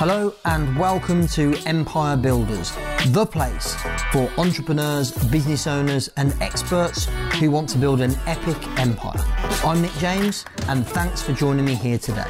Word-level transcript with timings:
Hello 0.00 0.32
and 0.46 0.78
welcome 0.78 1.26
to 1.26 1.54
Empire 1.66 2.16
Builders, 2.16 2.72
the 3.08 3.26
place 3.26 3.76
for 4.10 4.30
entrepreneurs, 4.38 5.12
business 5.26 5.66
owners, 5.66 6.08
and 6.16 6.34
experts 6.40 7.04
who 7.34 7.50
want 7.50 7.68
to 7.68 7.76
build 7.76 8.00
an 8.00 8.16
epic 8.26 8.56
empire. 8.78 9.20
I'm 9.62 9.82
Nick 9.82 9.92
James, 9.98 10.46
and 10.68 10.86
thanks 10.86 11.20
for 11.20 11.34
joining 11.34 11.66
me 11.66 11.74
here 11.74 11.98
today. 11.98 12.24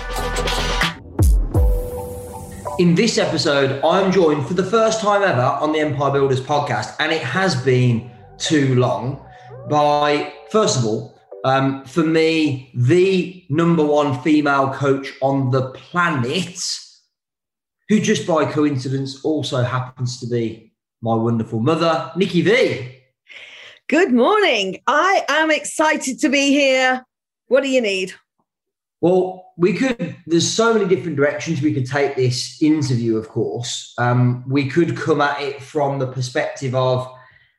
In 2.80 2.96
this 2.96 3.19
episode, 3.19 3.80
I'm 3.84 4.11
joined 4.11 4.48
for 4.48 4.55
the 4.55 4.64
first 4.64 5.00
time 5.00 5.23
ever 5.23 5.41
on 5.41 5.71
the 5.71 5.79
Empire 5.79 6.11
Builders 6.11 6.41
podcast, 6.41 6.96
and 6.98 7.12
it 7.12 7.23
has 7.23 7.55
been 7.55 8.11
too 8.37 8.75
long, 8.75 9.25
by, 9.68 10.32
first 10.50 10.77
of 10.77 10.84
all, 10.84 11.16
um, 11.45 11.84
for 11.84 12.02
me, 12.02 12.73
the 12.75 13.45
number 13.48 13.87
one 13.87 14.21
female 14.23 14.75
coach 14.75 15.12
on 15.23 15.52
the 15.52 15.71
planet 15.71 16.89
who 17.90 18.00
just 18.00 18.25
by 18.25 18.44
coincidence 18.44 19.22
also 19.25 19.64
happens 19.64 20.21
to 20.21 20.26
be 20.29 20.72
my 21.03 21.12
wonderful 21.12 21.58
mother, 21.58 22.12
Nikki 22.14 22.40
V. 22.40 23.03
Good 23.89 24.12
morning. 24.12 24.81
I 24.86 25.25
am 25.29 25.50
excited 25.50 26.21
to 26.21 26.29
be 26.29 26.50
here. 26.50 27.04
What 27.48 27.64
do 27.64 27.68
you 27.68 27.81
need? 27.81 28.14
Well, 29.00 29.53
we 29.57 29.72
could, 29.72 30.14
there's 30.25 30.48
so 30.48 30.72
many 30.72 30.86
different 30.86 31.17
directions 31.17 31.61
we 31.61 31.75
could 31.75 31.86
take 31.86 32.14
this 32.14 32.62
interview, 32.62 33.17
of 33.17 33.28
course. 33.28 33.92
Um, 33.98 34.45
we 34.48 34.69
could 34.69 34.97
come 34.97 35.20
at 35.20 35.42
it 35.42 35.61
from 35.61 35.98
the 35.98 36.06
perspective 36.06 36.77
of 36.77 37.12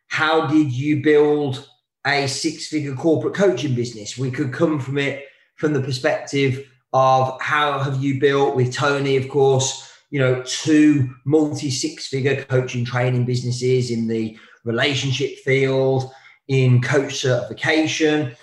how 0.07 0.47
did 0.47 0.71
you 0.71 1.03
build 1.03 1.67
a 2.07 2.25
six 2.27 2.67
figure 2.67 2.95
corporate 2.95 3.33
coaching 3.33 3.75
business? 3.75 4.17
We 4.17 4.31
could 4.31 4.53
come 4.53 4.79
from 4.79 4.97
it 4.97 5.25
from 5.57 5.73
the 5.73 5.81
perspective 5.81 6.71
of 6.93 7.37
how 7.41 7.79
have 7.79 8.01
you 8.01 8.21
built 8.21 8.55
with 8.55 8.73
Tony, 8.73 9.17
of 9.17 9.27
course, 9.27 9.90
you 10.11 10.19
know, 10.19 10.43
two 10.43 11.09
multi 11.25 11.71
six 11.71 12.07
figure 12.07 12.43
coaching 12.43 12.85
training 12.85 13.25
businesses 13.25 13.89
in 13.89 14.07
the 14.07 14.37
relationship 14.65 15.37
field, 15.37 16.11
in 16.47 16.81
coach 16.81 17.21
certification. 17.21 18.35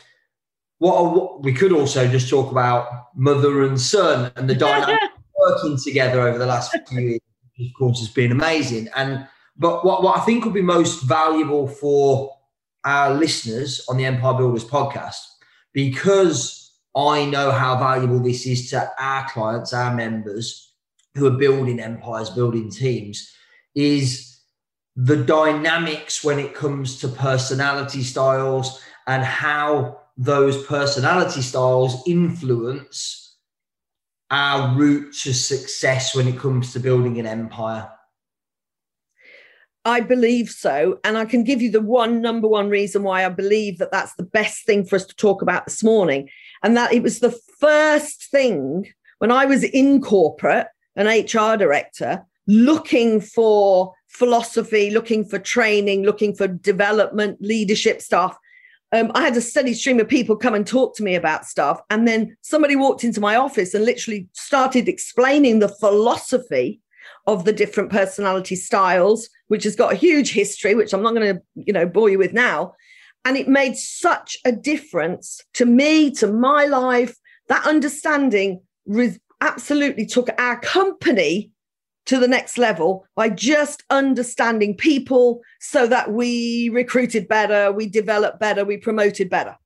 What, 0.78 1.14
what 1.14 1.42
we 1.42 1.52
could 1.52 1.72
also 1.72 2.08
just 2.08 2.30
talk 2.30 2.50
about 2.50 3.08
mother 3.14 3.64
and 3.64 3.80
son 3.80 4.32
and 4.36 4.48
the 4.48 4.54
dynamic 4.54 4.98
working 5.36 5.76
together 5.76 6.22
over 6.22 6.38
the 6.38 6.46
last 6.46 6.74
few 6.88 7.00
years, 7.00 7.20
of 7.60 7.66
course, 7.78 7.98
has 8.00 8.08
been 8.08 8.32
amazing. 8.32 8.88
And 8.96 9.28
but 9.56 9.84
what, 9.84 10.02
what 10.02 10.16
I 10.16 10.20
think 10.20 10.44
would 10.44 10.54
be 10.54 10.62
most 10.62 11.02
valuable 11.02 11.68
for 11.68 12.34
our 12.84 13.12
listeners 13.12 13.84
on 13.88 13.98
the 13.98 14.06
Empire 14.06 14.34
Builders 14.34 14.64
podcast, 14.64 15.20
because 15.74 16.72
I 16.96 17.26
know 17.26 17.50
how 17.50 17.76
valuable 17.76 18.20
this 18.20 18.46
is 18.46 18.70
to 18.70 18.90
our 18.98 19.28
clients, 19.28 19.74
our 19.74 19.94
members, 19.94 20.67
who 21.18 21.26
are 21.26 21.38
building 21.38 21.80
empires, 21.80 22.30
building 22.30 22.70
teams, 22.70 23.32
is 23.74 24.40
the 24.96 25.16
dynamics 25.16 26.24
when 26.24 26.38
it 26.38 26.54
comes 26.54 26.98
to 27.00 27.08
personality 27.08 28.02
styles 28.02 28.80
and 29.06 29.22
how 29.22 30.00
those 30.16 30.64
personality 30.66 31.40
styles 31.40 32.02
influence 32.06 33.36
our 34.30 34.76
route 34.76 35.12
to 35.14 35.32
success 35.32 36.14
when 36.14 36.28
it 36.28 36.38
comes 36.38 36.72
to 36.72 36.80
building 36.80 37.18
an 37.18 37.26
empire. 37.26 37.90
I 39.84 40.00
believe 40.00 40.50
so. 40.50 40.98
And 41.04 41.16
I 41.16 41.24
can 41.24 41.44
give 41.44 41.62
you 41.62 41.70
the 41.70 41.80
one 41.80 42.20
number 42.20 42.46
one 42.46 42.68
reason 42.68 43.02
why 43.04 43.24
I 43.24 43.28
believe 43.30 43.78
that 43.78 43.90
that's 43.90 44.14
the 44.16 44.24
best 44.24 44.66
thing 44.66 44.84
for 44.84 44.96
us 44.96 45.06
to 45.06 45.16
talk 45.16 45.40
about 45.40 45.64
this 45.64 45.82
morning. 45.82 46.28
And 46.62 46.76
that 46.76 46.92
it 46.92 47.02
was 47.02 47.20
the 47.20 47.38
first 47.58 48.30
thing 48.30 48.92
when 49.18 49.30
I 49.30 49.46
was 49.46 49.64
in 49.64 50.02
corporate 50.02 50.66
an 50.98 51.06
HR 51.06 51.56
director 51.56 52.24
looking 52.46 53.20
for 53.20 53.94
philosophy, 54.08 54.90
looking 54.90 55.24
for 55.24 55.38
training, 55.38 56.02
looking 56.02 56.34
for 56.34 56.48
development, 56.48 57.38
leadership 57.40 58.02
stuff. 58.02 58.36
Um, 58.90 59.12
I 59.14 59.22
had 59.22 59.36
a 59.36 59.40
steady 59.40 59.74
stream 59.74 60.00
of 60.00 60.08
people 60.08 60.34
come 60.34 60.54
and 60.54 60.66
talk 60.66 60.96
to 60.96 61.02
me 61.02 61.14
about 61.14 61.44
stuff. 61.44 61.80
And 61.90 62.08
then 62.08 62.36
somebody 62.40 62.74
walked 62.74 63.04
into 63.04 63.20
my 63.20 63.36
office 63.36 63.74
and 63.74 63.84
literally 63.84 64.26
started 64.32 64.88
explaining 64.88 65.58
the 65.58 65.68
philosophy 65.68 66.80
of 67.26 67.44
the 67.44 67.52
different 67.52 67.90
personality 67.90 68.56
styles, 68.56 69.28
which 69.48 69.64
has 69.64 69.76
got 69.76 69.92
a 69.92 69.96
huge 69.96 70.32
history, 70.32 70.74
which 70.74 70.94
I'm 70.94 71.02
not 71.02 71.14
going 71.14 71.36
to, 71.36 71.42
you 71.54 71.72
know, 71.72 71.86
bore 71.86 72.08
you 72.08 72.18
with 72.18 72.32
now. 72.32 72.74
And 73.24 73.36
it 73.36 73.46
made 73.46 73.76
such 73.76 74.38
a 74.46 74.52
difference 74.52 75.42
to 75.54 75.66
me, 75.66 76.10
to 76.12 76.26
my 76.26 76.64
life. 76.64 77.14
That 77.48 77.66
understanding 77.66 78.62
absolutely 79.40 80.06
took 80.06 80.28
our 80.38 80.60
company 80.60 81.50
to 82.06 82.18
the 82.18 82.28
next 82.28 82.56
level 82.56 83.04
by 83.14 83.28
just 83.28 83.84
understanding 83.90 84.74
people 84.74 85.42
so 85.60 85.86
that 85.86 86.10
we 86.12 86.70
recruited 86.70 87.28
better, 87.28 87.70
we 87.70 87.86
developed 87.86 88.40
better, 88.40 88.64
we 88.64 88.78
promoted 88.78 89.28
better. 89.28 89.56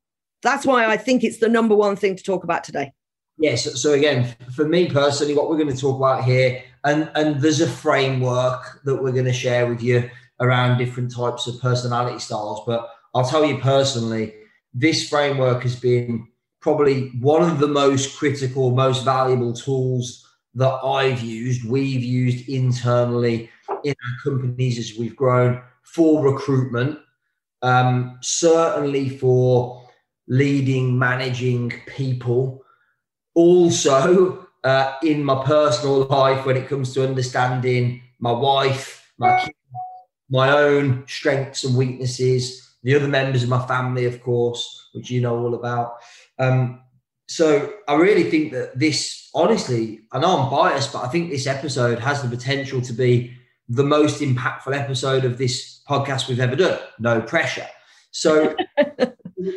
That's 0.43 0.66
why 0.66 0.87
I 0.87 0.97
think 0.97 1.22
it's 1.22 1.38
the 1.38 1.49
number 1.49 1.77
one 1.77 1.94
thing 1.94 2.16
to 2.16 2.22
talk 2.22 2.43
about 2.43 2.65
today. 2.65 2.93
Yes. 3.38 3.81
So 3.81 3.93
again, 3.93 4.34
for 4.55 4.66
me 4.66 4.88
personally, 4.91 5.34
what 5.34 5.49
we're 5.49 5.56
going 5.56 5.75
to 5.75 5.81
talk 5.81 5.97
about 5.97 6.25
here, 6.25 6.62
and 6.84 7.11
and 7.15 7.41
there's 7.41 7.61
a 7.61 7.69
framework 7.69 8.81
that 8.84 9.03
we're 9.03 9.12
going 9.12 9.25
to 9.27 9.32
share 9.32 9.69
with 9.69 9.82
you 9.82 10.11
around 10.41 10.78
different 10.78 11.15
types 11.15 11.47
of 11.47 11.61
personality 11.61 12.19
styles. 12.19 12.62
But 12.66 12.88
I'll 13.15 13.28
tell 13.28 13.44
you 13.44 13.59
personally, 13.59 14.34
this 14.75 15.09
framework 15.09 15.62
has 15.62 15.77
been 15.77 16.27
probably 16.62 17.09
one 17.21 17.43
of 17.43 17.59
the 17.59 17.69
most 17.69 18.17
critical, 18.17 18.71
most 18.71 19.05
valuable 19.05 19.53
tools 19.53 20.27
that 20.55 20.73
I've 20.84 21.21
used, 21.21 21.69
we've 21.69 22.03
used 22.03 22.49
internally 22.49 23.50
in 23.84 23.95
our 23.95 24.33
companies 24.33 24.78
as 24.78 24.99
we've 24.99 25.17
grown 25.17 25.61
for 25.83 26.25
recruitment, 26.25 26.99
um, 27.62 28.19
certainly 28.23 29.09
for 29.09 29.83
leading, 30.28 30.99
managing 30.99 31.73
people. 31.87 32.65
Also, 33.34 34.47
uh, 34.65 34.94
in 35.03 35.25
my 35.25 35.43
personal 35.44 36.05
life, 36.05 36.47
when 36.47 36.56
it 36.56 36.69
comes 36.69 36.94
to 36.94 37.06
understanding 37.06 38.03
my 38.21 38.33
wife, 38.33 39.12
my 39.19 39.41
kids, 39.41 39.56
my 40.31 40.50
own 40.50 41.05
strengths 41.09 41.65
and 41.65 41.77
weaknesses, 41.77 42.77
the 42.83 42.94
other 42.94 43.09
members 43.09 43.43
of 43.43 43.49
my 43.49 43.65
family, 43.67 44.06
of 44.06 44.23
course, 44.23 44.91
which 44.93 45.11
you 45.11 45.21
know 45.21 45.39
all 45.39 45.55
about. 45.55 45.94
Um, 46.42 46.80
so 47.28 47.72
I 47.88 47.94
really 47.94 48.25
think 48.25 48.53
that 48.53 48.78
this, 48.78 49.30
honestly, 49.34 50.00
I 50.10 50.19
know 50.19 50.38
I'm 50.38 50.50
biased, 50.50 50.92
but 50.92 51.04
I 51.04 51.08
think 51.08 51.30
this 51.30 51.47
episode 51.47 52.00
has 52.00 52.20
the 52.20 52.28
potential 52.28 52.82
to 52.82 52.92
be 52.92 53.32
the 53.69 53.84
most 53.84 54.20
impactful 54.20 54.76
episode 54.76 55.25
of 55.25 55.38
this 55.38 55.82
podcast 55.88 56.28
we've 56.28 56.41
ever 56.41 56.56
done. 56.56 56.78
No 56.98 57.20
pressure. 57.20 57.69
So 58.10 58.56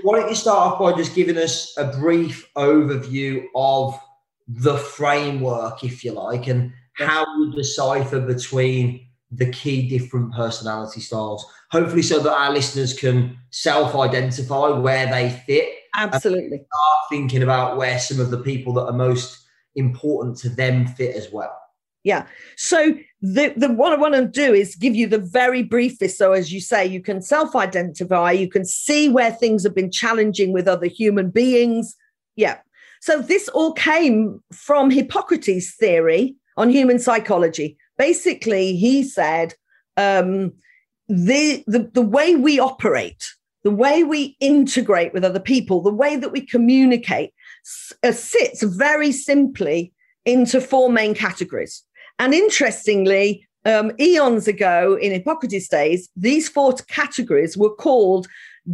why 0.04 0.20
don't 0.20 0.30
you 0.30 0.36
start 0.36 0.74
off 0.74 0.80
by 0.80 0.94
just 0.94 1.16
giving 1.16 1.38
us 1.38 1.76
a 1.78 1.86
brief 1.86 2.48
overview 2.56 3.46
of 3.56 4.00
the 4.48 4.78
framework, 4.78 5.84
if 5.84 6.04
you 6.04 6.12
like, 6.12 6.48
and 6.48 6.72
how 6.94 7.26
you 7.40 7.52
decipher 7.54 8.20
between 8.20 9.08
the 9.32 9.50
key 9.52 9.90
different 9.90 10.34
personality 10.34 11.02
styles. 11.02 11.46
Hopefully, 11.72 12.04
so 12.04 12.20
that 12.20 12.32
our 12.32 12.54
listeners 12.54 12.94
can 12.94 13.38
self 13.50 13.96
identify 13.96 14.70
where 14.70 15.08
they 15.08 15.32
fit 15.46 15.68
Absolutely. 15.96 16.58
Start 16.58 17.00
thinking 17.10 17.44
about 17.44 17.78
where 17.78 18.00
some 18.00 18.20
of 18.20 18.32
the 18.32 18.40
people 18.40 18.74
that 18.74 18.86
are 18.86 18.94
most 18.94 19.46
important 19.76 20.38
to 20.38 20.50
them 20.50 20.88
fit 20.88 21.16
as 21.16 21.32
well. 21.32 21.58
Yeah. 22.04 22.28
So 22.56 22.94
the, 23.22 23.54
the 23.58 23.72
what 23.72 23.92
I 23.92 23.96
want 23.96 24.14
to 24.14 24.28
do 24.28 24.54
is 24.54 24.76
give 24.76 24.96
you 24.96 25.08
the 25.08 25.18
very 25.18 25.64
briefest. 25.64 26.18
So 26.18 26.34
as 26.34 26.54
you 26.54 26.62
say, 26.62 26.86
you 26.86 27.02
can 27.02 27.22
self-identify, 27.22 28.32
you 28.32 28.48
can 28.48 28.64
see 28.64 29.10
where 29.10 29.32
things 29.32 29.64
have 29.64 29.74
been 29.74 29.92
challenging 29.92 30.54
with 30.54 30.68
other 30.68 30.86
human 30.86 31.32
beings. 31.32 31.96
Yeah. 32.36 32.60
So 33.02 33.22
this 33.22 33.48
all 33.50 33.74
came 33.74 34.44
from 34.52 34.92
Hippocrates' 34.92 35.76
theory 35.76 36.36
on 36.58 36.70
human 36.70 37.00
psychology. 37.00 37.78
Basically, 37.98 38.76
he 38.76 39.04
said 39.04 39.56
um, 39.98 40.54
the, 41.08 41.64
the 41.68 41.90
the 41.94 42.02
way 42.02 42.36
we 42.36 42.60
operate 42.60 43.34
the 43.66 43.72
way 43.72 44.04
we 44.04 44.38
integrate 44.40 45.12
with 45.12 45.26
other 45.26 45.40
people, 45.40 45.82
the 45.82 45.92
way 45.92 46.16
that 46.16 46.32
we 46.32 46.40
communicate 46.40 47.34
uh, 48.04 48.12
sits 48.12 48.62
very 48.62 49.12
simply 49.12 49.92
into 50.24 50.62
four 50.62 50.92
main 50.92 51.16
categories. 51.16 51.84
And 52.20 52.32
interestingly, 52.36 53.48
um, 53.66 53.92
eons 54.00 54.48
ago 54.48 55.00
in 55.02 55.12
Hippocrates' 55.12 55.68
days, 55.68 56.10
these 56.16 56.48
four 56.48 56.74
categories 56.88 57.58
were 57.58 57.74
called 57.74 58.28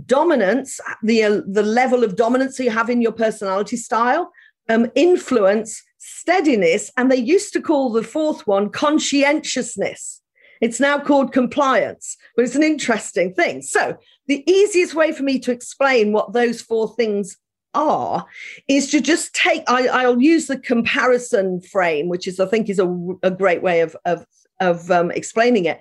dominance, 0.05 0.81
the, 1.01 1.23
uh, 1.23 1.41
the 1.47 1.63
level 1.63 2.03
of 2.03 2.17
dominance 2.17 2.59
you 2.59 2.69
have 2.69 2.89
in 2.89 3.01
your 3.01 3.13
personality 3.13 3.77
style, 3.77 4.29
um, 4.67 4.91
influence, 4.95 5.81
steadiness, 5.99 6.91
and 6.97 7.09
they 7.09 7.15
used 7.15 7.53
to 7.53 7.61
call 7.61 7.93
the 7.93 8.03
fourth 8.03 8.45
one 8.45 8.69
conscientiousness. 8.69 10.20
It's 10.61 10.79
now 10.79 10.99
called 10.99 11.33
compliance, 11.33 12.17
but 12.35 12.45
it's 12.45 12.55
an 12.55 12.63
interesting 12.63 13.33
thing. 13.33 13.61
So, 13.61 13.97
the 14.27 14.49
easiest 14.49 14.93
way 14.93 15.11
for 15.11 15.23
me 15.23 15.39
to 15.39 15.51
explain 15.51 16.13
what 16.13 16.33
those 16.33 16.61
four 16.61 16.93
things 16.95 17.37
are 17.73 18.25
is 18.67 18.91
to 18.91 19.01
just 19.01 19.33
take 19.33 19.63
I, 19.67 20.07
will 20.07 20.21
use 20.21 20.47
the 20.47 20.59
comparison 20.59 21.61
frame 21.61 22.09
which 22.09 22.27
is 22.27 22.37
i 22.39 22.45
think 22.45 22.69
is 22.69 22.79
a, 22.79 23.15
a 23.23 23.31
great 23.31 23.63
way 23.63 23.79
of 23.79 23.95
of, 24.05 24.25
of 24.59 24.91
um, 24.91 25.09
explaining 25.11 25.65
it 25.65 25.79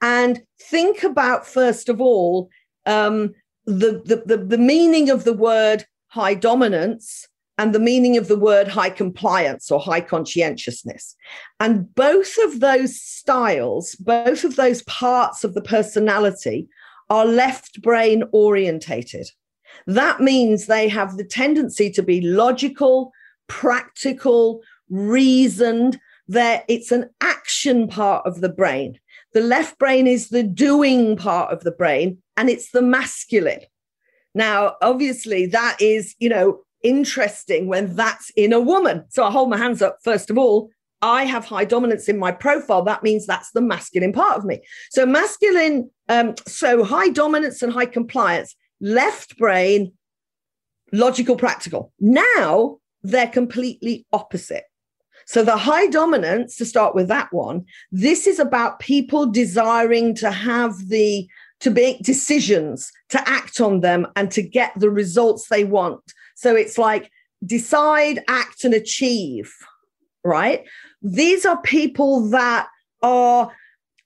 and 0.00 0.40
think 0.60 1.02
about 1.02 1.46
first 1.46 1.88
of 1.88 2.00
all 2.00 2.50
um, 2.86 3.34
the, 3.66 4.02
the, 4.04 4.22
the, 4.26 4.44
the 4.44 4.58
meaning 4.58 5.10
of 5.10 5.24
the 5.24 5.32
word 5.32 5.84
high 6.08 6.34
dominance 6.34 7.26
and 7.58 7.74
the 7.74 7.80
meaning 7.80 8.16
of 8.16 8.28
the 8.28 8.38
word 8.38 8.68
high 8.68 8.90
compliance 8.90 9.70
or 9.70 9.80
high 9.80 10.00
conscientiousness. 10.00 11.14
And 11.60 11.94
both 11.94 12.36
of 12.44 12.60
those 12.60 13.00
styles, 13.00 13.94
both 13.96 14.44
of 14.44 14.56
those 14.56 14.82
parts 14.82 15.44
of 15.44 15.54
the 15.54 15.62
personality 15.62 16.68
are 17.10 17.26
left 17.26 17.80
brain 17.82 18.24
orientated. 18.32 19.30
That 19.86 20.20
means 20.20 20.66
they 20.66 20.88
have 20.88 21.16
the 21.16 21.24
tendency 21.24 21.90
to 21.90 22.02
be 22.02 22.20
logical, 22.20 23.12
practical, 23.48 24.62
reasoned. 24.88 25.98
There, 26.26 26.64
it's 26.68 26.90
an 26.90 27.10
action 27.20 27.88
part 27.88 28.26
of 28.26 28.40
the 28.40 28.48
brain. 28.48 28.98
The 29.32 29.40
left 29.40 29.78
brain 29.78 30.06
is 30.06 30.28
the 30.28 30.42
doing 30.42 31.16
part 31.16 31.52
of 31.52 31.64
the 31.64 31.72
brain, 31.72 32.18
and 32.36 32.48
it's 32.48 32.70
the 32.70 32.82
masculine. 32.82 33.60
Now, 34.34 34.76
obviously, 34.80 35.46
that 35.46 35.76
is, 35.80 36.14
you 36.18 36.28
know, 36.28 36.63
interesting 36.84 37.66
when 37.66 37.96
that's 37.96 38.30
in 38.36 38.52
a 38.52 38.60
woman. 38.60 39.04
So 39.08 39.24
I 39.24 39.30
hold 39.32 39.50
my 39.50 39.56
hands 39.56 39.82
up. 39.82 39.98
First 40.04 40.30
of 40.30 40.38
all, 40.38 40.70
I 41.02 41.24
have 41.24 41.44
high 41.44 41.64
dominance 41.64 42.08
in 42.08 42.18
my 42.18 42.30
profile. 42.30 42.82
That 42.82 43.02
means 43.02 43.26
that's 43.26 43.50
the 43.50 43.60
masculine 43.60 44.12
part 44.12 44.38
of 44.38 44.44
me. 44.44 44.62
So 44.90 45.04
masculine, 45.04 45.90
um, 46.08 46.34
so 46.46 46.84
high 46.84 47.08
dominance 47.08 47.62
and 47.62 47.72
high 47.72 47.86
compliance, 47.86 48.54
left 48.80 49.36
brain, 49.36 49.92
logical, 50.92 51.36
practical. 51.36 51.92
Now 52.00 52.78
they're 53.02 53.26
completely 53.26 54.06
opposite. 54.12 54.64
So 55.26 55.42
the 55.42 55.56
high 55.56 55.86
dominance, 55.86 56.56
to 56.56 56.64
start 56.64 56.94
with 56.94 57.08
that 57.08 57.32
one, 57.32 57.64
this 57.90 58.26
is 58.26 58.38
about 58.38 58.78
people 58.78 59.26
desiring 59.26 60.14
to 60.16 60.30
have 60.30 60.88
the 60.88 61.26
to 61.60 61.70
make 61.70 62.02
decisions, 62.02 62.92
to 63.08 63.28
act 63.28 63.60
on 63.60 63.80
them, 63.80 64.06
and 64.16 64.30
to 64.32 64.42
get 64.42 64.72
the 64.76 64.90
results 64.90 65.48
they 65.48 65.64
want. 65.64 66.02
So 66.34 66.54
it's 66.54 66.78
like 66.78 67.10
decide, 67.44 68.22
act, 68.28 68.64
and 68.64 68.74
achieve, 68.74 69.52
right? 70.24 70.64
These 71.02 71.44
are 71.44 71.60
people 71.60 72.28
that 72.30 72.68
are 73.02 73.52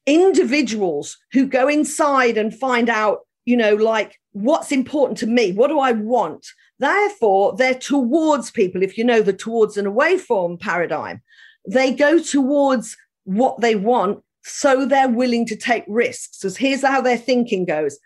individuals 0.07 1.19
who 1.33 1.47
go 1.47 1.69
inside 1.69 2.37
and 2.37 2.55
find 2.55 2.89
out, 2.89 3.21
you 3.45 3.57
know, 3.57 3.75
like 3.75 4.19
what's 4.33 4.73
important 4.73 5.19
to 5.19 5.27
me? 5.27 5.53
What 5.53 5.69
do 5.69 5.79
I 5.79 5.93
want? 5.93 6.47
Therefore, 6.79 7.57
they're 7.57 7.75
towards 7.75 8.51
people. 8.51 8.83
If 8.83 8.97
you 8.97 9.05
know 9.05 9.21
the 9.21 9.33
towards 9.33 9.77
and 9.77 9.87
away 9.87 10.17
from 10.17 10.59
paradigm, 10.59 11.23
they 11.69 11.93
go 11.93 12.19
towards 12.19 12.97
what 13.25 13.61
they 13.61 13.75
want. 13.75 14.23
So 14.45 14.87
they're 14.87 15.09
willing 15.09 15.45
to 15.47 15.57
take 15.57 15.85
risks. 15.89 16.41
So 16.41 16.51
here's 16.51 16.83
how 16.83 17.01
their 17.01 17.19
thinking 17.19 17.65
goes 17.65 17.99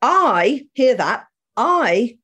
I 0.00 0.66
hear 0.72 0.94
that. 0.96 1.26
I 1.56 2.16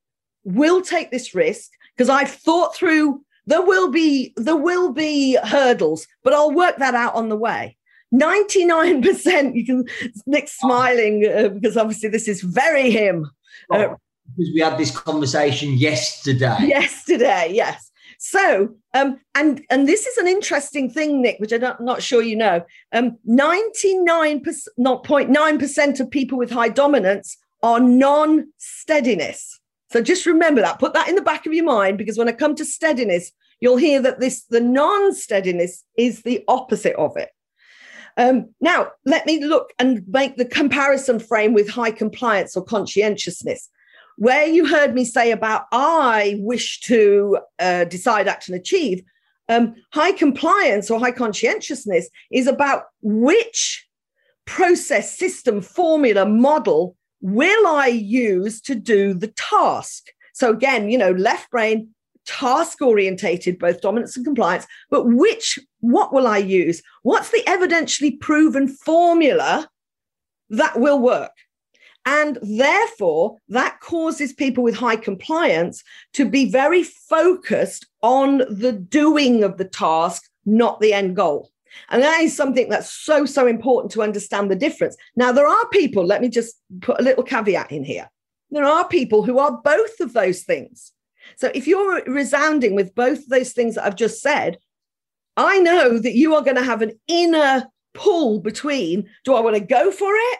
will 0.48 0.82
take 0.82 1.10
this 1.10 1.34
risk 1.34 1.70
because 1.96 2.08
I've 2.08 2.30
thought 2.30 2.74
through 2.74 3.22
there 3.46 3.62
will 3.62 3.90
be 3.90 4.32
there 4.36 4.56
will 4.56 4.92
be 4.92 5.38
hurdles, 5.42 6.06
but 6.22 6.32
I'll 6.32 6.52
work 6.52 6.76
that 6.78 6.94
out 6.94 7.14
on 7.14 7.28
the 7.28 7.36
way. 7.36 7.76
99% 8.14 9.54
you 9.54 9.66
can 9.66 9.84
Nick 10.26 10.48
smiling 10.48 11.26
uh, 11.26 11.48
because 11.48 11.76
obviously 11.76 12.08
this 12.08 12.28
is 12.28 12.40
very 12.42 12.90
him. 12.90 13.30
Uh, 13.70 13.94
because 14.36 14.50
we 14.54 14.60
had 14.60 14.78
this 14.78 14.96
conversation 14.96 15.72
yesterday. 15.72 16.56
Yesterday, 16.60 17.50
yes. 17.52 17.90
So, 18.18 18.74
um, 18.94 19.20
and 19.34 19.62
and 19.70 19.88
this 19.88 20.06
is 20.06 20.16
an 20.18 20.26
interesting 20.26 20.90
thing, 20.90 21.22
Nick, 21.22 21.38
which 21.38 21.52
I'm 21.52 21.60
not, 21.60 21.80
not 21.80 22.02
sure 22.02 22.22
you 22.22 22.36
know. 22.36 22.64
Um, 22.92 23.16
99 23.24 24.42
not 24.76 25.04
0.9 25.04 25.58
percent 25.58 26.00
of 26.00 26.10
people 26.10 26.36
with 26.36 26.50
high 26.50 26.68
dominance 26.68 27.36
are 27.62 27.80
non-steadiness. 27.80 29.57
So 29.90 30.02
just 30.02 30.26
remember 30.26 30.60
that. 30.60 30.78
Put 30.78 30.94
that 30.94 31.08
in 31.08 31.14
the 31.14 31.22
back 31.22 31.46
of 31.46 31.54
your 31.54 31.64
mind 31.64 31.98
because 31.98 32.18
when 32.18 32.28
I 32.28 32.32
come 32.32 32.54
to 32.56 32.64
steadiness, 32.64 33.32
you'll 33.60 33.76
hear 33.76 34.00
that 34.02 34.20
this 34.20 34.44
the 34.44 34.60
non-steadiness 34.60 35.84
is 35.96 36.22
the 36.22 36.44
opposite 36.48 36.94
of 36.96 37.16
it. 37.16 37.30
Um, 38.16 38.52
now, 38.60 38.90
let 39.04 39.26
me 39.26 39.44
look 39.44 39.72
and 39.78 40.02
make 40.08 40.36
the 40.36 40.44
comparison 40.44 41.20
frame 41.20 41.54
with 41.54 41.68
high 41.68 41.92
compliance 41.92 42.56
or 42.56 42.64
conscientiousness 42.64 43.70
where 44.18 44.46
you 44.46 44.66
heard 44.66 44.94
me 44.94 45.04
say 45.04 45.30
about 45.30 45.66
I 45.70 46.36
wish 46.40 46.80
to 46.80 47.38
uh, 47.60 47.84
decide, 47.84 48.26
act, 48.26 48.48
and 48.48 48.58
achieve, 48.58 49.02
um, 49.48 49.76
high 49.92 50.12
compliance 50.12 50.90
or 50.90 50.98
high 50.98 51.12
conscientiousness 51.12 52.10
is 52.30 52.48
about 52.48 52.84
which 53.00 53.86
process, 54.44 55.16
system, 55.16 55.60
formula, 55.60 56.26
model 56.26 56.96
will 57.20 57.66
I 57.66 57.86
use 57.86 58.60
to 58.62 58.74
do 58.74 59.14
the 59.14 59.28
task. 59.28 60.06
So 60.32 60.50
again, 60.50 60.90
you 60.90 60.98
know, 60.98 61.12
left 61.12 61.50
brain, 61.50 61.88
task 62.26 62.80
orientated, 62.82 63.58
both 63.58 63.80
dominance 63.80 64.16
and 64.16 64.24
compliance, 64.24 64.66
but 64.90 65.04
which, 65.06 65.58
what 65.80 66.12
will 66.12 66.26
I 66.26 66.38
use? 66.38 66.82
What's 67.02 67.30
the 67.30 67.42
evidentially 67.46 68.20
proven 68.20 68.68
formula 68.68 69.68
that 70.50 70.78
will 70.78 70.98
work? 70.98 71.32
And 72.06 72.38
therefore, 72.40 73.36
that 73.48 73.80
causes 73.80 74.32
people 74.32 74.64
with 74.64 74.76
high 74.76 74.96
compliance 74.96 75.82
to 76.14 76.28
be 76.28 76.50
very 76.50 76.82
focused 76.82 77.86
on 78.02 78.38
the 78.48 78.72
doing 78.72 79.44
of 79.44 79.58
the 79.58 79.66
task, 79.66 80.22
not 80.46 80.80
the 80.80 80.92
end 80.92 81.16
goal. 81.16 81.50
And 81.90 82.02
that 82.02 82.20
is 82.20 82.36
something 82.36 82.68
that's 82.68 82.92
so, 82.92 83.24
so 83.24 83.46
important 83.46 83.92
to 83.92 84.02
understand 84.02 84.50
the 84.50 84.56
difference. 84.56 84.96
Now, 85.16 85.32
there 85.32 85.46
are 85.46 85.68
people, 85.68 86.04
let 86.04 86.20
me 86.20 86.28
just 86.28 86.56
put 86.80 87.00
a 87.00 87.02
little 87.02 87.24
caveat 87.24 87.72
in 87.72 87.84
here. 87.84 88.10
There 88.50 88.64
are 88.64 88.88
people 88.88 89.22
who 89.22 89.38
are 89.38 89.60
both 89.62 90.00
of 90.00 90.12
those 90.12 90.42
things. 90.42 90.92
So 91.36 91.50
if 91.54 91.66
you're 91.66 92.02
resounding 92.04 92.74
with 92.74 92.94
both 92.94 93.18
of 93.18 93.28
those 93.28 93.52
things 93.52 93.74
that 93.74 93.84
I've 93.84 93.96
just 93.96 94.22
said, 94.22 94.58
I 95.36 95.60
know 95.60 95.98
that 95.98 96.14
you 96.14 96.34
are 96.34 96.42
going 96.42 96.56
to 96.56 96.64
have 96.64 96.82
an 96.82 96.98
inner 97.06 97.66
pull 97.94 98.38
between 98.40 99.08
do 99.24 99.34
I 99.34 99.40
want 99.40 99.56
to 99.56 99.60
go 99.60 99.90
for 99.90 100.12
it 100.14 100.38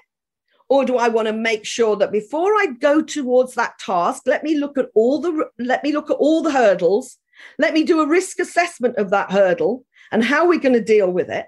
or 0.68 0.84
do 0.84 0.96
i 0.96 1.08
want 1.08 1.26
to 1.26 1.32
make 1.32 1.64
sure 1.64 1.96
that 1.96 2.12
before 2.12 2.52
i 2.54 2.66
go 2.80 3.02
towards 3.02 3.54
that 3.54 3.78
task 3.78 4.22
let 4.26 4.44
me 4.44 4.56
look 4.56 4.78
at 4.78 4.88
all 4.94 5.18
the 5.18 5.46
let 5.58 5.82
me 5.82 5.92
look 5.92 6.10
at 6.10 6.16
all 6.16 6.42
the 6.42 6.52
hurdles 6.52 7.18
let 7.58 7.74
me 7.74 7.82
do 7.82 8.00
a 8.00 8.06
risk 8.06 8.38
assessment 8.38 8.96
of 8.96 9.10
that 9.10 9.30
hurdle 9.30 9.84
and 10.12 10.24
how 10.24 10.44
are 10.44 10.48
we're 10.48 10.60
going 10.60 10.74
to 10.74 10.82
deal 10.82 11.10
with 11.10 11.28
it? 11.30 11.46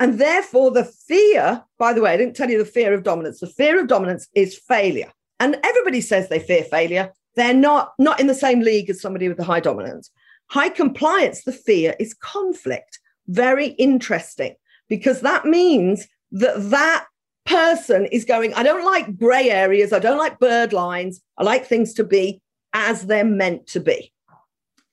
And 0.00 0.18
therefore 0.18 0.70
the 0.70 0.84
fear 0.84 1.64
by 1.78 1.92
the 1.92 2.02
way 2.02 2.12
i 2.12 2.16
didn't 2.16 2.36
tell 2.36 2.50
you 2.50 2.58
the 2.58 2.64
fear 2.64 2.92
of 2.92 3.02
dominance. 3.02 3.40
The 3.40 3.46
fear 3.46 3.80
of 3.80 3.88
dominance 3.88 4.28
is 4.34 4.58
failure. 4.58 5.10
And 5.40 5.58
everybody 5.64 6.00
says 6.00 6.28
they 6.28 6.38
fear 6.38 6.64
failure. 6.64 7.12
They're 7.36 7.54
not 7.54 7.92
not 7.98 8.20
in 8.20 8.26
the 8.26 8.34
same 8.34 8.60
league 8.60 8.90
as 8.90 9.00
somebody 9.00 9.28
with 9.28 9.38
a 9.40 9.44
high 9.44 9.60
dominance. 9.60 10.10
High 10.50 10.68
compliance 10.68 11.44
the 11.44 11.52
fear 11.52 11.94
is 11.98 12.14
conflict. 12.14 13.00
Very 13.28 13.68
interesting 13.68 14.54
because 14.88 15.20
that 15.22 15.46
means 15.46 16.06
that 16.32 16.70
that 16.70 17.06
person 17.44 18.06
is 18.06 18.24
going, 18.24 18.54
I 18.54 18.62
don't 18.62 18.84
like 18.84 19.16
gray 19.16 19.50
areas, 19.50 19.92
I 19.92 19.98
don't 19.98 20.18
like 20.18 20.38
bird 20.38 20.72
lines, 20.72 21.20
I 21.38 21.44
like 21.44 21.66
things 21.66 21.94
to 21.94 22.04
be 22.04 22.40
as 22.72 23.06
they're 23.06 23.24
meant 23.24 23.66
to 23.68 23.80
be. 23.80 24.12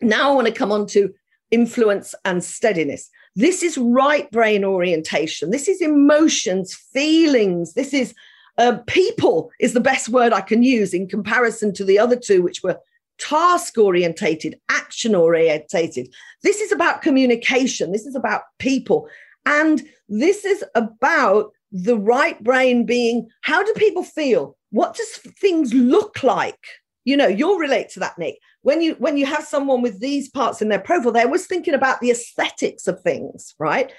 Now 0.01 0.31
I 0.31 0.35
want 0.35 0.47
to 0.47 0.53
come 0.53 0.71
on 0.71 0.87
to 0.87 1.13
influence 1.51 2.15
and 2.25 2.43
steadiness. 2.43 3.09
This 3.35 3.63
is 3.63 3.77
right 3.77 4.29
brain 4.31 4.63
orientation. 4.63 5.51
This 5.51 5.67
is 5.67 5.81
emotions, 5.81 6.73
feelings. 6.73 7.73
This 7.73 7.93
is 7.93 8.13
uh, 8.57 8.79
people, 8.87 9.51
is 9.59 9.73
the 9.73 9.79
best 9.79 10.09
word 10.09 10.33
I 10.33 10.41
can 10.41 10.63
use 10.63 10.93
in 10.93 11.07
comparison 11.07 11.73
to 11.75 11.85
the 11.85 11.97
other 11.97 12.17
two, 12.17 12.41
which 12.41 12.61
were 12.63 12.77
task 13.17 13.77
orientated, 13.77 14.59
action 14.69 15.15
orientated. 15.15 16.13
This 16.43 16.59
is 16.61 16.71
about 16.71 17.01
communication. 17.01 17.91
This 17.91 18.05
is 18.05 18.15
about 18.15 18.41
people. 18.59 19.07
And 19.45 19.81
this 20.09 20.45
is 20.45 20.63
about 20.75 21.51
the 21.71 21.97
right 21.97 22.41
brain 22.43 22.85
being 22.85 23.27
how 23.41 23.63
do 23.63 23.71
people 23.73 24.03
feel 24.03 24.57
what 24.71 24.95
does 24.95 25.09
things 25.39 25.73
look 25.73 26.23
like 26.23 26.65
you 27.05 27.15
know 27.15 27.27
you'll 27.27 27.59
relate 27.59 27.89
to 27.89 27.99
that 27.99 28.17
nick 28.17 28.39
when 28.61 28.81
you 28.81 28.95
when 28.95 29.17
you 29.17 29.25
have 29.25 29.43
someone 29.43 29.81
with 29.81 29.99
these 29.99 30.29
parts 30.29 30.61
in 30.61 30.69
their 30.69 30.79
profile 30.79 31.11
they're 31.11 31.25
always 31.25 31.47
thinking 31.47 31.73
about 31.73 31.99
the 32.01 32.11
aesthetics 32.11 32.87
of 32.87 33.01
things 33.01 33.55
right 33.59 33.91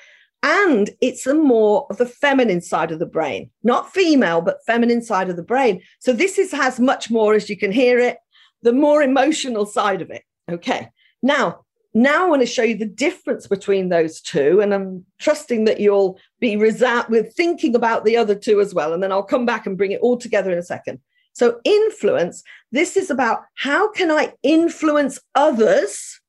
and 0.42 0.90
it's 1.00 1.26
a 1.26 1.34
more 1.34 1.86
of 1.90 1.98
the 1.98 2.06
feminine 2.06 2.60
side 2.60 2.90
of 2.90 2.98
the 2.98 3.06
brain 3.06 3.50
not 3.62 3.92
female 3.92 4.40
but 4.40 4.64
feminine 4.66 5.02
side 5.02 5.28
of 5.28 5.36
the 5.36 5.42
brain 5.42 5.82
so 5.98 6.12
this 6.12 6.38
is 6.38 6.52
has 6.52 6.80
much 6.80 7.10
more 7.10 7.34
as 7.34 7.48
you 7.48 7.56
can 7.56 7.72
hear 7.72 7.98
it 7.98 8.18
the 8.62 8.72
more 8.72 9.02
emotional 9.02 9.66
side 9.66 10.02
of 10.02 10.10
it 10.10 10.22
okay 10.50 10.88
now 11.22 11.60
now 11.92 12.26
I 12.26 12.28
want 12.28 12.42
to 12.42 12.46
show 12.46 12.62
you 12.62 12.76
the 12.76 12.86
difference 12.86 13.46
between 13.46 13.88
those 13.88 14.20
two. 14.20 14.60
And 14.60 14.72
I'm 14.72 15.04
trusting 15.18 15.64
that 15.64 15.80
you'll 15.80 16.18
be 16.38 16.56
resound 16.56 17.08
with 17.08 17.34
thinking 17.34 17.74
about 17.74 18.04
the 18.04 18.16
other 18.16 18.34
two 18.34 18.60
as 18.60 18.72
well. 18.72 18.92
And 18.92 19.02
then 19.02 19.10
I'll 19.10 19.22
come 19.22 19.44
back 19.44 19.66
and 19.66 19.76
bring 19.76 19.92
it 19.92 20.00
all 20.00 20.16
together 20.16 20.52
in 20.52 20.58
a 20.58 20.62
second. 20.62 21.00
So, 21.40 21.58
influence, 21.64 22.42
this 22.70 22.98
is 22.98 23.08
about 23.08 23.44
how 23.54 23.90
can 23.92 24.10
I 24.10 24.34
influence 24.42 25.18
others 25.34 26.20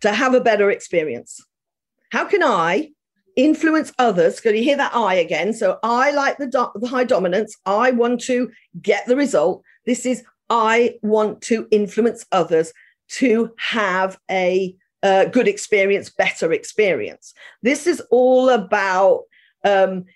to 0.00 0.12
have 0.12 0.34
a 0.34 0.40
better 0.40 0.72
experience? 0.72 1.40
How 2.10 2.24
can 2.24 2.42
I 2.42 2.90
influence 3.36 3.92
others? 4.00 4.40
Can 4.40 4.56
you 4.56 4.64
hear 4.64 4.76
that 4.76 4.92
I 4.92 5.14
again? 5.14 5.52
So, 5.52 5.78
I 5.84 6.10
like 6.10 6.38
the, 6.38 6.48
do- 6.48 6.72
the 6.80 6.88
high 6.88 7.04
dominance. 7.04 7.56
I 7.64 7.92
want 7.92 8.20
to 8.22 8.50
get 8.80 9.06
the 9.06 9.14
result. 9.14 9.62
This 9.86 10.04
is 10.04 10.24
I 10.50 10.96
want 11.02 11.40
to 11.42 11.68
influence 11.70 12.26
others 12.32 12.72
to 13.20 13.52
have 13.56 14.18
a 14.28 14.74
uh, 15.04 15.26
good 15.26 15.46
experience, 15.46 16.10
better 16.10 16.52
experience. 16.52 17.34
This 17.62 17.86
is 17.86 18.02
all 18.10 18.48
about 18.48 19.26
um, 19.64 20.06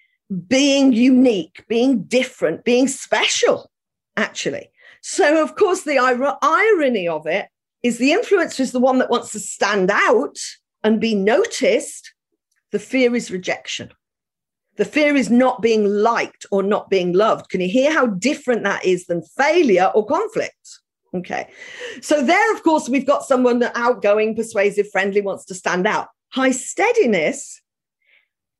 being 0.48 0.92
unique, 0.92 1.64
being 1.68 2.02
different, 2.02 2.64
being 2.64 2.88
special, 2.88 3.70
actually. 4.16 4.70
So, 5.02 5.42
of 5.42 5.54
course, 5.56 5.82
the 5.82 5.96
ir- 5.96 6.36
irony 6.42 7.06
of 7.06 7.26
it 7.26 7.48
is 7.82 7.98
the 7.98 8.10
influencer 8.10 8.60
is 8.60 8.72
the 8.72 8.80
one 8.80 8.98
that 8.98 9.10
wants 9.10 9.32
to 9.32 9.38
stand 9.38 9.90
out 9.90 10.38
and 10.82 11.00
be 11.00 11.14
noticed. 11.14 12.12
The 12.72 12.78
fear 12.78 13.14
is 13.14 13.30
rejection. 13.30 13.92
The 14.76 14.84
fear 14.84 15.16
is 15.16 15.30
not 15.30 15.62
being 15.62 15.86
liked 15.86 16.44
or 16.50 16.62
not 16.62 16.90
being 16.90 17.12
loved. 17.12 17.48
Can 17.48 17.60
you 17.60 17.68
hear 17.68 17.92
how 17.92 18.06
different 18.06 18.64
that 18.64 18.84
is 18.84 19.06
than 19.06 19.22
failure 19.22 19.90
or 19.94 20.04
conflict? 20.04 20.80
Okay. 21.14 21.48
So, 22.02 22.22
there, 22.22 22.54
of 22.54 22.62
course, 22.62 22.88
we've 22.88 23.06
got 23.06 23.24
someone 23.24 23.60
that 23.60 23.72
outgoing, 23.74 24.34
persuasive, 24.34 24.90
friendly, 24.90 25.20
wants 25.20 25.44
to 25.46 25.54
stand 25.54 25.86
out. 25.86 26.08
High 26.30 26.50
steadiness, 26.50 27.62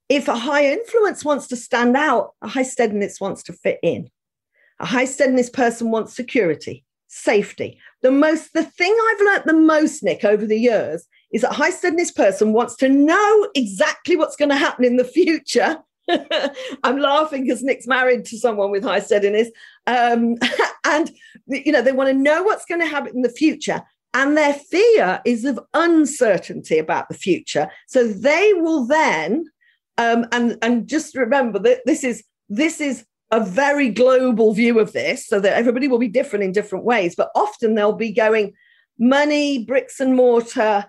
if 0.08 0.28
a 0.28 0.36
high 0.36 0.66
influence 0.66 1.24
wants 1.24 1.48
to 1.48 1.56
stand 1.56 1.96
out, 1.96 2.34
a 2.40 2.48
high 2.48 2.62
steadiness 2.62 3.20
wants 3.20 3.42
to 3.44 3.52
fit 3.52 3.80
in. 3.82 4.08
A 4.80 4.86
high 4.86 5.04
steadiness 5.04 5.50
person 5.50 5.90
wants 5.90 6.14
security, 6.14 6.84
safety. 7.08 7.78
The 8.02 8.10
most, 8.10 8.52
the 8.52 8.64
thing 8.64 8.96
I've 9.08 9.20
learned 9.20 9.42
the 9.46 9.54
most, 9.54 10.02
Nick, 10.02 10.24
over 10.24 10.46
the 10.46 10.58
years 10.58 11.06
is 11.32 11.42
that 11.42 11.52
high 11.52 11.70
steadiness 11.70 12.12
person 12.12 12.52
wants 12.52 12.76
to 12.76 12.88
know 12.88 13.48
exactly 13.54 14.16
what's 14.16 14.36
going 14.36 14.50
to 14.50 14.56
happen 14.56 14.84
in 14.84 14.96
the 14.96 15.04
future 15.04 15.78
I'm 16.84 16.98
laughing 16.98 17.44
because 17.44 17.62
Nick's 17.62 17.86
married 17.86 18.24
to 18.26 18.38
someone 18.38 18.70
with 18.70 18.84
high 18.84 19.00
steadiness. 19.00 19.48
Um, 19.86 20.36
and, 20.84 21.10
you 21.46 21.72
know, 21.72 21.82
they 21.82 21.92
want 21.92 22.08
to 22.08 22.14
know 22.14 22.42
what's 22.42 22.64
going 22.64 22.80
to 22.80 22.86
happen 22.86 23.14
in 23.14 23.22
the 23.22 23.28
future. 23.28 23.82
And 24.14 24.36
their 24.36 24.54
fear 24.54 25.20
is 25.24 25.44
of 25.44 25.60
uncertainty 25.74 26.78
about 26.78 27.08
the 27.08 27.14
future. 27.14 27.68
So 27.86 28.06
they 28.06 28.52
will 28.54 28.86
then, 28.86 29.46
um, 29.98 30.26
and, 30.32 30.56
and 30.62 30.88
just 30.88 31.14
remember 31.14 31.58
that 31.60 31.80
this 31.84 32.02
is, 32.02 32.24
this 32.48 32.80
is 32.80 33.04
a 33.30 33.44
very 33.44 33.88
global 33.88 34.52
view 34.52 34.78
of 34.78 34.92
this 34.92 35.26
so 35.26 35.40
that 35.40 35.54
everybody 35.54 35.88
will 35.88 35.98
be 35.98 36.08
different 36.08 36.44
in 36.44 36.52
different 36.52 36.84
ways. 36.84 37.14
But 37.16 37.30
often 37.34 37.74
they'll 37.74 37.92
be 37.92 38.12
going 38.12 38.54
money, 38.98 39.64
bricks 39.64 40.00
and 40.00 40.14
mortar, 40.14 40.86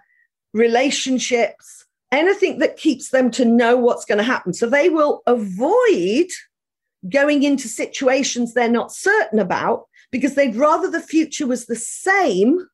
relationships, 0.54 1.86
anything 2.12 2.60
that 2.60 2.78
keeps 2.78 3.10
them 3.10 3.32
to 3.32 3.46
know 3.46 3.76
what's 3.76 4.06
going 4.06 4.20
to 4.20 4.24
happen. 4.24 4.54
So 4.54 4.70
they 4.70 4.90
will 4.90 5.22
avoid 5.26 6.28
going 7.10 7.44
into 7.44 7.68
situations 7.68 8.54
they're 8.54 8.70
not 8.70 8.92
certain 8.92 9.40
about 9.40 9.86
because 10.12 10.36
they'd 10.36 10.56
rather 10.56 10.90
the 10.90 11.02
future 11.02 11.48
was 11.48 11.66
the 11.66 11.76
same 11.76 12.68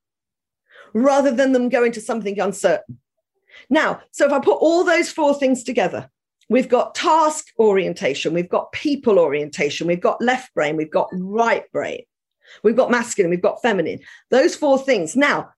rather 0.94 1.32
than 1.32 1.54
them 1.54 1.70
going 1.70 1.92
to 1.94 2.02
something 2.02 2.40
uncertain. 2.40 3.00
Now, 3.70 4.02
so 4.12 4.26
if 4.26 4.32
I 4.32 4.40
put 4.40 4.58
all 4.58 4.84
those 4.84 5.12
four 5.12 5.34
things 5.34 5.64
together, 5.64 6.10
we've 6.50 6.70
got 6.70 6.96
task 6.96 7.48
orientation, 7.60 8.34
we've 8.34 8.50
got 8.50 8.72
people 8.72 9.20
orientation, 9.20 9.88
we've 9.88 10.02
got 10.02 10.22
left 10.22 10.54
brain, 10.54 10.78
we've 10.78 10.92
got 10.92 11.10
right 11.14 11.70
brain, 11.72 12.04
we've 12.64 12.76
got 12.76 12.92
masculine, 12.92 13.30
we've 13.30 13.42
got 13.42 13.62
feminine. 13.62 14.00
Those 14.30 14.56
four 14.56 14.78
things. 14.78 15.16
Now, 15.16 15.50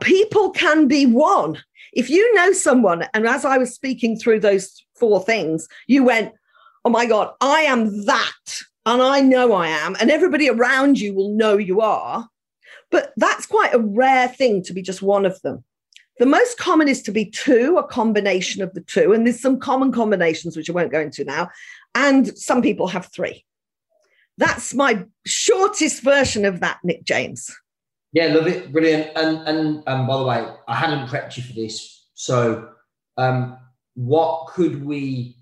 people 0.00 0.50
can 0.50 0.86
be 0.86 1.06
one 1.06 1.58
if 1.92 2.10
you 2.10 2.34
know 2.34 2.52
someone, 2.52 3.06
and 3.14 3.26
as 3.26 3.44
I 3.44 3.58
was 3.58 3.74
speaking 3.74 4.18
through 4.18 4.40
those 4.40 4.84
four 4.94 5.22
things, 5.24 5.68
you 5.86 6.04
went, 6.04 6.32
Oh 6.84 6.90
my 6.90 7.06
God, 7.06 7.32
I 7.40 7.62
am 7.62 8.04
that. 8.06 8.62
And 8.86 9.02
I 9.02 9.20
know 9.20 9.52
I 9.52 9.68
am. 9.68 9.96
And 10.00 10.10
everybody 10.10 10.48
around 10.48 10.98
you 10.98 11.14
will 11.14 11.30
know 11.30 11.58
you 11.58 11.80
are. 11.80 12.26
But 12.90 13.12
that's 13.16 13.44
quite 13.44 13.74
a 13.74 13.78
rare 13.78 14.28
thing 14.28 14.62
to 14.64 14.72
be 14.72 14.80
just 14.80 15.02
one 15.02 15.26
of 15.26 15.40
them. 15.42 15.64
The 16.18 16.26
most 16.26 16.58
common 16.58 16.88
is 16.88 17.02
to 17.02 17.12
be 17.12 17.26
two, 17.26 17.76
a 17.78 17.86
combination 17.86 18.62
of 18.62 18.74
the 18.74 18.80
two. 18.80 19.12
And 19.12 19.26
there's 19.26 19.40
some 19.40 19.60
common 19.60 19.92
combinations, 19.92 20.56
which 20.56 20.68
I 20.68 20.72
won't 20.72 20.92
go 20.92 21.00
into 21.00 21.24
now. 21.24 21.50
And 21.94 22.36
some 22.36 22.60
people 22.62 22.88
have 22.88 23.06
three. 23.12 23.44
That's 24.36 24.74
my 24.74 25.04
shortest 25.26 26.02
version 26.02 26.44
of 26.44 26.60
that, 26.60 26.78
Nick 26.84 27.04
James. 27.04 27.50
Yeah, 28.12 28.26
love 28.28 28.46
it, 28.46 28.72
brilliant. 28.72 29.10
And 29.16 29.38
and 29.46 29.82
um, 29.86 30.06
by 30.06 30.16
the 30.16 30.24
way, 30.24 30.46
I 30.66 30.74
hadn't 30.74 31.08
prepped 31.08 31.36
you 31.36 31.42
for 31.42 31.52
this. 31.52 32.06
So, 32.14 32.70
um, 33.16 33.58
what 33.94 34.46
could 34.48 34.84
we, 34.84 35.36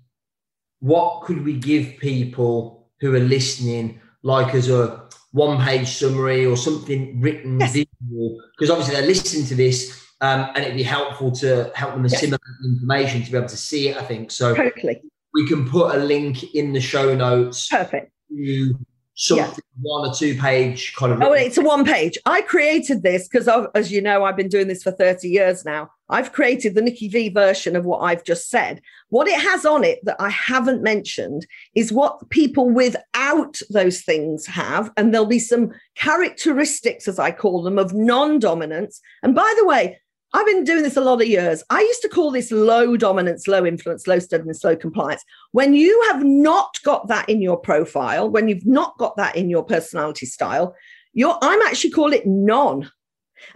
what 0.79 1.21
could 1.23 1.45
we 1.45 1.53
give 1.53 1.97
people 1.99 2.89
who 2.99 3.15
are 3.15 3.19
listening, 3.19 4.01
like 4.23 4.53
as 4.53 4.69
a 4.69 5.07
one-page 5.31 5.87
summary 5.87 6.45
or 6.45 6.57
something 6.57 7.21
written 7.21 7.59
yes. 7.59 7.73
visual? 7.73 8.41
Because 8.57 8.69
obviously 8.69 8.95
they're 8.95 9.05
listening 9.05 9.45
to 9.45 9.55
this, 9.55 10.06
um, 10.21 10.49
and 10.55 10.59
it'd 10.59 10.75
be 10.75 10.83
helpful 10.83 11.31
to 11.31 11.71
help 11.75 11.93
them 11.93 12.05
assimilate 12.05 12.41
yes. 12.61 12.71
information 12.71 13.23
to 13.23 13.31
be 13.31 13.37
able 13.37 13.47
to 13.47 13.57
see 13.57 13.89
it. 13.89 13.97
I 13.97 14.03
think 14.03 14.31
so. 14.31 14.55
Totally. 14.55 15.01
We 15.33 15.47
can 15.47 15.69
put 15.69 15.95
a 15.95 15.99
link 15.99 16.55
in 16.55 16.73
the 16.73 16.81
show 16.81 17.13
notes. 17.15 17.67
Perfect. 17.67 18.11
To 18.29 18.77
something 19.17 19.45
yeah. 19.45 19.81
one 19.81 20.07
or 20.07 20.13
two 20.13 20.35
page 20.37 20.95
kind 20.95 21.11
of. 21.11 21.21
Oh, 21.21 21.33
it's 21.33 21.57
a 21.57 21.61
one 21.61 21.83
page. 21.83 22.17
I 22.25 22.41
created 22.41 23.03
this 23.03 23.27
because, 23.27 23.49
as 23.73 23.91
you 23.91 24.01
know, 24.01 24.23
I've 24.23 24.37
been 24.37 24.47
doing 24.47 24.67
this 24.67 24.83
for 24.83 24.91
30 24.91 25.27
years 25.27 25.65
now. 25.65 25.89
I've 26.09 26.31
created 26.31 26.75
the 26.75 26.81
Nikki 26.81 27.09
V 27.09 27.29
version 27.29 27.75
of 27.75 27.83
what 27.83 27.99
I've 27.99 28.23
just 28.23 28.49
said. 28.49 28.79
What 29.09 29.27
it 29.27 29.39
has 29.41 29.65
on 29.65 29.83
it 29.83 29.99
that 30.05 30.15
I 30.19 30.29
haven't 30.29 30.83
mentioned 30.83 31.45
is 31.75 31.91
what 31.91 32.29
people 32.29 32.69
without 32.69 33.59
those 33.69 34.01
things 34.01 34.45
have. 34.45 34.91
And 34.95 35.13
there'll 35.13 35.27
be 35.27 35.39
some 35.39 35.71
characteristics, 35.95 37.07
as 37.07 37.19
I 37.19 37.31
call 37.31 37.63
them, 37.63 37.77
of 37.77 37.93
non 37.93 38.39
dominance. 38.39 39.01
And 39.23 39.35
by 39.35 39.53
the 39.57 39.65
way, 39.65 39.99
I've 40.33 40.45
been 40.45 40.63
doing 40.63 40.83
this 40.83 40.97
a 40.97 41.01
lot 41.01 41.21
of 41.21 41.27
years. 41.27 41.63
I 41.69 41.79
used 41.79 42.01
to 42.01 42.09
call 42.09 42.31
this 42.31 42.51
low 42.51 42.97
dominance, 42.97 43.47
low 43.47 43.65
influence, 43.65 44.07
low 44.07 44.19
steadiness, 44.19 44.63
low 44.63 44.75
compliance. 44.75 45.23
When 45.53 45.73
you 45.73 46.01
have 46.11 46.23
not 46.23 46.77
got 46.83 47.07
that 47.07 47.29
in 47.29 47.41
your 47.41 47.57
profile, 47.57 48.29
when 48.29 48.49
you've 48.49 48.65
not 48.65 48.97
got 48.97 49.15
that 49.17 49.35
in 49.35 49.49
your 49.49 49.63
personality 49.63 50.25
style, 50.25 50.75
you're, 51.13 51.37
I'm 51.41 51.61
actually 51.61 51.91
call 51.91 52.11
it 52.11 52.27
non. 52.27 52.91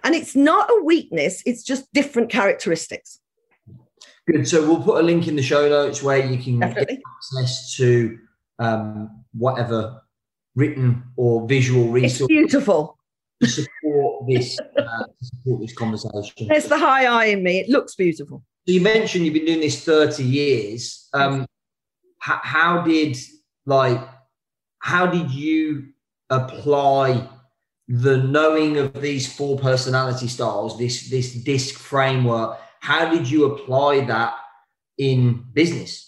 And 0.03 0.15
it's 0.15 0.35
not 0.35 0.69
a 0.69 0.83
weakness, 0.83 1.41
it's 1.45 1.63
just 1.63 1.91
different 1.93 2.29
characteristics. 2.29 3.19
Good. 4.31 4.47
So 4.47 4.65
we'll 4.65 4.83
put 4.83 5.01
a 5.01 5.03
link 5.03 5.27
in 5.27 5.35
the 5.35 5.41
show 5.41 5.67
notes 5.67 6.01
where 6.01 6.25
you 6.25 6.41
can 6.41 6.59
Definitely. 6.59 6.97
get 6.97 7.03
access 7.17 7.75
to 7.77 8.17
um, 8.59 9.23
whatever 9.33 10.03
written 10.55 11.03
or 11.17 11.47
visual 11.47 11.89
resource. 11.89 12.21
It's 12.21 12.27
beautiful 12.27 12.97
to 13.41 13.67
support 14.21 14.39
this 14.39 14.59
uh, 14.77 15.03
to 15.03 15.25
support 15.25 15.61
this 15.61 15.73
conversation. 15.73 16.47
It's 16.51 16.67
the 16.67 16.77
high 16.77 17.05
I 17.05 17.25
in 17.25 17.43
me. 17.43 17.59
It 17.59 17.69
looks 17.69 17.95
beautiful. 17.95 18.43
So 18.67 18.73
you 18.73 18.81
mentioned 18.81 19.25
you've 19.25 19.33
been 19.33 19.45
doing 19.45 19.59
this 19.59 19.83
30 19.83 20.23
years. 20.23 21.09
Um, 21.13 21.45
how, 22.19 22.39
how 22.43 22.81
did 22.81 23.17
like 23.65 23.99
how 24.79 25.07
did 25.07 25.31
you 25.31 25.87
apply 26.29 27.27
the 27.87 28.17
knowing 28.17 28.77
of 28.77 28.93
these 29.01 29.31
four 29.31 29.57
personality 29.57 30.27
styles, 30.27 30.77
this 30.77 31.09
this 31.09 31.33
disc 31.33 31.75
framework? 31.75 32.59
How 32.79 33.09
did 33.11 33.29
you 33.29 33.45
apply 33.45 34.05
that 34.05 34.35
in 34.97 35.45
business? 35.53 36.07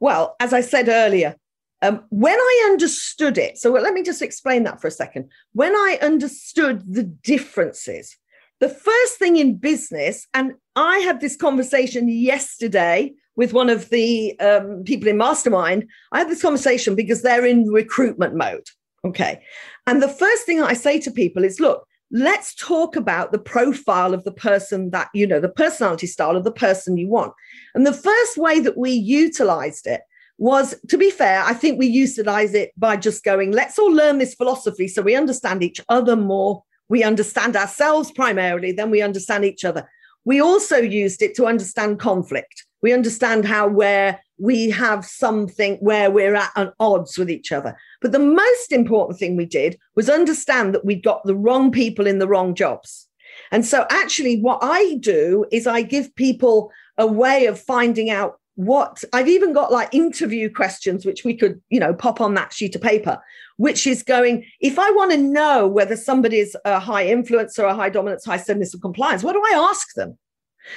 Well, 0.00 0.34
as 0.40 0.52
I 0.52 0.62
said 0.62 0.88
earlier, 0.88 1.36
um, 1.82 2.04
when 2.10 2.38
I 2.38 2.68
understood 2.70 3.36
it, 3.36 3.58
so 3.58 3.72
let 3.72 3.92
me 3.92 4.02
just 4.02 4.22
explain 4.22 4.62
that 4.64 4.80
for 4.80 4.86
a 4.86 4.92
second. 4.92 5.28
When 5.52 5.74
I 5.74 5.98
understood 6.00 6.82
the 6.88 7.02
differences, 7.02 8.16
the 8.60 8.68
first 8.68 9.18
thing 9.18 9.36
in 9.36 9.56
business, 9.56 10.26
and 10.32 10.54
I 10.76 10.98
had 10.98 11.20
this 11.20 11.36
conversation 11.36 12.08
yesterday 12.08 13.12
with 13.34 13.52
one 13.52 13.68
of 13.68 13.90
the 13.90 14.38
um, 14.40 14.84
people 14.84 15.08
in 15.08 15.16
Mastermind. 15.16 15.88
I 16.12 16.18
had 16.18 16.28
this 16.28 16.42
conversation 16.42 16.94
because 16.94 17.22
they're 17.22 17.44
in 17.44 17.68
recruitment 17.68 18.36
mode. 18.36 18.66
Okay. 19.04 19.42
And 19.86 20.00
the 20.00 20.08
first 20.08 20.46
thing 20.46 20.62
I 20.62 20.74
say 20.74 21.00
to 21.00 21.10
people 21.10 21.42
is 21.44 21.58
look, 21.58 21.86
let's 22.12 22.54
talk 22.54 22.94
about 22.94 23.32
the 23.32 23.38
profile 23.38 24.14
of 24.14 24.22
the 24.24 24.32
person 24.32 24.90
that, 24.90 25.08
you 25.14 25.26
know, 25.26 25.40
the 25.40 25.48
personality 25.48 26.06
style 26.06 26.36
of 26.36 26.44
the 26.44 26.52
person 26.52 26.96
you 26.96 27.08
want. 27.08 27.32
And 27.74 27.86
the 27.86 27.92
first 27.92 28.36
way 28.36 28.60
that 28.60 28.76
we 28.76 28.92
utilized 28.92 29.86
it 29.86 30.02
was, 30.38 30.74
to 30.88 30.98
be 30.98 31.10
fair, 31.10 31.42
I 31.42 31.54
think 31.54 31.78
we 31.78 31.86
utilize 31.86 32.54
it 32.54 32.72
by 32.76 32.96
just 32.96 33.24
going, 33.24 33.52
let's 33.52 33.78
all 33.78 33.92
learn 33.92 34.18
this 34.18 34.34
philosophy 34.34 34.88
so 34.88 35.02
we 35.02 35.14
understand 35.14 35.62
each 35.62 35.80
other 35.88 36.16
more. 36.16 36.62
We 36.88 37.04
understand 37.04 37.56
ourselves 37.56 38.10
primarily, 38.12 38.72
then 38.72 38.90
we 38.90 39.02
understand 39.02 39.44
each 39.44 39.64
other. 39.64 39.88
We 40.24 40.40
also 40.40 40.76
used 40.76 41.22
it 41.22 41.34
to 41.36 41.46
understand 41.46 41.98
conflict. 41.98 42.66
We 42.82 42.92
understand 42.92 43.44
how 43.44 43.68
where 43.68 44.20
we 44.38 44.70
have 44.70 45.04
something 45.04 45.76
where 45.76 46.10
we're 46.10 46.34
at 46.34 46.50
an 46.56 46.72
odds 46.80 47.16
with 47.16 47.30
each 47.30 47.52
other. 47.52 47.76
But 48.00 48.12
the 48.12 48.18
most 48.18 48.72
important 48.72 49.18
thing 49.18 49.36
we 49.36 49.46
did 49.46 49.78
was 49.94 50.10
understand 50.10 50.74
that 50.74 50.84
we'd 50.84 51.04
got 51.04 51.24
the 51.24 51.36
wrong 51.36 51.70
people 51.70 52.06
in 52.06 52.18
the 52.18 52.26
wrong 52.26 52.54
jobs. 52.54 53.08
And 53.52 53.64
so, 53.64 53.86
actually, 53.88 54.40
what 54.40 54.58
I 54.62 54.96
do 55.00 55.46
is 55.52 55.66
I 55.66 55.82
give 55.82 56.14
people 56.16 56.70
a 56.98 57.06
way 57.06 57.46
of 57.46 57.60
finding 57.60 58.10
out 58.10 58.38
what 58.54 59.02
I've 59.12 59.28
even 59.28 59.52
got 59.52 59.72
like 59.72 59.94
interview 59.94 60.52
questions, 60.52 61.06
which 61.06 61.24
we 61.24 61.34
could, 61.34 61.60
you 61.70 61.80
know, 61.80 61.94
pop 61.94 62.20
on 62.20 62.34
that 62.34 62.52
sheet 62.52 62.74
of 62.74 62.82
paper, 62.82 63.18
which 63.56 63.86
is 63.86 64.02
going, 64.02 64.44
if 64.60 64.78
I 64.78 64.90
want 64.90 65.12
to 65.12 65.16
know 65.16 65.66
whether 65.66 65.96
somebody's 65.96 66.54
a 66.64 66.78
high 66.78 67.06
influence 67.06 67.58
or 67.58 67.66
a 67.66 67.74
high 67.74 67.88
dominance, 67.88 68.24
high 68.24 68.36
steadiness 68.36 68.74
of 68.74 68.80
compliance, 68.80 69.22
what 69.22 69.32
do 69.32 69.42
I 69.42 69.68
ask 69.70 69.94
them? 69.94 70.18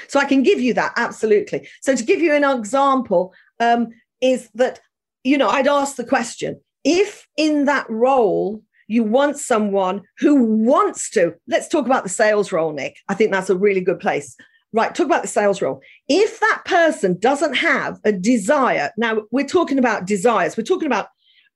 So 0.07 0.19
I 0.19 0.25
can 0.25 0.43
give 0.43 0.59
you 0.59 0.73
that 0.75 0.93
absolutely. 0.95 1.67
So 1.81 1.95
to 1.95 2.03
give 2.03 2.21
you 2.21 2.33
an 2.33 2.43
example, 2.43 3.33
um, 3.59 3.89
is 4.21 4.49
that 4.55 4.79
you 5.23 5.37
know 5.37 5.49
I'd 5.49 5.67
ask 5.67 5.95
the 5.95 6.05
question: 6.05 6.59
if 6.83 7.27
in 7.37 7.65
that 7.65 7.85
role 7.89 8.63
you 8.87 9.03
want 9.03 9.37
someone 9.37 10.01
who 10.19 10.43
wants 10.43 11.09
to, 11.11 11.33
let's 11.47 11.67
talk 11.67 11.85
about 11.85 12.03
the 12.03 12.09
sales 12.09 12.51
role, 12.51 12.71
Nick. 12.71 12.97
I 13.09 13.15
think 13.15 13.31
that's 13.31 13.49
a 13.49 13.57
really 13.57 13.81
good 13.81 13.99
place. 13.99 14.35
Right, 14.75 14.93
talk 14.93 15.05
about 15.05 15.21
the 15.21 15.29
sales 15.29 15.61
role. 15.61 15.81
If 16.09 16.41
that 16.41 16.63
person 16.65 17.17
doesn't 17.17 17.53
have 17.53 17.97
a 18.03 18.11
desire, 18.11 18.91
now 18.97 19.21
we're 19.31 19.47
talking 19.47 19.79
about 19.79 20.05
desires, 20.05 20.57
we're 20.57 20.63
talking 20.63 20.87
about 20.87 21.07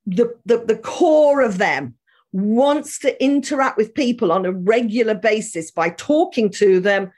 the, 0.06 0.34
the, 0.46 0.64
the 0.64 0.78
core 0.78 1.42
of 1.42 1.58
them 1.58 1.96
wants 2.32 2.98
to 3.00 3.22
interact 3.22 3.76
with 3.76 3.92
people 3.92 4.32
on 4.32 4.46
a 4.46 4.52
regular 4.52 5.14
basis 5.14 5.70
by 5.70 5.90
talking 5.90 6.48
to 6.52 6.80
them, 6.80 7.12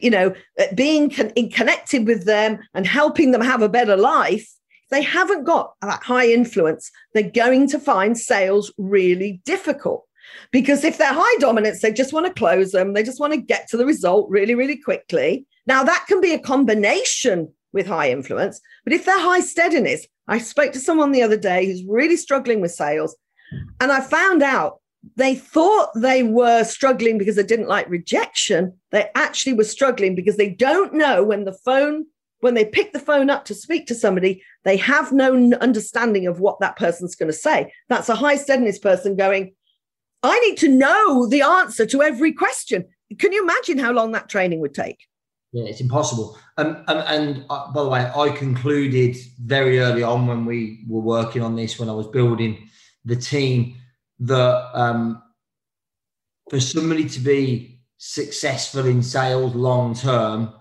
you 0.00 0.10
know, 0.10 0.32
uh, 0.56 0.66
being 0.76 1.10
con- 1.10 1.32
connected 1.50 2.06
with 2.06 2.24
them 2.24 2.60
and 2.72 2.86
helping 2.86 3.32
them 3.32 3.40
have 3.40 3.60
a 3.60 3.68
better 3.68 3.96
life, 3.96 4.48
they 4.92 5.02
haven't 5.02 5.42
got 5.42 5.72
that 5.82 6.04
high 6.04 6.28
influence, 6.28 6.92
they're 7.12 7.24
going 7.24 7.66
to 7.66 7.80
find 7.80 8.16
sales 8.16 8.72
really 8.78 9.40
difficult. 9.44 10.07
Because 10.50 10.84
if 10.84 10.98
they're 10.98 11.12
high 11.12 11.38
dominance, 11.38 11.80
they 11.80 11.92
just 11.92 12.12
want 12.12 12.26
to 12.26 12.32
close 12.32 12.72
them, 12.72 12.92
they 12.92 13.02
just 13.02 13.20
want 13.20 13.32
to 13.32 13.40
get 13.40 13.68
to 13.68 13.76
the 13.76 13.86
result 13.86 14.28
really, 14.30 14.54
really 14.54 14.76
quickly. 14.76 15.46
Now, 15.66 15.84
that 15.84 16.06
can 16.08 16.20
be 16.20 16.32
a 16.32 16.38
combination 16.38 17.52
with 17.72 17.86
high 17.86 18.10
influence, 18.10 18.60
but 18.84 18.94
if 18.94 19.04
they're 19.04 19.20
high 19.20 19.40
steadiness, 19.40 20.06
I 20.26 20.38
spoke 20.38 20.72
to 20.72 20.80
someone 20.80 21.12
the 21.12 21.22
other 21.22 21.36
day 21.36 21.66
who's 21.66 21.84
really 21.84 22.16
struggling 22.16 22.60
with 22.60 22.72
sales, 22.72 23.14
and 23.80 23.92
I 23.92 24.00
found 24.00 24.42
out 24.42 24.80
they 25.16 25.34
thought 25.34 25.90
they 25.94 26.22
were 26.22 26.64
struggling 26.64 27.18
because 27.18 27.36
they 27.36 27.42
didn't 27.42 27.68
like 27.68 27.88
rejection. 27.88 28.74
They 28.90 29.10
actually 29.14 29.54
were 29.54 29.64
struggling 29.64 30.14
because 30.14 30.36
they 30.36 30.50
don't 30.50 30.94
know 30.94 31.22
when 31.22 31.44
the 31.44 31.52
phone, 31.52 32.06
when 32.40 32.54
they 32.54 32.64
pick 32.64 32.92
the 32.92 32.98
phone 32.98 33.30
up 33.30 33.44
to 33.46 33.54
speak 33.54 33.86
to 33.86 33.94
somebody, 33.94 34.42
they 34.64 34.76
have 34.76 35.12
no 35.12 35.52
understanding 35.60 36.26
of 36.26 36.40
what 36.40 36.60
that 36.60 36.76
person's 36.76 37.14
going 37.14 37.30
to 37.30 37.36
say. 37.36 37.72
That's 37.88 38.08
a 38.08 38.16
high 38.16 38.36
steadiness 38.36 38.78
person 38.78 39.16
going, 39.16 39.54
I 40.22 40.38
need 40.40 40.58
to 40.58 40.68
know 40.68 41.26
the 41.26 41.42
answer 41.42 41.86
to 41.86 42.02
every 42.02 42.32
question. 42.32 42.86
Can 43.18 43.32
you 43.32 43.42
imagine 43.42 43.78
how 43.78 43.92
long 43.92 44.12
that 44.12 44.28
training 44.28 44.60
would 44.60 44.74
take? 44.74 45.06
Yeah, 45.52 45.64
it's 45.64 45.80
impossible. 45.80 46.38
Um, 46.58 46.84
um, 46.88 47.02
and 47.06 47.44
uh, 47.48 47.72
by 47.72 47.82
the 47.82 47.88
way, 47.88 48.10
I 48.14 48.30
concluded 48.30 49.16
very 49.40 49.78
early 49.80 50.02
on 50.02 50.26
when 50.26 50.44
we 50.44 50.84
were 50.86 51.00
working 51.00 51.42
on 51.42 51.56
this, 51.56 51.78
when 51.78 51.88
I 51.88 51.94
was 51.94 52.06
building 52.08 52.68
the 53.04 53.16
team, 53.16 53.76
that 54.20 54.70
um, 54.74 55.22
for 56.50 56.60
somebody 56.60 57.08
to 57.08 57.20
be 57.20 57.80
successful 57.96 58.86
in 58.86 59.02
sales 59.02 59.54
long 59.54 59.94
term, 59.94 60.52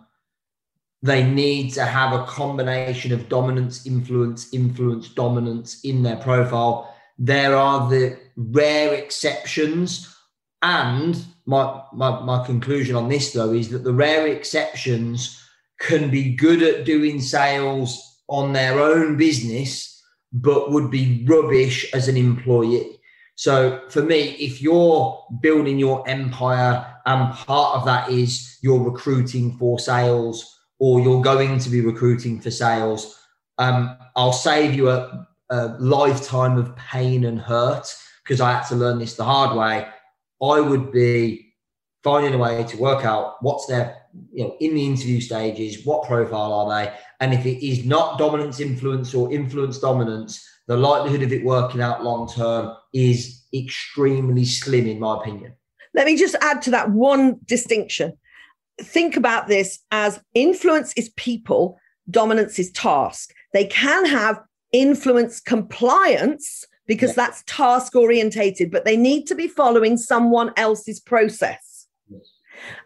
they 1.02 1.24
need 1.24 1.74
to 1.74 1.86
have 1.86 2.14
a 2.14 2.26
combination 2.26 3.12
of 3.12 3.30
dominance, 3.30 3.86
influence, 3.86 4.54
influence, 4.54 5.10
dominance 5.10 5.84
in 5.84 6.02
their 6.02 6.16
profile. 6.16 6.94
There 7.18 7.56
are 7.56 7.90
the 7.90 8.18
rare 8.36 8.94
exceptions. 8.94 10.14
And 10.62 11.24
my, 11.46 11.82
my, 11.94 12.22
my 12.22 12.46
conclusion 12.46 12.96
on 12.96 13.10
this, 13.10 13.34
though, 13.34 13.54
is 13.54 13.70
that 13.70 13.84
the 13.84 13.94
rare 13.94 14.28
exceptions 14.28 15.42
can 15.80 16.10
be 16.10 16.36
good 16.36 16.62
at 16.62 16.86
doing 16.86 17.22
sales 17.22 18.22
on 18.28 18.54
their 18.54 18.80
own 18.80 19.18
business, 19.18 20.04
but 20.34 20.72
would 20.72 20.92
be 20.92 21.26
rubbish 21.28 21.92
as 21.94 22.08
an 22.08 22.18
employee. 22.18 23.00
So 23.36 23.82
for 23.90 24.02
me, 24.02 24.32
if 24.40 24.62
you're 24.62 25.24
building 25.42 25.78
your 25.78 26.08
empire 26.10 26.86
and 27.06 27.34
part 27.34 27.76
of 27.76 27.86
that 27.86 28.10
is 28.10 28.58
you're 28.62 28.84
recruiting 28.84 29.56
for 29.58 29.80
sales 29.80 30.60
or 30.80 31.00
you're 31.00 31.22
going 31.22 31.60
to 31.60 31.70
be 31.70 31.82
recruiting 31.82 32.42
for 32.42 32.50
sales, 32.50 33.18
um, 33.60 33.96
I'll 34.16 34.34
save 34.34 34.74
you 34.74 34.90
a, 34.90 35.28
a 35.50 35.68
lifetime 35.80 36.58
of 36.58 36.76
pain 36.76 37.26
and 37.26 37.40
hurt 37.40 37.88
because 38.24 38.42
I 38.42 38.54
had 38.54 38.68
to 38.68 38.76
learn 38.76 39.00
this 39.00 39.16
the 39.16 39.24
hard 39.24 39.58
way. 39.58 39.88
I 40.42 40.60
would 40.60 40.92
be 40.92 41.54
finding 42.04 42.34
a 42.34 42.38
way 42.38 42.64
to 42.64 42.78
work 42.78 43.06
out 43.06 43.36
what's 43.42 43.66
their, 43.66 43.98
you 44.32 44.44
know, 44.44 44.56
in 44.60 44.76
the 44.76 44.86
interview 44.86 45.20
stages, 45.20 45.86
what 45.86 46.08
profile 46.08 46.54
are 46.54 46.70
they? 46.70 46.94
And 47.20 47.34
if 47.34 47.46
it 47.46 47.66
is 47.66 47.86
not 47.86 48.18
dominance 48.18 48.60
influence 48.60 49.14
or 49.14 49.34
influence 49.34 49.80
dominance, 49.80 50.46
the 50.68 50.78
likelihood 50.78 51.24
of 51.24 51.32
it 51.32 51.44
working 51.44 51.82
out 51.82 52.04
long 52.04 52.28
term 52.28 52.76
is 52.94 53.46
extremely 53.54 54.46
slim, 54.46 54.88
in 54.88 55.00
my 55.00 55.18
opinion. 55.18 55.54
Let 55.94 56.06
me 56.06 56.16
just 56.16 56.36
add 56.42 56.62
to 56.64 56.72
that 56.72 56.92
one 56.92 57.40
distinction. 57.46 58.18
Think 58.80 59.18
about 59.18 59.48
this 59.48 59.80
as 59.92 60.20
influence 60.34 60.94
is 60.96 61.10
people, 61.10 61.80
dominance 62.10 62.60
is 62.60 62.72
task. 62.72 63.34
They 63.54 63.66
can 63.66 64.06
have 64.06 64.40
influence 64.72 65.40
compliance 65.40 66.66
because 66.88 67.12
yeah. 67.12 67.26
that's 67.26 67.44
task 67.48 67.96
orientated, 67.96 68.72
but 68.72 68.86
they 68.86 68.98
need 68.98 69.26
to 69.28 69.36
be 69.36 69.48
following 69.48 69.98
someone 69.98 70.52
else's 70.56 71.00
process. 71.00 71.88
Yes. 72.10 72.22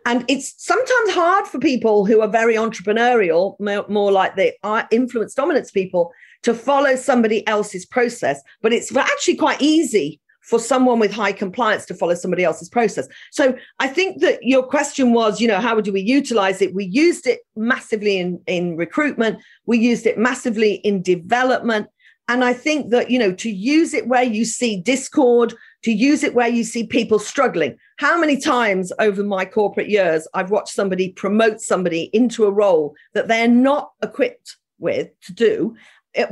And 0.06 0.26
it's 0.28 0.54
sometimes 0.64 1.12
hard 1.12 1.48
for 1.48 1.60
people 1.60 2.06
who 2.06 2.22
are 2.22 2.28
very 2.28 2.56
entrepreneurial, 2.56 3.60
more, 3.60 3.86
more 3.88 4.12
like 4.12 4.36
the 4.36 4.54
uh, 4.64 4.84
influence 4.92 5.34
dominance 5.34 5.72
people, 5.72 6.12
to 6.44 6.54
follow 6.54 6.96
somebody 6.96 7.46
else's 7.48 7.86
process. 7.86 8.42
But 8.62 8.74
it's 8.74 8.96
actually 8.96 9.36
quite 9.36 9.62
easy 9.62 10.20
for 10.52 10.60
someone 10.60 11.00
with 11.00 11.14
high 11.14 11.32
compliance 11.32 11.86
to 11.86 11.94
follow 11.94 12.14
somebody 12.14 12.44
else's 12.44 12.68
process. 12.68 13.08
So 13.32 13.58
I 13.80 13.88
think 13.88 14.20
that 14.20 14.44
your 14.44 14.64
question 14.64 15.14
was, 15.14 15.40
you 15.40 15.48
know, 15.48 15.62
how 15.62 15.80
do 15.80 15.94
we 15.94 16.02
utilize 16.02 16.62
it? 16.62 16.76
We 16.76 16.84
used 16.84 17.26
it 17.26 17.40
massively 17.56 18.18
in, 18.18 18.42
in 18.48 18.76
recruitment, 18.76 19.40
we 19.66 19.80
used 19.80 20.06
it 20.06 20.18
massively 20.18 20.74
in 20.84 21.02
development. 21.02 21.88
And 22.28 22.44
I 22.44 22.52
think 22.52 22.92
that, 22.92 23.10
you 23.10 23.18
know, 23.18 23.32
to 23.32 23.50
use 23.50 23.94
it 23.94 24.08
where 24.08 24.24
you 24.24 24.44
see 24.44 24.76
discord, 24.76 25.54
to 25.84 25.92
use 25.92 26.22
it 26.22 26.36
where 26.36 26.50
you 26.50 26.66
see 26.66 26.86
people 26.86 27.18
struggling. 27.18 27.78
How 27.98 28.20
many 28.20 28.38
times 28.38 28.92
over 29.00 29.24
my 29.24 29.46
corporate 29.46 29.90
years 29.90 30.28
I've 30.34 30.52
watched 30.52 30.76
somebody 30.76 31.14
promote 31.14 31.62
somebody 31.62 32.10
into 32.12 32.44
a 32.44 32.52
role 32.52 32.94
that 33.14 33.30
they're 33.30 33.48
not 33.48 33.92
equipped 34.04 34.58
with 34.80 35.08
to 35.22 35.34
do 35.34 35.78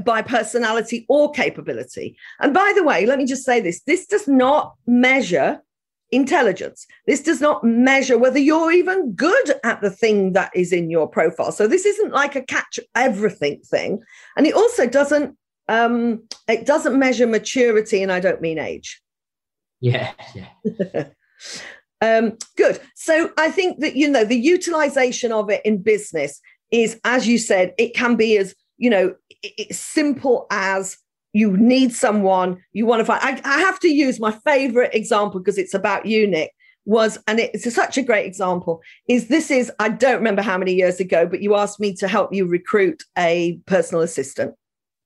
by 0.03 0.21
personality 0.21 1.05
or 1.09 1.31
capability. 1.31 2.17
And 2.39 2.53
by 2.53 2.73
the 2.75 2.83
way, 2.83 3.05
let 3.05 3.17
me 3.17 3.25
just 3.25 3.45
say 3.45 3.59
this 3.59 3.81
this 3.83 4.05
does 4.05 4.27
not 4.27 4.75
measure 4.85 5.61
intelligence. 6.11 6.87
This 7.05 7.21
does 7.21 7.39
not 7.39 7.63
measure 7.63 8.17
whether 8.17 8.39
you're 8.39 8.71
even 8.71 9.13
good 9.13 9.53
at 9.63 9.81
the 9.81 9.91
thing 9.91 10.33
that 10.33 10.51
is 10.55 10.73
in 10.73 10.89
your 10.89 11.07
profile. 11.07 11.51
So 11.51 11.67
this 11.67 11.85
isn't 11.85 12.11
like 12.11 12.35
a 12.35 12.41
catch 12.41 12.79
everything 12.95 13.61
thing. 13.61 14.01
And 14.35 14.47
it 14.47 14.53
also 14.53 14.87
doesn't 14.87 15.37
um 15.67 16.23
it 16.47 16.65
doesn't 16.65 16.97
measure 16.97 17.27
maturity 17.27 18.01
and 18.01 18.11
I 18.11 18.19
don't 18.19 18.41
mean 18.41 18.59
age. 18.59 19.01
Yeah, 19.79 20.11
yeah. 20.33 21.05
um 22.01 22.37
good. 22.57 22.79
So 22.95 23.31
I 23.37 23.51
think 23.51 23.79
that 23.79 23.95
you 23.95 24.09
know 24.09 24.25
the 24.25 24.39
utilization 24.39 25.31
of 25.31 25.49
it 25.49 25.61
in 25.63 25.81
business 25.81 26.41
is 26.71 26.99
as 27.03 27.27
you 27.27 27.37
said 27.37 27.73
it 27.77 27.95
can 27.95 28.15
be 28.15 28.37
as 28.37 28.55
you 28.79 28.89
know 28.89 29.13
it's 29.43 29.79
simple 29.79 30.47
as 30.49 30.97
you 31.33 31.55
need 31.55 31.93
someone 31.93 32.61
you 32.73 32.85
want 32.85 32.99
to 32.99 33.05
find 33.05 33.21
I, 33.23 33.39
I 33.45 33.59
have 33.59 33.79
to 33.81 33.87
use 33.87 34.19
my 34.19 34.31
favorite 34.31 34.95
example 34.95 35.39
because 35.39 35.59
it's 35.59 35.75
about 35.75 36.07
you 36.07 36.25
nick 36.27 36.51
was 36.85 37.19
and 37.27 37.39
it's 37.39 37.71
such 37.75 37.97
a 37.99 38.01
great 38.01 38.25
example 38.25 38.81
is 39.07 39.27
this 39.27 39.51
is 39.51 39.71
i 39.79 39.89
don't 39.89 40.17
remember 40.17 40.41
how 40.41 40.57
many 40.57 40.73
years 40.73 40.99
ago 40.99 41.27
but 41.27 41.41
you 41.41 41.55
asked 41.55 41.79
me 41.79 41.93
to 41.93 42.07
help 42.07 42.33
you 42.33 42.47
recruit 42.47 43.03
a 43.17 43.59
personal 43.67 44.01
assistant. 44.01 44.55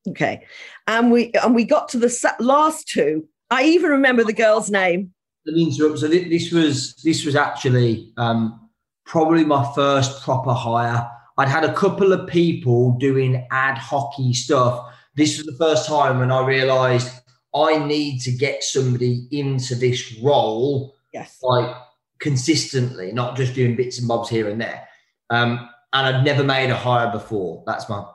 Okay. 0.08 0.46
And 0.88 1.12
we 1.12 1.32
and 1.44 1.56
we 1.56 1.64
got 1.64 1.90
to 1.90 1.98
the 1.98 2.36
last 2.40 2.88
two. 2.88 3.28
I 3.50 3.64
even 3.64 3.90
remember 3.90 4.24
the 4.24 4.34
girl's 4.34 4.70
name. 4.70 5.14
Let 5.46 5.56
me 5.56 5.66
interrupt. 5.66 6.00
So 6.00 6.08
this 6.08 6.52
was 6.52 6.96
this 7.04 7.26
was 7.26 7.36
actually 7.36 8.12
um 8.18 8.70
probably 9.06 9.46
my 9.46 9.70
first 9.74 10.22
proper 10.24 10.54
hire 10.54 11.10
I'd 11.38 11.50
had 11.50 11.64
a 11.64 11.74
couple 11.74 12.14
of 12.14 12.28
people 12.28 12.92
doing 13.00 13.48
ad 13.52 13.78
hockey 13.78 14.34
stuff. 14.34 14.94
This 15.16 15.38
was 15.38 15.46
the 15.46 15.58
first 15.58 15.88
time 15.88 16.20
when 16.20 16.32
I 16.32 16.46
realized 16.46 17.12
I 17.56 17.78
need 17.78 18.20
to 18.22 18.32
get 18.32 18.64
somebody 18.64 19.28
into 19.32 19.76
this 19.76 20.18
role, 20.22 20.96
yes, 21.14 21.40
like 21.42 21.76
consistently, 22.20 23.12
not 23.12 23.36
just 23.36 23.54
doing 23.54 23.76
bits 23.76 24.00
and 24.00 24.08
bobs 24.08 24.30
here 24.30 24.50
and 24.50 24.60
there. 24.60 24.88
Um, 25.30 25.70
and 25.94 26.16
I'd 26.16 26.24
never 26.24 26.44
made 26.44 26.70
a 26.70 26.76
hire 26.76 27.12
before. 27.12 27.64
That's 27.66 27.88
my 27.90 28.06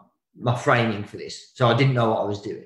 my 0.40 0.56
framing 0.56 1.04
for 1.04 1.16
this. 1.16 1.50
So 1.54 1.66
I 1.66 1.76
didn't 1.76 1.94
know 1.94 2.10
what 2.10 2.20
I 2.20 2.24
was 2.24 2.40
doing. 2.40 2.64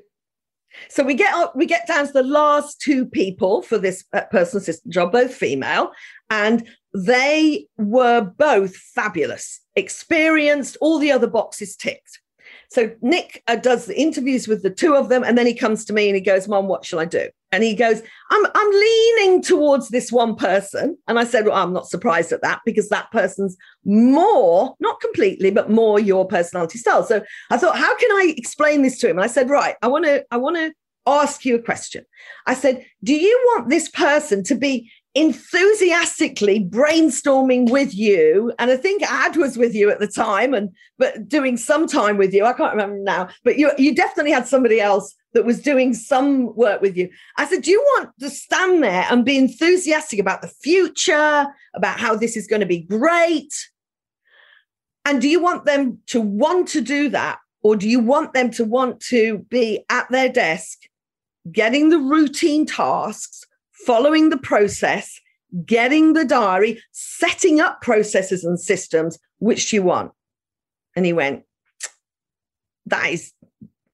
So 0.89 1.03
we 1.03 1.15
get 1.15 1.35
up, 1.35 1.55
we 1.55 1.67
get 1.67 1.87
down 1.87 2.07
to 2.07 2.13
the 2.13 2.23
last 2.23 2.81
two 2.81 3.05
people 3.07 3.63
for 3.63 3.79
this 3.79 4.05
uh, 4.13 4.23
personal 4.31 4.63
assistant 4.63 4.93
job, 4.93 5.13
both 5.13 5.35
female, 5.35 5.91
and 6.31 6.67
they 6.95 7.67
were 7.79 8.21
both 8.21 8.77
fabulous, 8.77 9.61
experienced, 9.77 10.77
all 10.81 10.99
the 10.99 11.13
other 11.13 11.27
boxes 11.27 11.77
ticked. 11.77 12.21
So 12.71 12.91
Nick 13.03 13.43
uh, 13.49 13.57
does 13.57 13.85
the 13.87 14.01
interviews 14.01 14.49
with 14.49 14.63
the 14.63 14.71
two 14.71 14.95
of 14.95 15.09
them, 15.09 15.23
and 15.23 15.37
then 15.37 15.47
he 15.47 15.55
comes 15.55 15.85
to 15.85 15.93
me 15.93 16.09
and 16.09 16.15
he 16.15 16.23
goes, 16.23 16.49
"Mom, 16.49 16.69
what 16.69 16.85
shall 16.85 16.99
I 16.99 17.05
do?" 17.05 17.29
And 17.51 17.63
he 17.63 17.75
goes, 17.75 18.03
"I'm 18.31 18.47
I'm 18.55 18.71
leaning 18.71 19.43
towards 19.43 19.89
this 19.91 20.11
one 20.11 20.37
person." 20.37 20.97
And 21.07 21.19
I 21.19 21.25
said, 21.25 21.45
"Well, 21.45 21.57
I'm 21.57 21.75
not 21.75 21.89
surprised 21.89 22.33
at 22.33 22.43
that 22.43 22.61
because 22.65 22.89
that 22.89 23.11
person's 23.11 23.57
more, 23.85 24.75
not 24.81 25.01
completely, 25.01 25.51
but 25.51 25.71
more 25.71 26.01
your 26.01 26.27
personality 26.27 26.79
style." 26.79 27.05
So 27.05 27.23
I 27.51 27.59
thought, 27.59 27.77
how 27.77 27.95
can 27.97 28.11
I 28.11 28.35
explain 28.39 28.83
this 28.83 28.99
to 29.01 29.11
him? 29.11 29.19
And 29.19 29.25
I 29.25 29.29
said, 29.29 29.51
"Right, 29.51 29.77
I 29.83 29.89
want 29.89 30.07
to 30.07 30.25
I 30.31 30.39
want 30.39 30.57
to 30.57 30.73
ask 31.07 31.45
you 31.45 31.57
a 31.57 31.63
question." 31.63 32.05
I 32.47 32.55
said, 32.55 32.87
"Do 33.05 33.15
you 33.15 33.39
want 33.53 33.69
this 33.69 33.91
person 33.91 34.43
to 34.45 34.55
be 34.55 34.91
enthusiastically 35.15 36.65
brainstorming 36.65 37.71
with 37.71 37.95
you. 37.95 38.53
And 38.59 38.71
i 38.71 38.77
think 38.77 39.03
ad 39.03 39.37
was 39.37 39.59
with 39.59 39.75
you 39.75 39.91
at 39.91 39.99
the 39.99 40.07
time 40.07 40.55
and 40.55 40.71
but 40.99 41.29
doing 41.29 41.57
some 41.57 41.87
time 41.87 42.17
with 42.17 42.33
you. 42.33 42.45
I 42.45 42.53
can't 42.55 42.73
remember 42.73 42.99
now 42.99 43.29
but 43.45 43.59
you 43.59 43.71
you 43.77 43.95
definitely 43.95 44.33
had 44.33 44.47
somebody 44.47 44.81
else 44.81 45.15
that 45.35 45.45
was 45.45 45.61
doing 45.61 45.93
some 45.95 46.55
work 46.55 46.81
with 46.81 46.97
you. 46.97 47.11
I 47.37 47.47
said 47.47 47.63
do 47.63 47.71
you 47.71 47.81
want 47.97 48.11
to 48.21 48.31
stand 48.31 48.83
there 48.83 49.07
and 49.11 49.25
be 49.25 49.37
enthusiastic 49.37 50.19
about 50.19 50.41
the 50.41 50.49
future 50.63 51.47
about 51.75 52.01
how 52.01 52.17
this 52.17 52.37
is 52.37 52.47
going 52.47 52.61
to 52.61 52.67
be 52.67 52.81
great? 52.81 53.53
And 55.05 55.21
do 55.21 55.29
you 55.29 55.43
want 55.43 55.67
them 55.67 55.99
to 56.07 56.21
want 56.21 56.69
to 56.69 56.81
do 56.81 57.09
that? 57.11 57.39
Or 57.63 57.77
do 57.77 57.89
you 57.89 58.01
want 58.01 58.33
them 58.33 58.51
to 58.53 58.65
want 58.65 59.01
to 59.09 59.39
be 59.51 59.85
at 59.89 60.11
their 60.11 60.29
desk 60.29 60.79
getting 61.51 61.89
the 61.89 61.99
routine 61.99 62.67
tasks 62.67 63.45
following 63.87 64.31
the 64.31 64.39
process, 64.39 65.21
getting 65.65 66.13
the 66.13 66.25
diary, 66.25 66.81
setting 66.93 67.61
up 67.61 67.81
processes 67.81 68.45
and 68.45 68.59
systems, 68.59 69.19
which 69.39 69.73
you 69.73 69.83
want. 69.83 70.13
And 70.97 71.07
he 71.07 71.13
went, 71.13 71.45
That 72.87 73.11
is, 73.11 73.33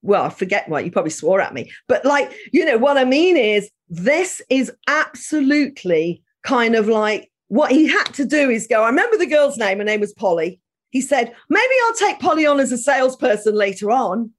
well, 0.03 0.25
I 0.25 0.31
forget 0.31 0.69
what 0.69 0.85
you 0.85 0.91
probably 0.91 1.11
swore 1.11 1.41
at 1.41 1.55
me. 1.55 1.71
But 1.87 2.05
like, 2.05 2.33
you 2.53 2.65
know, 2.65 2.79
what 2.79 2.99
I 2.99 3.05
mean 3.05 3.37
is 3.37 3.71
this 3.89 4.41
is 4.51 4.73
absolutely 4.87 6.23
kind 6.43 6.75
of 6.75 6.89
like 6.89 7.31
what 7.49 7.73
he 7.73 7.87
had 7.87 8.13
to 8.15 8.25
do 8.25 8.51
is 8.51 8.67
go. 8.67 8.83
I 8.83 8.89
remember 8.89 9.17
the 9.17 9.27
girl's 9.27 9.57
name, 9.57 9.79
her 9.79 9.85
name 9.85 10.01
was 10.01 10.13
Polly. 10.13 10.61
He 10.91 11.01
said, 11.01 11.35
maybe 11.49 11.75
I'll 11.85 11.95
take 11.95 12.21
Polly 12.21 12.47
on 12.47 12.61
as 12.61 12.73
a 12.73 12.79
salesperson 12.79 13.55
later 13.55 13.91
on. 13.91 14.31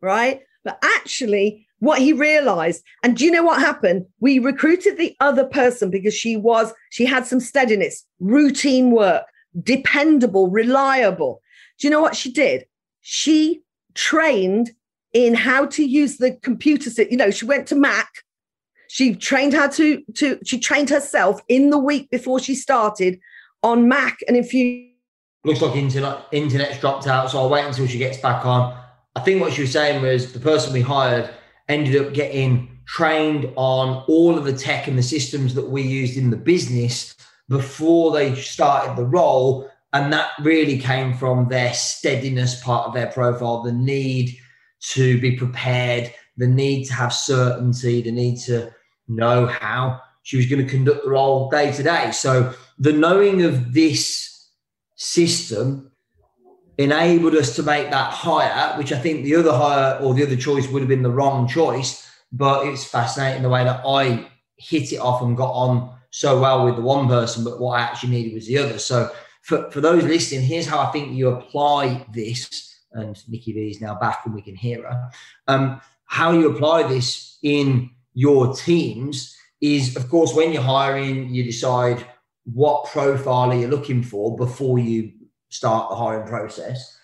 Right. 0.00 0.42
But 0.64 0.78
actually, 0.82 1.66
what 1.80 2.00
he 2.00 2.12
realized. 2.12 2.82
And 3.02 3.16
do 3.16 3.24
you 3.24 3.30
know 3.30 3.42
what 3.42 3.60
happened? 3.60 4.06
We 4.20 4.38
recruited 4.38 4.96
the 4.96 5.14
other 5.20 5.44
person 5.44 5.90
because 5.90 6.14
she 6.14 6.36
was, 6.36 6.72
she 6.90 7.06
had 7.06 7.26
some 7.26 7.40
steadiness, 7.40 8.04
routine 8.20 8.90
work, 8.90 9.24
dependable, 9.62 10.50
reliable. 10.50 11.40
Do 11.78 11.86
you 11.86 11.90
know 11.90 12.00
what 12.00 12.16
she 12.16 12.32
did? 12.32 12.66
She 13.00 13.62
trained 13.94 14.72
in 15.12 15.34
how 15.34 15.66
to 15.66 15.84
use 15.84 16.18
the 16.18 16.32
computer. 16.42 16.90
You 17.02 17.16
know, 17.16 17.30
she 17.30 17.44
went 17.44 17.66
to 17.68 17.74
Mac. 17.74 18.08
She 18.88 19.14
trained 19.14 19.54
how 19.54 19.68
to, 19.68 20.02
to, 20.14 20.38
she 20.44 20.58
trained 20.58 20.90
herself 20.90 21.40
in 21.48 21.70
the 21.70 21.78
week 21.78 22.10
before 22.10 22.40
she 22.40 22.54
started 22.54 23.20
on 23.62 23.88
Mac. 23.88 24.18
And 24.26 24.36
if 24.36 24.52
you, 24.54 24.88
looks 25.44 25.60
like 25.60 25.76
internet 25.76 26.26
internet's 26.32 26.80
dropped 26.80 27.06
out, 27.06 27.30
so 27.30 27.38
I'll 27.38 27.48
wait 27.48 27.64
until 27.64 27.86
she 27.86 27.98
gets 27.98 28.18
back 28.18 28.44
on. 28.44 28.76
I 29.14 29.20
think 29.20 29.40
what 29.40 29.52
she 29.52 29.62
was 29.62 29.72
saying 29.72 30.02
was 30.02 30.32
the 30.32 30.40
person 30.40 30.72
we 30.72 30.80
hired 30.80 31.30
ended 31.68 32.04
up 32.04 32.12
getting 32.14 32.78
trained 32.86 33.52
on 33.56 34.04
all 34.08 34.38
of 34.38 34.44
the 34.44 34.52
tech 34.52 34.88
and 34.88 34.98
the 34.98 35.02
systems 35.02 35.54
that 35.54 35.68
we 35.68 35.82
used 35.82 36.16
in 36.16 36.30
the 36.30 36.36
business 36.36 37.14
before 37.48 38.12
they 38.12 38.34
started 38.34 38.96
the 38.96 39.06
role. 39.06 39.68
And 39.92 40.12
that 40.12 40.30
really 40.40 40.78
came 40.78 41.14
from 41.14 41.48
their 41.48 41.72
steadiness 41.74 42.62
part 42.62 42.86
of 42.86 42.94
their 42.94 43.08
profile, 43.08 43.62
the 43.62 43.72
need 43.72 44.36
to 44.80 45.20
be 45.20 45.36
prepared, 45.36 46.12
the 46.36 46.46
need 46.46 46.84
to 46.84 46.94
have 46.94 47.12
certainty, 47.12 48.02
the 48.02 48.12
need 48.12 48.38
to 48.40 48.70
know 49.08 49.46
how 49.46 50.00
she 50.22 50.36
was 50.36 50.46
going 50.46 50.64
to 50.64 50.70
conduct 50.70 51.04
the 51.04 51.10
role 51.10 51.48
day 51.50 51.72
to 51.72 51.82
day. 51.82 52.10
So 52.12 52.54
the 52.78 52.92
knowing 52.92 53.42
of 53.42 53.72
this 53.72 54.48
system 54.96 55.87
enabled 56.78 57.34
us 57.34 57.56
to 57.56 57.62
make 57.62 57.90
that 57.90 58.12
hire, 58.12 58.76
which 58.78 58.92
I 58.92 58.98
think 58.98 59.24
the 59.24 59.36
other 59.36 59.52
hire 59.52 59.98
or 60.00 60.14
the 60.14 60.22
other 60.22 60.36
choice 60.36 60.68
would 60.68 60.80
have 60.80 60.88
been 60.88 61.02
the 61.02 61.10
wrong 61.10 61.46
choice. 61.48 62.08
But 62.32 62.66
it's 62.66 62.84
fascinating 62.84 63.42
the 63.42 63.48
way 63.48 63.64
that 63.64 63.82
I 63.84 64.28
hit 64.56 64.92
it 64.92 64.98
off 64.98 65.22
and 65.22 65.36
got 65.36 65.52
on 65.52 65.96
so 66.10 66.40
well 66.40 66.64
with 66.64 66.76
the 66.76 66.82
one 66.82 67.08
person, 67.08 67.44
but 67.44 67.60
what 67.60 67.78
I 67.78 67.82
actually 67.82 68.10
needed 68.10 68.34
was 68.34 68.46
the 68.46 68.58
other. 68.58 68.78
So 68.78 69.10
for, 69.42 69.70
for 69.70 69.80
those 69.80 70.04
listening, 70.04 70.42
here's 70.42 70.66
how 70.66 70.78
I 70.78 70.90
think 70.90 71.12
you 71.12 71.28
apply 71.28 72.06
this. 72.12 72.76
And 72.92 73.16
Nikki 73.28 73.52
V 73.52 73.70
is 73.70 73.80
now 73.80 73.94
back 73.98 74.22
and 74.24 74.34
we 74.34 74.42
can 74.42 74.56
hear 74.56 74.82
her. 74.82 75.10
Um, 75.46 75.80
how 76.04 76.32
you 76.32 76.50
apply 76.50 76.84
this 76.84 77.38
in 77.42 77.90
your 78.14 78.54
teams 78.54 79.36
is, 79.60 79.96
of 79.96 80.08
course, 80.08 80.34
when 80.34 80.52
you're 80.52 80.62
hiring, 80.62 81.28
you 81.34 81.44
decide 81.44 82.04
what 82.44 82.86
profile 82.86 83.50
are 83.50 83.54
you 83.54 83.68
looking 83.68 84.02
for 84.02 84.36
before 84.36 84.78
you 84.78 85.12
start 85.48 85.90
the 85.90 85.96
hiring 85.96 86.26
process. 86.28 86.96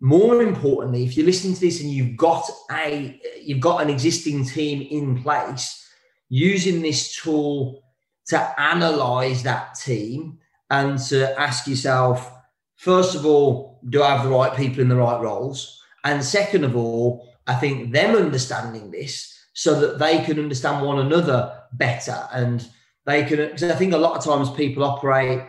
More 0.00 0.42
importantly, 0.42 1.04
if 1.04 1.16
you're 1.16 1.26
listening 1.26 1.54
to 1.54 1.60
this 1.60 1.80
and 1.80 1.90
you've 1.90 2.16
got 2.16 2.48
a 2.70 3.20
you've 3.42 3.60
got 3.60 3.82
an 3.82 3.90
existing 3.90 4.44
team 4.44 4.86
in 4.90 5.22
place, 5.22 5.86
using 6.28 6.82
this 6.82 7.16
tool 7.16 7.82
to 8.28 8.60
analyze 8.60 9.42
that 9.42 9.74
team 9.74 10.38
and 10.70 10.98
to 10.98 11.38
ask 11.40 11.66
yourself, 11.66 12.30
first 12.76 13.14
of 13.14 13.24
all, 13.24 13.80
do 13.88 14.02
I 14.02 14.14
have 14.14 14.24
the 14.24 14.30
right 14.30 14.56
people 14.56 14.80
in 14.80 14.88
the 14.88 14.96
right 14.96 15.20
roles? 15.20 15.82
And 16.04 16.22
second 16.22 16.64
of 16.64 16.76
all, 16.76 17.28
I 17.46 17.54
think 17.54 17.92
them 17.92 18.14
understanding 18.14 18.90
this 18.90 19.34
so 19.54 19.80
that 19.80 19.98
they 19.98 20.22
can 20.22 20.38
understand 20.38 20.86
one 20.86 21.00
another 21.00 21.62
better 21.72 22.28
and 22.32 22.68
they 23.06 23.24
can 23.24 23.38
because 23.38 23.64
I 23.64 23.74
think 23.74 23.94
a 23.94 23.98
lot 23.98 24.16
of 24.16 24.24
times 24.24 24.50
people 24.50 24.84
operate 24.84 25.42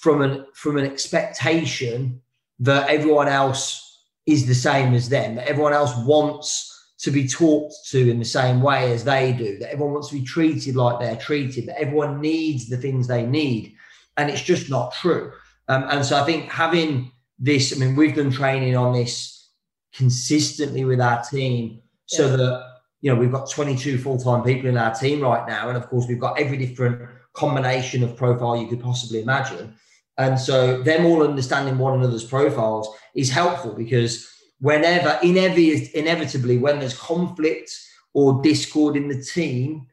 from 0.00 0.22
an 0.22 0.46
from 0.54 0.76
an 0.76 0.84
expectation 0.84 2.20
that 2.60 2.88
everyone 2.88 3.28
else 3.28 3.82
is 4.26 4.46
the 4.46 4.54
same 4.54 4.94
as 4.94 5.08
them, 5.08 5.36
that 5.36 5.48
everyone 5.48 5.72
else 5.72 5.94
wants 6.04 6.72
to 6.98 7.10
be 7.10 7.28
talked 7.28 7.74
to 7.90 8.10
in 8.10 8.18
the 8.18 8.24
same 8.24 8.60
way 8.60 8.92
as 8.92 9.04
they 9.04 9.32
do, 9.32 9.58
that 9.58 9.70
everyone 9.70 9.92
wants 9.94 10.08
to 10.08 10.14
be 10.14 10.24
treated 10.24 10.74
like 10.76 10.98
they're 10.98 11.16
treated, 11.16 11.66
that 11.66 11.80
everyone 11.80 12.20
needs 12.20 12.68
the 12.68 12.76
things 12.76 13.06
they 13.06 13.24
need. 13.24 13.74
And 14.16 14.30
it's 14.30 14.42
just 14.42 14.70
not 14.70 14.94
true. 14.94 15.32
Um, 15.68 15.84
and 15.90 16.04
so 16.04 16.20
I 16.20 16.24
think 16.24 16.50
having 16.50 17.12
this, 17.38 17.74
I 17.74 17.78
mean, 17.78 17.96
we've 17.96 18.16
done 18.16 18.30
training 18.30 18.76
on 18.76 18.94
this 18.94 19.50
consistently 19.94 20.84
with 20.84 21.00
our 21.00 21.22
team 21.22 21.80
so 22.06 22.30
yeah. 22.30 22.36
that, 22.36 22.66
you 23.02 23.12
know, 23.12 23.20
we've 23.20 23.32
got 23.32 23.50
22 23.50 23.98
full 23.98 24.18
time 24.18 24.42
people 24.42 24.68
in 24.68 24.78
our 24.78 24.94
team 24.94 25.20
right 25.20 25.46
now. 25.46 25.68
And 25.68 25.76
of 25.76 25.88
course, 25.88 26.06
we've 26.08 26.18
got 26.18 26.40
every 26.40 26.56
different 26.56 27.08
combination 27.34 28.02
of 28.02 28.16
profile 28.16 28.56
you 28.56 28.68
could 28.68 28.80
possibly 28.80 29.20
imagine. 29.20 29.74
And 30.18 30.38
so 30.38 30.82
them 30.82 31.04
all 31.04 31.22
understanding 31.22 31.78
one 31.78 31.98
another's 31.98 32.24
profiles 32.24 32.88
is 33.14 33.30
helpful 33.30 33.74
because 33.74 34.30
whenever 34.60 35.18
inevitably 35.22 36.58
when 36.58 36.80
there's 36.80 36.98
conflict 36.98 37.70
or 38.14 38.40
discord 38.42 38.96
in 38.96 39.08
the 39.08 39.22
team, 39.22 39.86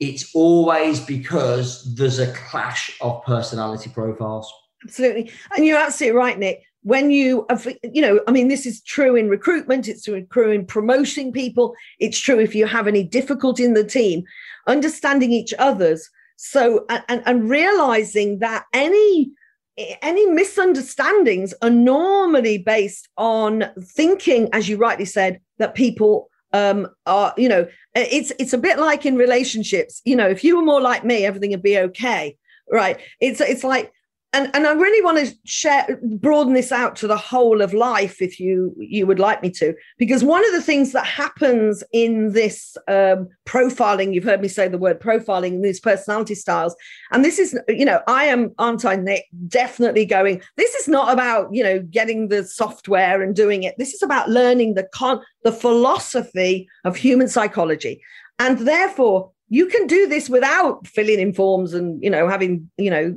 it's 0.00 0.34
always 0.34 0.98
because 1.00 1.94
there's 1.94 2.18
a 2.18 2.32
clash 2.32 2.96
of 3.00 3.24
personality 3.24 3.90
profiles. 3.90 4.52
Absolutely. 4.82 5.30
And 5.56 5.64
you're 5.64 5.78
absolutely 5.78 6.18
right, 6.18 6.38
Nick. 6.38 6.64
When 6.82 7.10
you, 7.10 7.46
have, 7.48 7.66
you 7.82 8.02
know, 8.02 8.20
I 8.26 8.30
mean, 8.32 8.48
this 8.48 8.66
is 8.66 8.82
true 8.82 9.16
in 9.16 9.30
recruitment, 9.30 9.88
it's 9.88 10.04
true 10.04 10.14
in 10.50 10.66
promoting 10.66 11.32
people, 11.32 11.74
it's 11.98 12.18
true 12.18 12.38
if 12.38 12.54
you 12.54 12.66
have 12.66 12.86
any 12.86 13.02
difficulty 13.02 13.64
in 13.64 13.72
the 13.72 13.84
team, 13.84 14.24
understanding 14.66 15.32
each 15.32 15.54
other's. 15.58 16.10
So, 16.36 16.84
and, 16.90 17.22
and 17.24 17.48
realizing 17.48 18.40
that 18.40 18.66
any 18.74 19.30
any 19.76 20.26
misunderstandings 20.26 21.52
are 21.62 21.70
normally 21.70 22.58
based 22.58 23.08
on 23.16 23.64
thinking, 23.80 24.48
as 24.52 24.68
you 24.68 24.76
rightly 24.76 25.04
said, 25.04 25.40
that 25.58 25.74
people 25.74 26.30
um, 26.52 26.88
are, 27.06 27.34
you 27.36 27.48
know, 27.48 27.66
it's 27.94 28.32
it's 28.38 28.52
a 28.52 28.58
bit 28.58 28.78
like 28.78 29.04
in 29.04 29.16
relationships. 29.16 30.00
You 30.04 30.16
know, 30.16 30.28
if 30.28 30.44
you 30.44 30.56
were 30.56 30.64
more 30.64 30.80
like 30.80 31.04
me, 31.04 31.24
everything 31.24 31.50
would 31.50 31.62
be 31.62 31.78
okay, 31.78 32.36
right? 32.70 33.00
It's 33.20 33.40
it's 33.40 33.64
like 33.64 33.92
and 34.34 34.50
and 34.52 34.66
I 34.66 34.72
really 34.72 35.02
want 35.02 35.24
to 35.24 35.34
share 35.44 35.98
broaden 36.02 36.54
this 36.54 36.72
out 36.72 36.96
to 36.96 37.06
the 37.06 37.16
whole 37.16 37.62
of 37.62 37.72
life 37.72 38.20
if 38.20 38.40
you 38.40 38.74
you 38.78 39.06
would 39.06 39.20
like 39.20 39.42
me 39.42 39.50
to. 39.52 39.74
Because 39.96 40.24
one 40.24 40.44
of 40.44 40.52
the 40.52 40.60
things 40.60 40.92
that 40.92 41.06
happens 41.06 41.84
in 41.92 42.32
this 42.32 42.76
um, 42.88 43.28
profiling 43.46 44.12
you've 44.12 44.24
heard 44.24 44.42
me 44.42 44.48
say 44.48 44.66
the 44.66 44.76
word 44.76 45.00
profiling 45.00 45.62
these 45.62 45.80
personality 45.80 46.34
styles 46.34 46.74
and 47.12 47.24
this 47.24 47.38
is 47.38 47.58
you 47.68 47.84
know 47.84 48.00
I 48.08 48.24
am 48.24 48.52
aren't 48.58 48.84
I 48.84 48.96
Nick? 48.96 49.24
Definitely 49.46 50.04
going 50.04 50.42
this 50.56 50.74
is 50.74 50.88
not 50.88 51.12
about 51.12 51.48
you 51.52 51.62
know 51.62 51.80
getting 51.80 52.28
the 52.28 52.44
software 52.44 53.22
and 53.22 53.34
doing 53.34 53.62
it. 53.62 53.76
This 53.78 53.94
is 53.94 54.02
about 54.02 54.28
learning 54.28 54.74
the 54.74 54.88
con 54.92 55.20
the 55.44 55.52
philosophy 55.52 56.68
of 56.84 56.96
human 56.96 57.28
psychology 57.28 58.00
and 58.38 58.58
therefore 58.60 59.30
you 59.48 59.66
can 59.66 59.86
do 59.86 60.08
this 60.08 60.28
without 60.28 60.86
filling 60.86 61.20
in 61.20 61.32
forms 61.32 61.74
and 61.74 62.02
you 62.02 62.10
know 62.10 62.28
having 62.28 62.68
you 62.76 62.90
know 62.90 63.14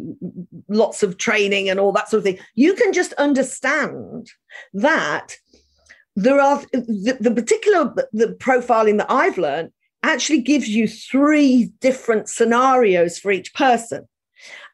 lots 0.68 1.04
of 1.04 1.18
training 1.18 1.70
and 1.70 1.80
all 1.80 1.92
that 1.92 2.10
sort 2.10 2.20
of 2.20 2.24
thing. 2.24 2.40
You 2.56 2.74
can 2.74 2.94
just 2.94 3.14
understand 3.14 4.30
that 4.74 5.36
there 6.16 6.40
are 6.42 6.62
the, 6.74 7.18
the 7.20 7.32
particular 7.32 7.94
the 8.12 8.36
profiling 8.40 8.98
that 8.98 9.10
i've 9.10 9.38
learned 9.38 9.72
actually 10.04 10.42
gives 10.42 10.68
you 10.68 10.88
three 10.88 11.72
different 11.80 12.30
scenarios 12.30 13.18
for 13.20 13.32
each 13.32 13.54
person. 13.54 14.08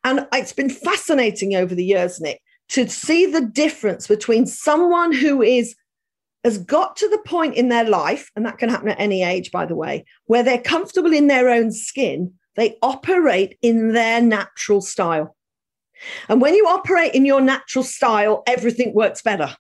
And 0.04 0.28
it's 0.34 0.54
been 0.54 0.70
fascinating 0.70 1.56
over 1.56 1.76
the 1.76 1.86
years 1.86 2.20
nick 2.20 2.42
to 2.70 2.90
see 2.90 3.26
the 3.26 3.42
difference 3.42 4.08
between 4.08 4.46
someone 4.46 5.12
who 5.12 5.42
is 5.42 5.76
has 6.44 6.58
got 6.58 6.96
to 6.98 7.08
the 7.10 7.20
point 7.26 7.56
in 7.56 7.70
their 7.70 7.86
life, 7.86 8.30
and 8.36 8.46
that 8.46 8.58
can 8.58 8.70
happen 8.70 8.90
at 8.90 9.00
any 9.00 9.24
age, 9.24 9.52
by 9.52 9.66
the 9.66 9.76
way, 9.76 10.06
where 10.26 10.44
they're 10.44 10.62
comfortable 10.62 11.14
in 11.14 11.28
their 11.28 11.50
own 11.50 11.72
skin, 11.72 12.34
they 12.56 12.78
operate 12.82 13.58
in 13.62 13.94
their 13.94 14.22
natural 14.22 14.82
style. 14.82 15.36
And 16.28 16.42
when 16.42 16.54
you 16.54 16.68
operate 16.68 17.16
in 17.16 17.26
your 17.26 17.42
natural 17.42 17.84
style, 17.84 18.44
everything 18.46 18.94
works 18.94 19.22
better. 19.22 19.56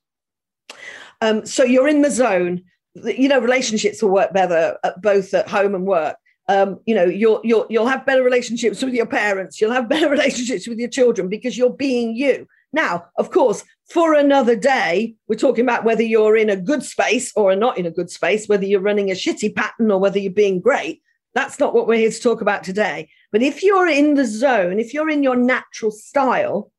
Um, 1.21 1.45
so 1.45 1.63
you're 1.63 1.87
in 1.87 2.01
the 2.01 2.11
zone. 2.11 2.63
You 2.95 3.29
know, 3.29 3.39
relationships 3.39 4.03
will 4.03 4.11
work 4.11 4.33
better 4.33 4.77
at 4.83 5.01
both 5.01 5.33
at 5.33 5.47
home 5.47 5.73
and 5.73 5.85
work. 5.85 6.17
Um, 6.49 6.81
you 6.85 6.93
know, 6.93 7.05
you'll 7.05 7.39
you'll 7.43 7.65
you'll 7.69 7.87
have 7.87 8.05
better 8.05 8.23
relationships 8.23 8.83
with 8.83 8.93
your 8.93 9.05
parents. 9.05 9.61
You'll 9.61 9.71
have 9.71 9.87
better 9.95 10.09
relationships 10.09 10.67
with 10.67 10.77
your 10.77 10.89
children 10.89 11.29
because 11.29 11.57
you're 11.57 11.69
being 11.73 12.15
you. 12.15 12.45
Now, 12.73 13.05
of 13.17 13.29
course, 13.29 13.63
for 13.89 14.15
another 14.15 14.55
day, 14.55 15.15
we're 15.27 15.35
talking 15.35 15.63
about 15.63 15.83
whether 15.83 16.01
you're 16.01 16.35
in 16.35 16.49
a 16.49 16.57
good 16.57 16.83
space 16.83 17.31
or 17.35 17.55
not 17.55 17.77
in 17.77 17.85
a 17.85 17.91
good 17.91 18.09
space, 18.09 18.47
whether 18.47 18.65
you're 18.65 18.81
running 18.81 19.11
a 19.11 19.13
shitty 19.13 19.55
pattern 19.55 19.91
or 19.91 19.99
whether 19.99 20.17
you're 20.17 20.33
being 20.33 20.59
great. 20.59 21.01
That's 21.35 21.59
not 21.59 21.73
what 21.73 21.87
we're 21.87 21.99
here 21.99 22.11
to 22.11 22.19
talk 22.19 22.41
about 22.41 22.63
today. 22.63 23.09
But 23.31 23.43
if 23.43 23.63
you're 23.63 23.87
in 23.87 24.15
the 24.15 24.25
zone, 24.25 24.79
if 24.79 24.93
you're 24.93 25.09
in 25.09 25.23
your 25.23 25.35
natural 25.35 25.91
style, 25.91 26.71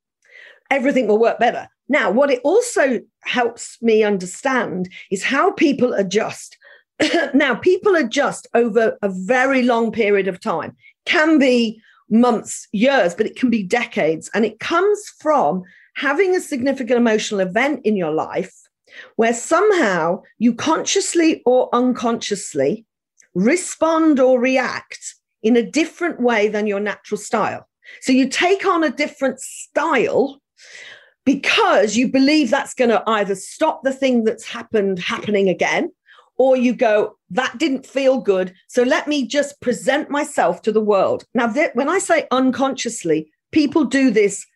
everything 0.70 1.06
will 1.06 1.18
work 1.18 1.38
better. 1.38 1.68
Now, 1.88 2.10
what 2.10 2.30
it 2.30 2.40
also 2.42 3.00
helps 3.22 3.80
me 3.82 4.02
understand 4.02 4.88
is 5.10 5.22
how 5.22 5.52
people 5.52 5.92
adjust. 5.92 6.56
now, 7.34 7.54
people 7.54 7.94
adjust 7.94 8.46
over 8.54 8.96
a 9.02 9.08
very 9.08 9.62
long 9.62 9.92
period 9.92 10.28
of 10.28 10.40
time, 10.40 10.76
can 11.04 11.38
be 11.38 11.80
months, 12.10 12.68
years, 12.72 13.14
but 13.14 13.26
it 13.26 13.36
can 13.36 13.50
be 13.50 13.62
decades. 13.62 14.30
And 14.34 14.44
it 14.44 14.60
comes 14.60 15.02
from 15.20 15.62
having 15.96 16.34
a 16.34 16.40
significant 16.40 16.98
emotional 16.98 17.40
event 17.40 17.80
in 17.84 17.96
your 17.96 18.12
life 18.12 18.52
where 19.16 19.34
somehow 19.34 20.22
you 20.38 20.54
consciously 20.54 21.42
or 21.44 21.68
unconsciously 21.72 22.84
respond 23.34 24.20
or 24.20 24.38
react 24.38 25.14
in 25.42 25.56
a 25.56 25.62
different 25.62 26.20
way 26.20 26.48
than 26.48 26.66
your 26.66 26.80
natural 26.80 27.18
style. 27.18 27.68
So 28.00 28.12
you 28.12 28.28
take 28.28 28.64
on 28.64 28.82
a 28.82 28.90
different 28.90 29.40
style 29.40 30.40
because 31.24 31.96
you 31.96 32.08
believe 32.08 32.50
that's 32.50 32.74
going 32.74 32.90
to 32.90 33.02
either 33.06 33.34
stop 33.34 33.82
the 33.82 33.92
thing 33.92 34.24
that's 34.24 34.44
happened 34.44 34.98
happening 34.98 35.48
again, 35.48 35.90
or 36.36 36.56
you 36.56 36.74
go, 36.74 37.16
that 37.30 37.58
didn't 37.58 37.86
feel 37.86 38.18
good. 38.18 38.54
So 38.68 38.82
let 38.82 39.06
me 39.08 39.26
just 39.26 39.60
present 39.60 40.10
myself 40.10 40.62
to 40.62 40.72
the 40.72 40.80
world. 40.80 41.24
Now, 41.34 41.52
when 41.74 41.88
I 41.88 41.98
say 41.98 42.26
unconsciously, 42.30 43.32
people 43.52 43.84
do 43.84 44.10
this 44.10 44.46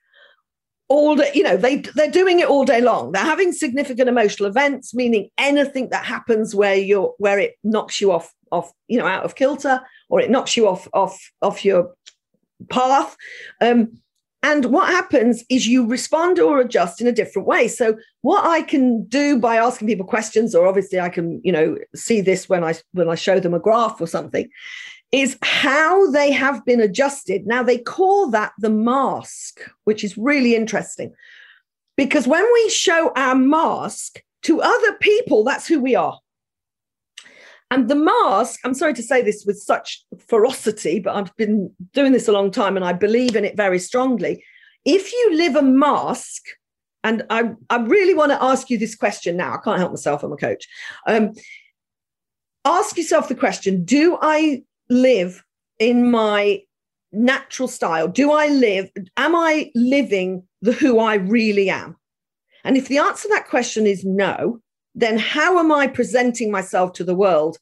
all 0.89 1.17
day, 1.17 1.31
you 1.35 1.43
know, 1.43 1.57
they 1.57 1.77
they're 1.95 2.11
doing 2.11 2.41
it 2.41 2.49
all 2.49 2.65
day 2.65 2.81
long. 2.81 3.13
They're 3.13 3.23
having 3.23 3.53
significant 3.53 4.09
emotional 4.09 4.49
events, 4.49 4.95
meaning 4.95 5.29
anything 5.37 5.91
that 5.91 6.05
happens 6.05 6.55
where 6.55 6.75
you're 6.75 7.15
where 7.19 7.39
it 7.39 7.57
knocks 7.63 8.01
you 8.01 8.13
off 8.13 8.33
off, 8.51 8.73
you 8.89 8.99
know, 8.99 9.07
out 9.07 9.25
of 9.25 9.35
kilter 9.35 9.81
or 10.09 10.21
it 10.21 10.31
knocks 10.31 10.57
you 10.57 10.67
off 10.67 10.89
off 10.93 11.19
off 11.43 11.65
your 11.65 11.95
path. 12.71 13.17
Um, 13.61 14.01
and 14.43 14.67
what 14.67 14.89
happens 14.89 15.45
is 15.51 15.67
you 15.67 15.87
respond 15.87 16.39
or 16.39 16.61
adjust 16.61 17.01
in 17.01 17.09
a 17.09 17.13
different 17.13 17.49
way. 17.49 17.67
So 17.67 17.99
what 18.23 18.47
I 18.47 18.63
can 18.63 19.05
do 19.07 19.39
by 19.39 19.57
asking 19.57 19.89
people 19.89 20.07
questions, 20.07 20.55
or 20.55 20.67
obviously 20.67 21.01
I 21.01 21.09
can, 21.09 21.41
you 21.43 21.51
know, 21.51 21.77
see 21.95 22.21
this 22.21 22.49
when 22.49 22.63
I 22.63 22.75
when 22.93 23.09
I 23.09 23.17
show 23.17 23.41
them 23.41 23.53
a 23.53 23.59
graph 23.59 24.01
or 24.01 24.07
something, 24.07 24.49
is 25.11 25.39
how 25.43 26.11
they 26.11 26.31
have 26.33 26.65
been 26.65 26.81
adjusted. 26.81 27.47
Now, 27.47 27.63
they 27.63 27.79
call 27.79 28.31
that 28.31 28.53
the 28.59 28.71
mask, 28.71 29.61
which 29.85 30.05
is 30.05 30.19
really 30.19 30.55
interesting 30.55 31.15
because 31.97 32.29
when 32.29 32.45
we 32.55 32.71
show 32.71 33.13
our 33.17 33.35
mask 33.35 34.23
to 34.43 34.63
other 34.63 34.93
people, 35.01 35.45
that's 35.45 35.67
who 35.67 35.81
we 35.81 35.97
are. 35.97 36.19
And 37.71 37.89
the 37.89 37.97
mask, 37.97 38.61
I'm 38.65 38.73
sorry 38.73 38.95
to 38.95 39.03
say 39.03 39.21
this 39.21 39.45
with 39.45 39.59
such 39.59 40.05
ferocity, 40.29 41.01
but 41.01 41.17
I've 41.17 41.35
been 41.37 41.71
doing 41.93 42.13
this 42.13 42.29
a 42.29 42.33
long 42.33 42.51
time 42.51 42.77
and 42.77 42.85
I 42.85 42.93
believe 42.93 43.37
in 43.37 43.45
it 43.45 43.57
very 43.57 43.79
strongly. 43.79 44.45
If 44.85 45.13
you 45.13 45.35
live 45.35 45.57
a 45.57 45.63
mask, 45.63 46.45
and 47.05 47.25
I, 47.31 47.51
I 47.69 47.79
really 47.79 48.15
want 48.15 48.33
to 48.33 48.43
ask 48.43 48.71
you 48.71 48.79
this 48.79 48.95
question 48.95 49.37
now, 49.37 49.55
I 49.55 49.59
can't 49.59 49.79
help 49.79 49.93
myself, 49.93 50.23
I'm 50.23 50.33
a 50.33 50.37
coach. 50.37 50.67
Um, 51.07 51.33
ask 52.65 52.97
yourself 52.97 53.29
the 53.29 53.35
question 53.35 53.85
Do 53.85 54.19
I 54.23 54.63
live 54.89 55.45
in 55.79 56.11
my 56.11 56.63
natural 57.13 57.69
style? 57.69 58.09
Do 58.09 58.33
I 58.33 58.49
live, 58.49 58.91
am 59.17 59.35
I 59.35 59.71
living 59.75 60.43
the 60.61 60.73
who 60.73 60.99
I 60.99 61.15
really 61.15 61.71
am? 61.71 61.97
And 62.65 62.77
if 62.77 62.89
the 62.89 62.99
answer 62.99 63.29
to 63.29 63.35
that 63.35 63.49
question 63.49 63.87
is 63.87 64.05
no, 64.05 64.61
then 64.95 65.19
how 65.19 65.59
am 65.59 65.71
I 65.71 65.87
presenting 65.87 66.51
myself 66.51 66.93
to 66.95 67.05
the 67.05 67.15
world 67.15 67.59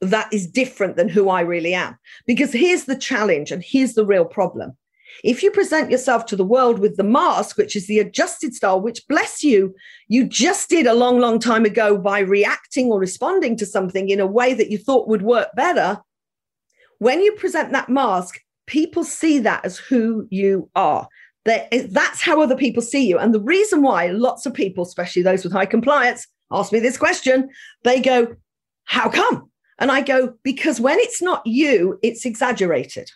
that 0.00 0.32
is 0.32 0.46
different 0.46 0.96
than 0.96 1.08
who 1.08 1.28
I 1.28 1.40
really 1.40 1.74
am? 1.74 1.98
Because 2.26 2.52
here's 2.52 2.84
the 2.84 2.96
challenge 2.98 3.50
and 3.50 3.62
here's 3.64 3.94
the 3.94 4.06
real 4.06 4.24
problem. 4.24 4.76
If 5.24 5.42
you 5.42 5.50
present 5.50 5.90
yourself 5.90 6.26
to 6.26 6.36
the 6.36 6.44
world 6.44 6.78
with 6.78 6.96
the 6.96 7.02
mask, 7.02 7.56
which 7.56 7.74
is 7.74 7.86
the 7.86 7.98
adjusted 7.98 8.54
style, 8.54 8.80
which 8.80 9.06
bless 9.08 9.42
you, 9.42 9.74
you 10.08 10.24
just 10.24 10.70
did 10.70 10.86
a 10.86 10.94
long, 10.94 11.18
long 11.18 11.38
time 11.38 11.64
ago 11.64 11.98
by 11.98 12.20
reacting 12.20 12.86
or 12.86 13.00
responding 13.00 13.56
to 13.56 13.66
something 13.66 14.08
in 14.08 14.20
a 14.20 14.26
way 14.26 14.54
that 14.54 14.70
you 14.70 14.78
thought 14.78 15.08
would 15.08 15.22
work 15.22 15.48
better, 15.56 15.98
when 17.00 17.22
you 17.22 17.32
present 17.32 17.72
that 17.72 17.88
mask, 17.88 18.40
people 18.66 19.02
see 19.04 19.40
that 19.40 19.64
as 19.64 19.78
who 19.78 20.28
you 20.30 20.70
are. 20.76 21.08
That's 21.44 22.20
how 22.20 22.40
other 22.40 22.54
people 22.54 22.82
see 22.82 23.08
you. 23.08 23.18
And 23.18 23.34
the 23.34 23.40
reason 23.40 23.82
why 23.82 24.08
lots 24.08 24.44
of 24.46 24.54
people, 24.54 24.84
especially 24.84 25.22
those 25.22 25.42
with 25.42 25.52
high 25.52 25.66
compliance, 25.66 26.28
ask 26.52 26.72
me 26.72 26.78
this 26.78 26.98
question, 26.98 27.48
they 27.84 28.00
go, 28.00 28.36
How 28.84 29.08
come? 29.08 29.50
And 29.78 29.90
I 29.90 30.02
go, 30.02 30.34
Because 30.44 30.78
when 30.78 30.98
it's 30.98 31.22
not 31.22 31.42
you, 31.46 31.98
it's 32.02 32.26
exaggerated. 32.26 33.10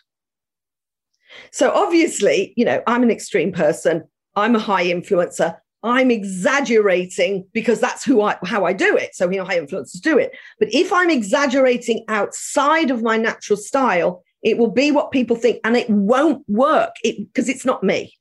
So 1.51 1.71
obviously, 1.71 2.53
you 2.57 2.65
know, 2.65 2.81
I'm 2.87 3.03
an 3.03 3.11
extreme 3.11 3.51
person, 3.51 4.03
I'm 4.35 4.55
a 4.55 4.59
high 4.59 4.85
influencer. 4.85 5.57
I'm 5.85 6.09
exaggerating 6.09 7.45
because 7.53 7.79
that's 7.79 8.03
who 8.03 8.21
I 8.23 8.37
how 8.43 8.65
I 8.65 8.73
do 8.73 8.97
it. 8.97 9.15
So 9.15 9.29
you 9.29 9.37
know, 9.37 9.45
high 9.45 9.59
influencers 9.59 10.01
do 10.01 10.17
it. 10.17 10.35
But 10.59 10.69
if 10.73 10.91
I'm 10.91 11.11
exaggerating 11.11 12.03
outside 12.07 12.89
of 12.89 13.03
my 13.03 13.17
natural 13.17 13.55
style, 13.55 14.23
it 14.41 14.57
will 14.57 14.71
be 14.71 14.91
what 14.91 15.11
people 15.11 15.35
think, 15.35 15.59
and 15.63 15.77
it 15.77 15.87
won't 15.89 16.43
work 16.49 16.95
because 17.03 17.47
it, 17.47 17.55
it's 17.55 17.65
not 17.65 17.83
me. 17.83 18.13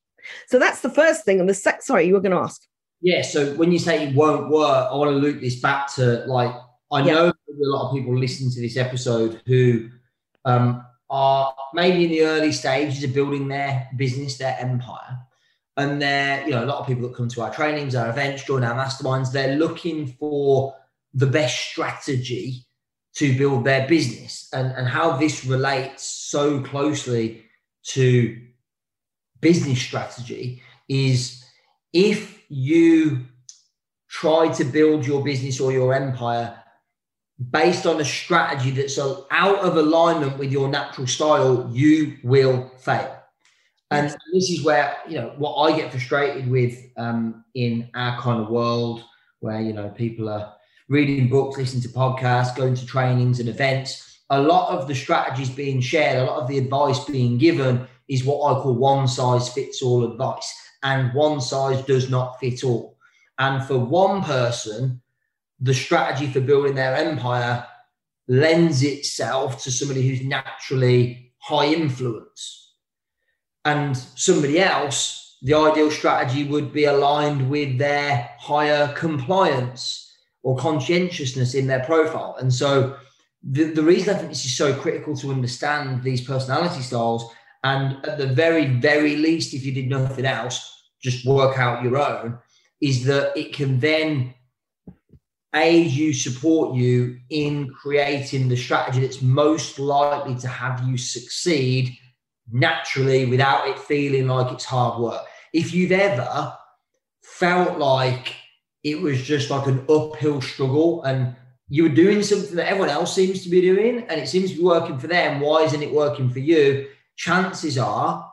So 0.48 0.58
that's 0.58 0.82
the 0.82 0.90
first 0.90 1.24
thing. 1.24 1.40
And 1.40 1.48
the 1.48 1.54
sec, 1.54 1.82
sorry, 1.82 2.06
you 2.06 2.12
were 2.12 2.20
going 2.20 2.32
to 2.32 2.38
ask. 2.38 2.62
Yeah. 3.00 3.22
So 3.22 3.54
when 3.54 3.72
you 3.72 3.78
say 3.78 4.08
it 4.08 4.14
won't 4.14 4.50
work, 4.50 4.88
I 4.90 4.94
want 4.94 5.10
to 5.10 5.16
loop 5.16 5.40
this 5.40 5.56
back 5.56 5.92
to 5.94 6.24
like 6.26 6.54
I 6.92 6.98
yeah. 6.98 7.14
know 7.14 7.28
a 7.28 7.32
lot 7.58 7.88
of 7.88 7.96
people 7.96 8.16
listening 8.16 8.50
to 8.50 8.60
this 8.60 8.76
episode 8.76 9.40
who 9.46 9.88
um, 10.44 10.84
are 11.08 11.54
maybe 11.72 12.04
in 12.04 12.10
the 12.10 12.24
early 12.24 12.52
stages 12.52 13.02
of 13.04 13.14
building 13.14 13.48
their 13.48 13.88
business, 13.96 14.36
their 14.36 14.56
empire 14.60 15.18
and 15.76 16.00
they're 16.00 16.44
you 16.44 16.50
know 16.50 16.64
a 16.64 16.66
lot 16.66 16.78
of 16.78 16.86
people 16.86 17.02
that 17.02 17.16
come 17.16 17.28
to 17.28 17.42
our 17.42 17.52
trainings 17.52 17.94
our 17.94 18.08
events 18.08 18.44
join 18.44 18.64
our 18.64 18.74
masterminds 18.74 19.32
they're 19.32 19.56
looking 19.56 20.06
for 20.06 20.74
the 21.14 21.26
best 21.26 21.58
strategy 21.70 22.64
to 23.14 23.36
build 23.36 23.64
their 23.64 23.86
business 23.88 24.48
and 24.52 24.72
and 24.72 24.88
how 24.88 25.16
this 25.16 25.44
relates 25.44 26.04
so 26.04 26.60
closely 26.60 27.44
to 27.82 28.40
business 29.40 29.80
strategy 29.80 30.62
is 30.88 31.44
if 31.92 32.42
you 32.48 33.20
try 34.08 34.48
to 34.48 34.64
build 34.64 35.06
your 35.06 35.22
business 35.24 35.60
or 35.60 35.72
your 35.72 35.94
empire 35.94 36.56
based 37.50 37.84
on 37.84 38.00
a 38.00 38.04
strategy 38.04 38.70
that's 38.70 38.98
out 38.98 39.58
of 39.58 39.76
alignment 39.76 40.38
with 40.38 40.52
your 40.52 40.68
natural 40.68 41.06
style 41.06 41.68
you 41.72 42.16
will 42.22 42.70
fail 42.78 43.13
And 43.90 44.08
this 44.32 44.50
is 44.50 44.64
where, 44.64 44.96
you 45.08 45.20
know, 45.20 45.34
what 45.36 45.54
I 45.56 45.76
get 45.76 45.90
frustrated 45.90 46.48
with 46.48 46.76
um, 46.96 47.44
in 47.54 47.90
our 47.94 48.20
kind 48.20 48.40
of 48.40 48.48
world 48.48 49.04
where, 49.40 49.60
you 49.60 49.72
know, 49.72 49.88
people 49.90 50.28
are 50.28 50.54
reading 50.88 51.28
books, 51.28 51.58
listening 51.58 51.82
to 51.82 51.88
podcasts, 51.88 52.56
going 52.56 52.74
to 52.74 52.86
trainings 52.86 53.40
and 53.40 53.48
events. 53.48 54.20
A 54.30 54.40
lot 54.40 54.76
of 54.76 54.88
the 54.88 54.94
strategies 54.94 55.50
being 55.50 55.80
shared, 55.80 56.18
a 56.18 56.24
lot 56.24 56.40
of 56.40 56.48
the 56.48 56.58
advice 56.58 57.04
being 57.04 57.38
given 57.38 57.86
is 58.08 58.24
what 58.24 58.38
I 58.44 58.60
call 58.60 58.74
one 58.74 59.06
size 59.06 59.48
fits 59.50 59.82
all 59.82 60.10
advice. 60.10 60.52
And 60.82 61.14
one 61.14 61.40
size 61.40 61.82
does 61.84 62.10
not 62.10 62.40
fit 62.40 62.64
all. 62.64 62.96
And 63.38 63.64
for 63.64 63.78
one 63.78 64.22
person, 64.22 65.02
the 65.60 65.74
strategy 65.74 66.30
for 66.30 66.40
building 66.40 66.74
their 66.74 66.94
empire 66.94 67.66
lends 68.28 68.82
itself 68.82 69.62
to 69.62 69.70
somebody 69.70 70.06
who's 70.06 70.22
naturally 70.22 71.32
high 71.38 71.66
influence. 71.66 72.63
And 73.64 73.96
somebody 73.96 74.60
else, 74.60 75.38
the 75.42 75.54
ideal 75.54 75.90
strategy 75.90 76.44
would 76.44 76.72
be 76.72 76.84
aligned 76.84 77.50
with 77.50 77.78
their 77.78 78.30
higher 78.38 78.92
compliance 78.94 80.12
or 80.42 80.56
conscientiousness 80.56 81.54
in 81.54 81.66
their 81.66 81.84
profile. 81.84 82.36
And 82.38 82.52
so 82.52 82.96
the, 83.42 83.64
the 83.64 83.82
reason 83.82 84.14
I 84.14 84.18
think 84.18 84.30
this 84.30 84.44
is 84.44 84.56
so 84.56 84.74
critical 84.74 85.16
to 85.16 85.30
understand 85.30 86.02
these 86.02 86.20
personality 86.20 86.82
styles, 86.82 87.30
and 87.62 88.04
at 88.06 88.18
the 88.18 88.26
very, 88.26 88.66
very 88.66 89.16
least, 89.16 89.54
if 89.54 89.64
you 89.64 89.72
did 89.72 89.88
nothing 89.88 90.26
else, 90.26 90.70
just 91.02 91.26
work 91.26 91.58
out 91.58 91.82
your 91.82 91.96
own, 91.98 92.38
is 92.80 93.04
that 93.04 93.36
it 93.36 93.54
can 93.54 93.80
then 93.80 94.34
aid 95.54 95.90
you, 95.90 96.12
support 96.12 96.74
you 96.74 97.18
in 97.30 97.70
creating 97.70 98.48
the 98.48 98.56
strategy 98.56 99.00
that's 99.00 99.22
most 99.22 99.78
likely 99.78 100.34
to 100.34 100.48
have 100.48 100.86
you 100.86 100.98
succeed 100.98 101.96
naturally 102.50 103.26
without 103.26 103.68
it 103.68 103.78
feeling 103.78 104.26
like 104.28 104.52
it's 104.52 104.64
hard 104.64 105.00
work. 105.00 105.24
If 105.52 105.72
you've 105.72 105.92
ever 105.92 106.56
felt 107.22 107.78
like 107.78 108.34
it 108.82 109.00
was 109.00 109.22
just 109.22 109.50
like 109.50 109.66
an 109.66 109.84
uphill 109.88 110.40
struggle 110.40 111.02
and 111.04 111.34
you 111.68 111.84
were 111.84 111.88
doing 111.88 112.22
something 112.22 112.54
that 112.56 112.68
everyone 112.68 112.90
else 112.90 113.14
seems 113.14 113.42
to 113.42 113.48
be 113.48 113.60
doing 113.60 114.00
and 114.08 114.20
it 114.20 114.28
seems 114.28 114.50
to 114.50 114.58
be 114.58 114.62
working 114.62 114.98
for 114.98 115.06
them, 115.06 115.40
why 115.40 115.62
isn't 115.62 115.82
it 115.82 115.92
working 115.92 116.28
for 116.28 116.40
you? 116.40 116.88
Chances 117.16 117.78
are 117.78 118.30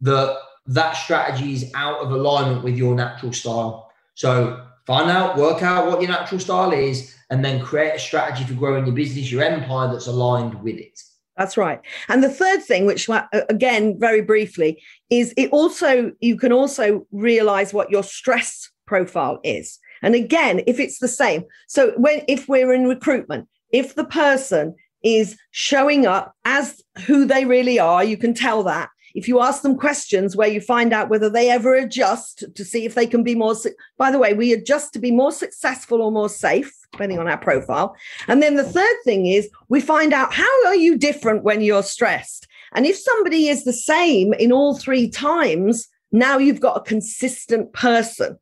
that 0.00 0.38
that 0.66 0.92
strategy 0.92 1.52
is 1.52 1.70
out 1.74 1.98
of 2.00 2.12
alignment 2.12 2.62
with 2.62 2.76
your 2.76 2.94
natural 2.94 3.32
style. 3.32 3.90
So 4.14 4.64
find 4.86 5.10
out, 5.10 5.36
work 5.36 5.62
out 5.62 5.88
what 5.88 6.00
your 6.00 6.10
natural 6.10 6.40
style 6.40 6.72
is, 6.72 7.14
and 7.30 7.44
then 7.44 7.60
create 7.60 7.94
a 7.94 7.98
strategy 7.98 8.44
for 8.44 8.54
growing 8.54 8.86
your 8.86 8.94
business, 8.94 9.32
your 9.32 9.42
empire 9.42 9.90
that's 9.90 10.06
aligned 10.06 10.62
with 10.62 10.76
it. 10.76 11.00
That's 11.36 11.56
right. 11.56 11.80
And 12.08 12.22
the 12.22 12.28
third 12.28 12.62
thing, 12.62 12.86
which 12.86 13.08
again, 13.48 13.98
very 13.98 14.20
briefly, 14.20 14.82
is 15.10 15.34
it 15.36 15.50
also, 15.50 16.12
you 16.20 16.36
can 16.36 16.52
also 16.52 17.06
realize 17.10 17.74
what 17.74 17.90
your 17.90 18.04
stress 18.04 18.70
profile 18.86 19.40
is. 19.42 19.78
And 20.02 20.14
again, 20.14 20.62
if 20.66 20.78
it's 20.78 20.98
the 20.98 21.08
same, 21.08 21.44
so 21.66 21.92
when, 21.96 22.22
if 22.28 22.48
we're 22.48 22.72
in 22.72 22.86
recruitment, 22.86 23.48
if 23.72 23.94
the 23.94 24.04
person 24.04 24.74
is 25.02 25.36
showing 25.50 26.06
up 26.06 26.34
as 26.44 26.82
who 27.06 27.24
they 27.24 27.44
really 27.44 27.78
are, 27.78 28.04
you 28.04 28.16
can 28.16 28.34
tell 28.34 28.62
that 28.64 28.90
if 29.14 29.28
you 29.28 29.40
ask 29.40 29.62
them 29.62 29.78
questions 29.78 30.36
where 30.36 30.48
you 30.48 30.60
find 30.60 30.92
out 30.92 31.08
whether 31.08 31.30
they 31.30 31.48
ever 31.48 31.74
adjust 31.74 32.44
to 32.54 32.64
see 32.64 32.84
if 32.84 32.94
they 32.94 33.06
can 33.06 33.22
be 33.22 33.34
more 33.34 33.54
by 33.96 34.10
the 34.10 34.18
way 34.18 34.34
we 34.34 34.52
adjust 34.52 34.92
to 34.92 34.98
be 34.98 35.10
more 35.10 35.32
successful 35.32 36.02
or 36.02 36.10
more 36.10 36.28
safe 36.28 36.74
depending 36.94 37.18
on 37.18 37.28
our 37.28 37.38
profile. 37.38 37.94
And 38.28 38.42
then 38.42 38.56
the 38.56 38.64
third 38.64 38.96
thing 39.04 39.26
is 39.26 39.48
we 39.68 39.80
find 39.80 40.12
out 40.12 40.32
how 40.32 40.66
are 40.66 40.74
you 40.74 40.96
different 40.96 41.44
when 41.44 41.60
you're 41.60 41.82
stressed? 41.82 42.46
And 42.72 42.86
if 42.86 42.96
somebody 42.96 43.48
is 43.48 43.64
the 43.64 43.72
same 43.72 44.32
in 44.34 44.50
all 44.50 44.76
three 44.76 45.08
times 45.08 45.88
now 46.14 46.38
you've 46.38 46.60
got 46.60 46.76
a 46.76 46.80
consistent 46.80 47.72
person. 47.72 48.38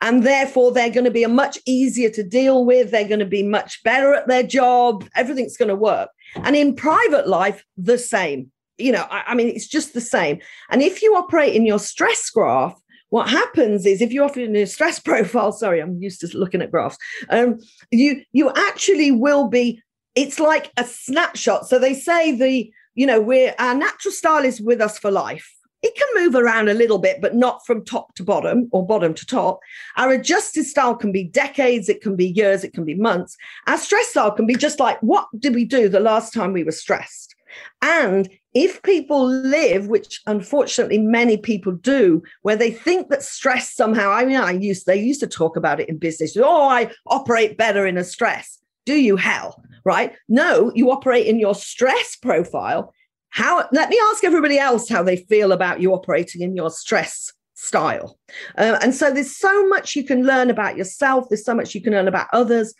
And 0.00 0.22
therefore 0.22 0.72
they're 0.72 0.90
going 0.90 1.04
to 1.04 1.10
be 1.10 1.24
a 1.24 1.28
much 1.28 1.58
easier 1.66 2.10
to 2.10 2.22
deal 2.22 2.64
with. 2.64 2.90
They're 2.90 3.08
going 3.08 3.20
to 3.20 3.26
be 3.26 3.42
much 3.42 3.82
better 3.82 4.14
at 4.14 4.28
their 4.28 4.42
job. 4.42 5.04
Everything's 5.16 5.56
going 5.56 5.68
to 5.68 5.74
work. 5.74 6.10
And 6.36 6.54
in 6.56 6.74
private 6.74 7.28
life 7.28 7.64
the 7.76 7.98
same. 7.98 8.50
You 8.78 8.92
know, 8.92 9.06
I, 9.10 9.24
I 9.28 9.34
mean, 9.34 9.48
it's 9.48 9.66
just 9.66 9.94
the 9.94 10.00
same. 10.00 10.40
And 10.70 10.80
if 10.80 11.02
you 11.02 11.14
operate 11.16 11.54
in 11.54 11.66
your 11.66 11.78
stress 11.78 12.30
graph, 12.30 12.80
what 13.12 13.28
happens 13.28 13.84
is 13.84 14.00
if 14.00 14.10
you 14.10 14.24
offer 14.24 14.40
in 14.40 14.56
a 14.56 14.64
stress 14.64 14.98
profile, 15.10 15.52
sorry, 15.52 15.80
I'm 15.80 16.00
used 16.00 16.22
to 16.22 16.38
looking 16.38 16.62
at 16.62 16.70
graphs, 16.70 16.96
um, 17.28 17.58
you 17.90 18.22
you 18.32 18.50
actually 18.56 19.12
will 19.12 19.48
be, 19.48 19.82
it's 20.14 20.40
like 20.40 20.72
a 20.78 20.84
snapshot. 20.84 21.68
So 21.68 21.78
they 21.78 21.92
say 21.92 22.34
the, 22.34 22.72
you 22.94 23.06
know, 23.06 23.20
we're 23.20 23.54
our 23.58 23.74
natural 23.74 24.12
style 24.12 24.46
is 24.46 24.62
with 24.62 24.80
us 24.80 24.98
for 24.98 25.10
life. 25.10 25.46
It 25.82 25.94
can 25.94 26.24
move 26.24 26.34
around 26.34 26.70
a 26.70 26.74
little 26.74 26.96
bit, 26.96 27.20
but 27.20 27.34
not 27.34 27.66
from 27.66 27.84
top 27.84 28.14
to 28.14 28.24
bottom 28.24 28.70
or 28.72 28.86
bottom 28.86 29.12
to 29.12 29.26
top. 29.26 29.60
Our 29.98 30.12
adjusted 30.12 30.64
style 30.64 30.94
can 30.94 31.12
be 31.12 31.24
decades, 31.24 31.90
it 31.90 32.00
can 32.00 32.16
be 32.16 32.28
years, 32.28 32.64
it 32.64 32.72
can 32.72 32.86
be 32.86 32.94
months. 32.94 33.36
Our 33.66 33.76
stress 33.76 34.08
style 34.08 34.30
can 34.30 34.46
be 34.46 34.54
just 34.54 34.80
like, 34.80 34.98
what 35.02 35.26
did 35.38 35.54
we 35.54 35.66
do 35.66 35.90
the 35.90 36.00
last 36.00 36.32
time 36.32 36.54
we 36.54 36.64
were 36.64 36.72
stressed? 36.72 37.34
And 37.82 38.30
if 38.54 38.82
people 38.82 39.26
live, 39.26 39.88
which 39.88 40.20
unfortunately 40.26 40.98
many 40.98 41.36
people 41.36 41.72
do, 41.72 42.22
where 42.42 42.56
they 42.56 42.70
think 42.70 43.08
that 43.08 43.22
stress 43.22 43.74
somehow, 43.74 44.10
I 44.10 44.24
mean, 44.24 44.36
I 44.36 44.52
used 44.52 44.86
they 44.86 45.00
used 45.00 45.20
to 45.20 45.26
talk 45.26 45.56
about 45.56 45.80
it 45.80 45.88
in 45.88 45.96
business. 45.98 46.36
Oh, 46.36 46.68
I 46.68 46.90
operate 47.06 47.56
better 47.56 47.86
in 47.86 47.96
a 47.96 48.04
stress. 48.04 48.58
Do 48.84 48.94
you 48.94 49.16
hell? 49.16 49.62
Right? 49.84 50.12
No, 50.28 50.70
you 50.74 50.90
operate 50.90 51.26
in 51.26 51.38
your 51.38 51.54
stress 51.54 52.16
profile. 52.16 52.92
How 53.30 53.66
let 53.72 53.88
me 53.88 53.98
ask 54.10 54.22
everybody 54.22 54.58
else 54.58 54.88
how 54.88 55.02
they 55.02 55.16
feel 55.16 55.52
about 55.52 55.80
you 55.80 55.94
operating 55.94 56.42
in 56.42 56.54
your 56.54 56.70
stress 56.70 57.32
style. 57.54 58.18
Uh, 58.58 58.78
and 58.82 58.94
so 58.94 59.10
there's 59.10 59.36
so 59.36 59.66
much 59.68 59.96
you 59.96 60.04
can 60.04 60.26
learn 60.26 60.50
about 60.50 60.76
yourself, 60.76 61.28
there's 61.28 61.44
so 61.44 61.54
much 61.54 61.74
you 61.74 61.80
can 61.80 61.92
learn 61.92 62.08
about 62.08 62.26
others. 62.32 62.74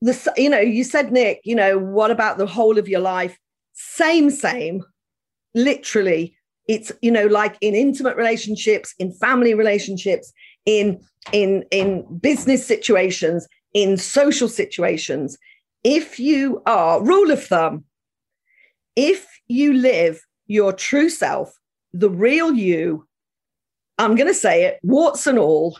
The, 0.00 0.32
you 0.36 0.50
know, 0.50 0.60
you 0.60 0.82
said, 0.82 1.12
Nick, 1.12 1.40
you 1.44 1.54
know, 1.54 1.78
what 1.78 2.10
about 2.10 2.38
the 2.38 2.46
whole 2.46 2.78
of 2.78 2.88
your 2.88 3.00
life? 3.00 3.38
Same, 3.74 4.30
same 4.30 4.82
literally 5.54 6.36
it's 6.68 6.90
you 7.02 7.10
know 7.10 7.26
like 7.26 7.56
in 7.60 7.74
intimate 7.74 8.16
relationships 8.16 8.94
in 8.98 9.12
family 9.12 9.54
relationships 9.54 10.32
in 10.66 11.00
in 11.32 11.64
in 11.70 12.04
business 12.18 12.66
situations 12.66 13.46
in 13.74 13.96
social 13.96 14.48
situations. 14.48 15.36
If 15.82 16.18
you 16.18 16.62
are 16.64 17.02
rule 17.02 17.30
of 17.30 17.44
thumb 17.44 17.84
if 18.96 19.40
you 19.48 19.72
live 19.74 20.20
your 20.46 20.72
true 20.72 21.08
self 21.08 21.58
the 21.92 22.10
real 22.10 22.52
you 22.52 23.06
i'm 23.98 24.14
going 24.14 24.28
to 24.28 24.34
say 24.34 24.64
it 24.64 24.78
warts 24.82 25.26
and 25.26 25.38
all 25.38 25.78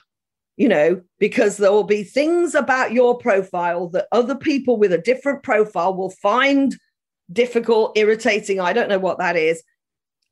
you 0.57 0.69
know 0.69 1.01
because 1.19 1.57
there 1.57 1.73
will 1.73 1.85
be 1.85 2.03
things 2.03 2.55
about 2.55 2.93
your 2.93 3.17
profile 3.19 3.89
that 3.89 4.09
other 4.13 4.35
people 4.35 4.77
with 4.77 4.93
a 4.93 4.99
different 4.99 5.43
profile 5.43 5.95
will 5.95 6.11
find 6.11 6.77
difficult, 7.33 7.97
irritating. 7.97 8.61
I 8.61 8.73
don't 8.73 8.89
know 8.89 8.99
what 8.99 9.19
that 9.19 9.37
is. 9.37 9.63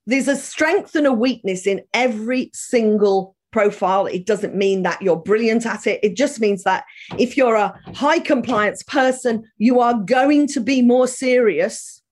There's 0.06 0.28
a 0.28 0.36
strength 0.36 0.94
and 0.94 1.06
a 1.06 1.12
weakness 1.12 1.66
in 1.66 1.82
every 1.94 2.50
single 2.52 3.36
profile. 3.52 4.06
It 4.06 4.26
doesn't 4.26 4.54
mean 4.54 4.82
that 4.82 5.00
you're 5.00 5.16
brilliant 5.16 5.66
at 5.66 5.86
it. 5.86 6.00
It 6.02 6.16
just 6.16 6.40
means 6.40 6.64
that 6.64 6.84
if 7.18 7.36
you're 7.36 7.54
a 7.54 7.78
high 7.94 8.18
compliance 8.18 8.82
person, 8.82 9.44
you 9.58 9.80
are 9.80 9.94
going 9.94 10.48
to 10.48 10.60
be 10.60 10.82
more 10.82 11.06
serious 11.06 12.02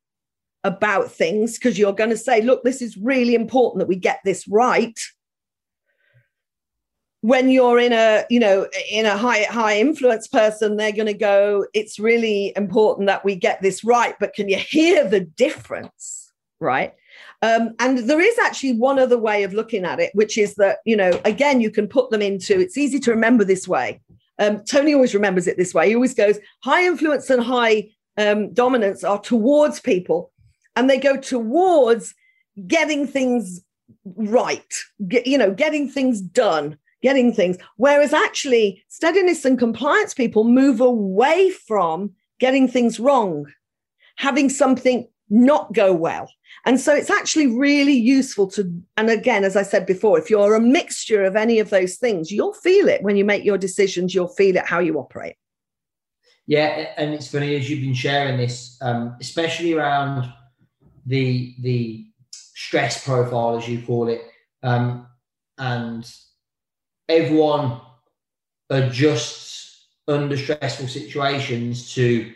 about 0.62 1.10
things 1.10 1.54
because 1.54 1.78
you're 1.78 1.94
going 1.94 2.10
to 2.10 2.16
say, 2.16 2.42
look, 2.42 2.62
this 2.62 2.82
is 2.82 2.96
really 2.96 3.34
important 3.34 3.80
that 3.80 3.88
we 3.88 3.96
get 3.96 4.20
this 4.24 4.46
right 4.46 5.00
when 7.22 7.50
you're 7.50 7.78
in 7.78 7.92
a 7.92 8.24
you 8.30 8.40
know 8.40 8.66
in 8.90 9.06
a 9.06 9.16
high 9.16 9.42
high 9.44 9.78
influence 9.78 10.26
person 10.26 10.76
they're 10.76 10.92
going 10.92 11.06
to 11.06 11.14
go 11.14 11.66
it's 11.74 11.98
really 11.98 12.52
important 12.56 13.06
that 13.06 13.24
we 13.24 13.34
get 13.34 13.60
this 13.60 13.84
right 13.84 14.14
but 14.18 14.34
can 14.34 14.48
you 14.48 14.56
hear 14.56 15.06
the 15.06 15.20
difference? 15.20 16.32
Right? 16.60 16.94
Um, 17.42 17.74
and 17.78 17.98
there 17.98 18.20
is 18.20 18.38
actually 18.38 18.74
one 18.74 18.98
other 18.98 19.16
way 19.16 19.44
of 19.44 19.54
looking 19.54 19.84
at 19.84 20.00
it 20.00 20.10
which 20.14 20.38
is 20.38 20.54
that 20.56 20.78
you 20.84 20.96
know 20.96 21.18
again 21.24 21.60
you 21.60 21.70
can 21.70 21.88
put 21.88 22.10
them 22.10 22.22
into 22.22 22.58
it's 22.58 22.78
easy 22.78 22.98
to 23.00 23.10
remember 23.10 23.44
this 23.44 23.68
way. 23.68 24.00
Um, 24.38 24.64
tony 24.64 24.94
always 24.94 25.14
remembers 25.14 25.46
it 25.46 25.58
this 25.58 25.74
way. 25.74 25.88
He 25.88 25.94
always 25.94 26.14
goes 26.14 26.38
high 26.62 26.86
influence 26.86 27.28
and 27.28 27.42
high 27.42 27.90
um, 28.16 28.52
dominance 28.52 29.04
are 29.04 29.20
towards 29.20 29.80
people 29.80 30.32
and 30.76 30.88
they 30.88 30.98
go 30.98 31.16
towards 31.16 32.14
getting 32.66 33.06
things 33.06 33.60
right 34.16 34.74
you 35.24 35.36
know 35.36 35.52
getting 35.52 35.88
things 35.88 36.20
done 36.20 36.78
getting 37.02 37.32
things. 37.32 37.56
Whereas 37.76 38.12
actually, 38.12 38.82
steadiness 38.88 39.44
and 39.44 39.58
compliance 39.58 40.14
people 40.14 40.44
move 40.44 40.80
away 40.80 41.50
from 41.50 42.12
getting 42.38 42.68
things 42.68 43.00
wrong, 43.00 43.46
having 44.16 44.48
something 44.48 45.08
not 45.28 45.72
go 45.72 45.92
well. 45.92 46.30
And 46.66 46.78
so 46.78 46.94
it's 46.94 47.10
actually 47.10 47.46
really 47.46 47.94
useful 47.94 48.46
to, 48.48 48.70
and 48.96 49.08
again, 49.08 49.44
as 49.44 49.56
I 49.56 49.62
said 49.62 49.86
before, 49.86 50.18
if 50.18 50.28
you're 50.28 50.54
a 50.54 50.60
mixture 50.60 51.24
of 51.24 51.36
any 51.36 51.58
of 51.58 51.70
those 51.70 51.96
things, 51.96 52.30
you'll 52.30 52.52
feel 52.52 52.88
it 52.88 53.02
when 53.02 53.16
you 53.16 53.24
make 53.24 53.44
your 53.44 53.56
decisions, 53.56 54.14
you'll 54.14 54.28
feel 54.28 54.56
it 54.56 54.66
how 54.66 54.80
you 54.80 54.98
operate. 54.98 55.36
Yeah, 56.46 56.92
and 56.96 57.14
it's 57.14 57.28
funny 57.28 57.54
as 57.54 57.70
you've 57.70 57.80
been 57.80 57.94
sharing 57.94 58.36
this, 58.36 58.76
um, 58.82 59.16
especially 59.20 59.72
around 59.72 60.32
the 61.06 61.54
the 61.60 62.06
stress 62.32 63.04
profile, 63.04 63.56
as 63.56 63.68
you 63.68 63.82
call 63.82 64.08
it, 64.08 64.22
um, 64.64 65.06
and 65.58 66.12
everyone 67.10 67.80
adjusts 68.70 69.86
under 70.08 70.36
stressful 70.36 70.88
situations 70.88 71.92
to 71.94 72.32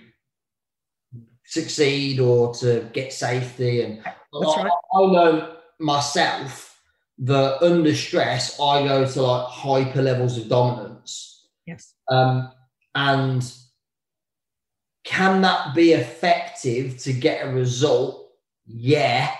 succeed 1.44 2.20
or 2.20 2.54
to 2.54 2.88
get 2.92 3.12
safety. 3.12 3.82
And 3.82 4.02
I, 4.04 4.14
right. 4.32 4.70
I 4.94 5.00
know 5.06 5.56
myself 5.78 6.80
that 7.18 7.62
under 7.62 7.94
stress, 7.94 8.58
I 8.60 8.86
go 8.86 9.06
to 9.06 9.22
like 9.22 9.46
hyper 9.48 10.02
levels 10.02 10.36
of 10.36 10.48
dominance. 10.48 11.48
Yes. 11.66 11.94
Um, 12.08 12.50
and 12.94 13.52
can 15.04 15.42
that 15.42 15.74
be 15.74 15.92
effective 15.92 16.98
to 16.98 17.12
get 17.12 17.46
a 17.46 17.52
result? 17.52 18.30
Yeah. 18.66 19.32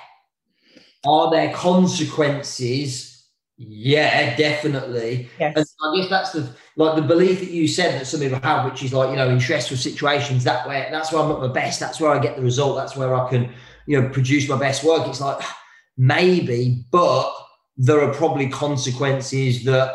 Are 1.07 1.30
there 1.30 1.53
consequences? 1.53 3.14
Yeah, 3.57 4.34
definitely. 4.36 5.28
Yes. 5.38 5.57
And 5.57 5.66
I 5.84 5.96
guess 5.96 6.11
that's 6.11 6.32
the 6.32 6.55
like 6.76 6.96
the 6.96 7.02
belief 7.02 7.38
that 7.38 7.50
you 7.50 7.68
said 7.68 8.00
that 8.00 8.07
some 8.07 8.20
people 8.20 8.40
have, 8.40 8.70
which 8.70 8.82
is 8.82 8.92
like, 8.92 9.11
you 9.11 9.16
know, 9.16 9.28
in 9.28 9.38
stressful 9.38 9.76
situations, 9.76 10.42
that 10.44 10.68
way 10.68 10.88
that's 10.90 11.12
where 11.12 11.22
I'm 11.22 11.30
at 11.30 11.38
my 11.38 11.48
best, 11.48 11.78
that's 11.78 12.00
where 12.00 12.11
I 12.11 12.18
get 12.18 12.36
the 12.36 12.42
result, 12.42 12.76
that's 12.76 12.96
where 12.96 13.14
I 13.14 13.28
can, 13.30 13.52
you 13.86 14.00
know, 14.00 14.09
produce 14.09 14.48
my 14.48 14.59
best 14.59 14.82
work. 14.82 15.07
It's 15.07 15.20
like 15.20 15.44
maybe, 15.96 16.84
but 16.90 17.32
there 17.76 18.00
are 18.00 18.12
probably 18.12 18.48
consequences 18.48 19.64
that 19.64 19.94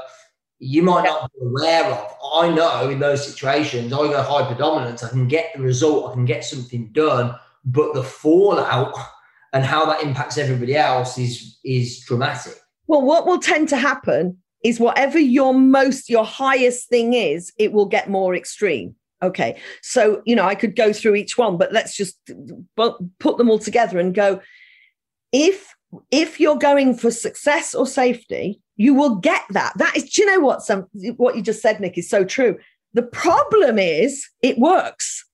you 0.59 0.81
might 0.81 1.03
not 1.03 1.29
be 1.33 1.45
aware 1.45 1.85
of. 1.85 2.15
I 2.35 2.53
know 2.53 2.89
in 2.89 2.99
those 2.99 3.25
situations, 3.25 3.91
I 3.91 3.97
go 3.97 4.21
hyper 4.21 4.57
dominance, 4.57 5.03
I 5.03 5.09
can 5.09 5.27
get 5.27 5.51
the 5.53 5.61
result, 5.61 6.11
I 6.11 6.13
can 6.13 6.25
get 6.25 6.45
something 6.45 6.91
done, 6.93 7.35
but 7.65 7.93
the 7.93 8.03
fallout 8.03 8.93
and 9.53 9.65
how 9.65 9.85
that 9.85 10.01
impacts 10.01 10.37
everybody 10.37 10.77
else 10.77 11.17
is 11.17 11.59
is 11.65 11.99
dramatic. 12.05 12.53
Well, 12.89 13.03
what 13.03 13.27
will 13.27 13.37
tend 13.37 13.69
to 13.69 13.77
happen 13.77 14.39
is 14.63 14.79
whatever 14.79 15.19
your 15.19 15.53
most, 15.53 16.09
your 16.09 16.25
highest 16.25 16.89
thing 16.89 17.13
is, 17.13 17.53
it 17.59 17.71
will 17.71 17.85
get 17.85 18.09
more 18.09 18.35
extreme. 18.35 18.95
Okay. 19.21 19.59
So, 19.83 20.23
you 20.25 20.35
know, 20.35 20.45
I 20.45 20.55
could 20.55 20.75
go 20.75 20.91
through 20.91 21.13
each 21.13 21.37
one, 21.37 21.55
but 21.55 21.71
let's 21.71 21.95
just 21.95 22.17
put 22.75 23.37
them 23.37 23.47
all 23.47 23.59
together 23.59 23.99
and 23.99 24.15
go 24.15 24.41
if 25.31 25.75
if 26.09 26.39
you're 26.39 26.57
going 26.57 26.95
for 26.95 27.11
success 27.11 27.75
or 27.75 27.85
safety, 27.85 28.59
you 28.75 28.95
will 28.95 29.17
get 29.17 29.43
that. 29.51 29.73
That 29.77 29.95
is, 29.95 30.09
do 30.09 30.23
you 30.23 30.27
know 30.27 30.39
what? 30.39 30.63
Some 30.63 30.87
what 31.17 31.35
you 31.35 31.43
just 31.43 31.61
said, 31.61 31.79
Nick, 31.79 31.95
is 31.95 32.09
so 32.09 32.25
true. 32.25 32.57
The 32.93 33.03
problem 33.03 33.77
is 33.77 34.27
it 34.41 34.57
works. 34.57 35.27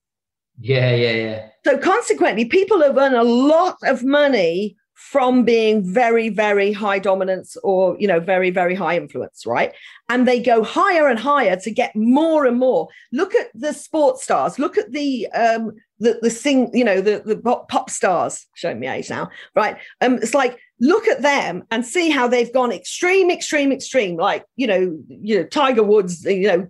Yeah, 0.60 0.94
yeah, 0.94 1.12
yeah. 1.12 1.50
So 1.66 1.78
consequently, 1.78 2.44
people 2.44 2.82
have 2.82 2.98
earned 2.98 3.16
a 3.16 3.24
lot 3.24 3.78
of 3.84 4.04
money 4.04 4.76
from 4.96 5.44
being 5.44 5.84
very 5.84 6.30
very 6.30 6.72
high 6.72 6.98
dominance 6.98 7.58
or 7.64 7.98
you 8.00 8.08
know 8.08 8.20
very 8.20 8.50
very 8.50 8.74
high 8.74 8.96
influence 8.96 9.46
right? 9.46 9.74
And 10.10 10.28
they 10.28 10.42
go 10.42 10.64
higher 10.64 11.08
and 11.08 11.20
higher 11.20 11.58
to 11.58 11.72
get 11.72 11.96
more 11.96 12.46
and 12.46 12.58
more. 12.58 12.88
Look 13.12 13.36
at 13.36 13.48
the 13.54 13.74
sports 13.74 14.24
stars. 14.24 14.58
Look 14.58 14.78
at 14.78 14.92
the 14.92 15.28
um 15.32 15.74
the 16.00 16.18
the 16.22 16.30
sing 16.30 16.72
you 16.74 16.86
know 16.86 17.02
the 17.02 17.22
the 17.26 17.36
pop, 17.38 17.90
stars. 17.90 18.48
Showing 18.56 18.80
me 18.80 18.88
age 18.88 19.10
now 19.10 19.30
right? 19.54 19.78
Um 20.00 20.16
it's 20.16 20.34
like 20.34 20.60
look 20.80 21.08
at 21.08 21.22
them 21.22 21.64
and 21.72 21.86
see 21.86 22.10
how 22.10 22.28
they've 22.28 22.54
gone 22.54 22.72
extreme 22.72 23.30
extreme 23.30 23.74
extreme. 23.74 24.16
Like 24.16 24.46
you 24.56 24.68
know 24.68 24.98
you 25.10 25.40
know 25.40 25.46
tiger 25.46 25.84
woods 25.84 26.24
you 26.24 26.48
know 26.48 26.68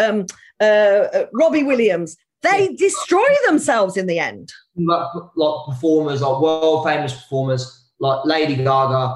um 0.00 0.24
uh, 0.60 0.64
uh 0.64 1.26
robbie 1.34 1.62
williams 1.62 2.16
they 2.42 2.74
destroy 2.74 3.26
themselves 3.46 3.96
in 3.96 4.06
the 4.06 4.18
end. 4.18 4.52
Like, 4.76 5.08
like 5.36 5.66
performers, 5.68 6.20
like 6.20 6.40
world 6.40 6.84
famous 6.84 7.14
performers, 7.14 7.90
like 7.98 8.24
Lady 8.24 8.56
Gaga, 8.56 9.14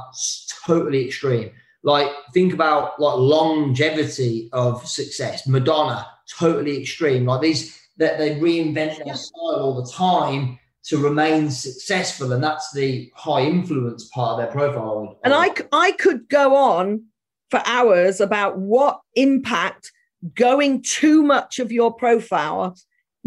totally 0.67 1.07
extreme. 1.07 1.51
Like 1.83 2.11
think 2.35 2.53
about 2.53 3.01
like 3.01 3.17
longevity 3.17 4.51
of 4.53 4.87
success. 4.87 5.47
Madonna, 5.47 6.07
totally 6.29 6.81
extreme. 6.81 7.25
Like 7.25 7.41
these 7.41 7.79
that 7.97 8.19
they 8.19 8.37
reinvent 8.37 9.05
their 9.05 9.15
style 9.15 9.61
all 9.61 9.83
the 9.83 9.91
time 9.91 10.59
to 10.83 10.99
remain 10.99 11.51
successful, 11.51 12.33
and 12.33 12.43
that's 12.43 12.73
the 12.73 13.11
high 13.15 13.43
influence 13.43 14.09
part 14.09 14.33
of 14.33 14.39
their 14.39 14.53
profile. 14.53 15.19
And 15.25 15.35
I 15.35 15.55
I 15.73 15.93
could 15.93 16.29
go 16.29 16.55
on 16.55 17.05
for 17.51 17.63
hours 17.67 18.21
about 18.21 18.59
what 18.59 19.01
impact 19.15 19.93
going 20.35 20.83
too 20.83 21.23
much 21.23 21.59
of 21.59 21.73
your 21.73 21.93
profile 21.93 22.77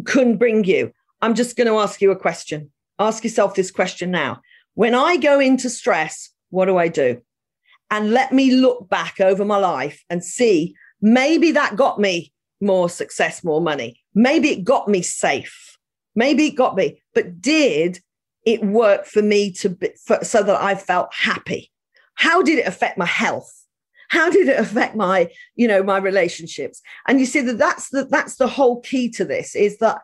can 0.05 0.37
bring 0.37 0.63
you. 0.63 0.91
I'm 1.21 1.35
just 1.35 1.55
going 1.55 1.67
to 1.67 1.79
ask 1.79 2.01
you 2.01 2.11
a 2.11 2.15
question. 2.19 2.71
Ask 2.99 3.23
yourself 3.23 3.55
this 3.55 3.71
question 3.71 4.11
now. 4.11 4.41
When 4.75 4.95
I 4.95 5.17
go 5.17 5.39
into 5.39 5.69
stress, 5.69 6.29
what 6.49 6.65
do 6.65 6.77
I 6.77 6.87
do? 6.87 7.21
And 7.89 8.11
let 8.11 8.31
me 8.31 8.55
look 8.55 8.89
back 8.89 9.19
over 9.19 9.45
my 9.45 9.57
life 9.57 10.03
and 10.09 10.23
see 10.23 10.75
maybe 11.01 11.51
that 11.51 11.75
got 11.75 11.99
me 11.99 12.33
more 12.59 12.89
success, 12.89 13.43
more 13.43 13.61
money. 13.61 14.01
Maybe 14.15 14.49
it 14.49 14.63
got 14.63 14.87
me 14.87 15.01
safe. 15.01 15.77
Maybe 16.15 16.47
it 16.47 16.55
got 16.55 16.75
me, 16.75 17.01
but 17.13 17.41
did 17.41 17.99
it 18.45 18.63
work 18.63 19.05
for 19.05 19.21
me 19.21 19.51
to 19.53 19.69
be, 19.69 19.89
for, 20.05 20.23
so 20.23 20.43
that 20.43 20.61
I 20.61 20.75
felt 20.75 21.13
happy? 21.13 21.71
How 22.15 22.41
did 22.41 22.59
it 22.59 22.67
affect 22.67 22.97
my 22.97 23.05
health? 23.05 23.62
How 24.13 24.29
did 24.29 24.47
it 24.47 24.59
affect 24.59 24.95
my, 24.95 25.31
you 25.55 25.67
know, 25.67 25.81
my 25.81 25.97
relationships? 25.97 26.83
And 27.07 27.19
you 27.19 27.25
see 27.25 27.41
that 27.41 27.57
that's 27.57 27.89
the 27.89 28.05
that's 28.05 28.35
the 28.35 28.47
whole 28.47 28.79
key 28.81 29.09
to 29.09 29.25
this 29.25 29.55
is 29.55 29.79
that 29.79 30.01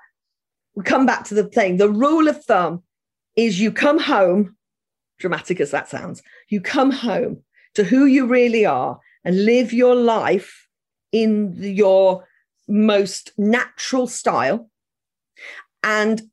we 0.74 0.84
come 0.84 1.06
back 1.06 1.26
to 1.26 1.36
the 1.36 1.44
thing. 1.44 1.78
The 1.78 1.92
rule 1.92 2.28
of 2.28 2.44
thumb 2.44 2.82
is 3.36 3.62
you 3.62 3.72
come 3.72 4.00
home, 4.00 4.58
dramatic 5.20 5.62
as 5.62 5.70
that 5.70 5.90
sounds, 5.90 6.24
you 6.50 6.60
come 6.60 6.90
home 6.90 7.44
to 7.76 7.84
who 7.84 8.06
you 8.06 8.26
really 8.26 8.66
are 8.66 9.00
and 9.24 9.46
live 9.46 9.74
your 9.74 9.94
life 9.94 10.68
in 11.12 11.56
your 11.60 12.28
most 12.68 13.32
natural 13.38 14.08
style 14.08 14.72
and 15.84 16.24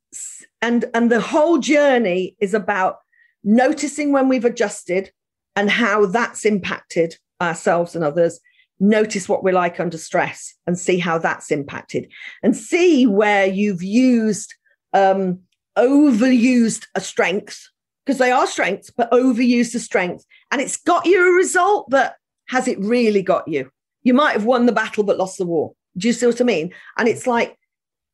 and 0.63 0.85
and 0.95 1.11
the 1.11 1.21
whole 1.21 1.59
journey 1.59 2.35
is 2.39 2.55
about 2.55 2.97
noticing 3.43 4.11
when 4.11 4.27
we've 4.29 4.45
adjusted 4.45 5.11
and 5.55 5.69
how 5.69 6.07
that's 6.07 6.43
impacted 6.43 7.17
ourselves 7.41 7.95
and 7.95 8.03
others 8.03 8.39
notice 8.79 9.27
what 9.27 9.43
we're 9.43 9.53
like 9.53 9.79
under 9.79 9.97
stress 9.97 10.53
and 10.65 10.77
see 10.77 10.99
how 10.99 11.17
that's 11.17 11.51
impacted. 11.51 12.11
And 12.43 12.55
see 12.55 13.07
where 13.07 13.45
you've 13.45 13.83
used 13.83 14.53
um, 14.93 15.39
overused 15.77 16.85
a 16.95 17.01
strength 17.01 17.69
because 18.05 18.19
they 18.19 18.31
are 18.31 18.47
strengths 18.47 18.89
but 18.89 19.11
overused 19.11 19.75
a 19.75 19.79
strength. 19.79 20.25
And 20.51 20.61
it's 20.61 20.77
got 20.77 21.05
you 21.05 21.27
a 21.27 21.35
result 21.35 21.89
but 21.89 22.15
has 22.47 22.67
it 22.67 22.79
really 22.79 23.21
got 23.21 23.47
you? 23.47 23.69
You 24.03 24.13
might 24.13 24.33
have 24.33 24.45
won 24.45 24.65
the 24.65 24.71
battle 24.71 25.03
but 25.03 25.17
lost 25.17 25.37
the 25.37 25.45
war. 25.45 25.73
Do 25.97 26.07
you 26.07 26.13
see 26.13 26.25
what 26.27 26.39
i 26.39 26.43
mean? 26.43 26.73
And 26.97 27.07
it's 27.07 27.27
like 27.27 27.57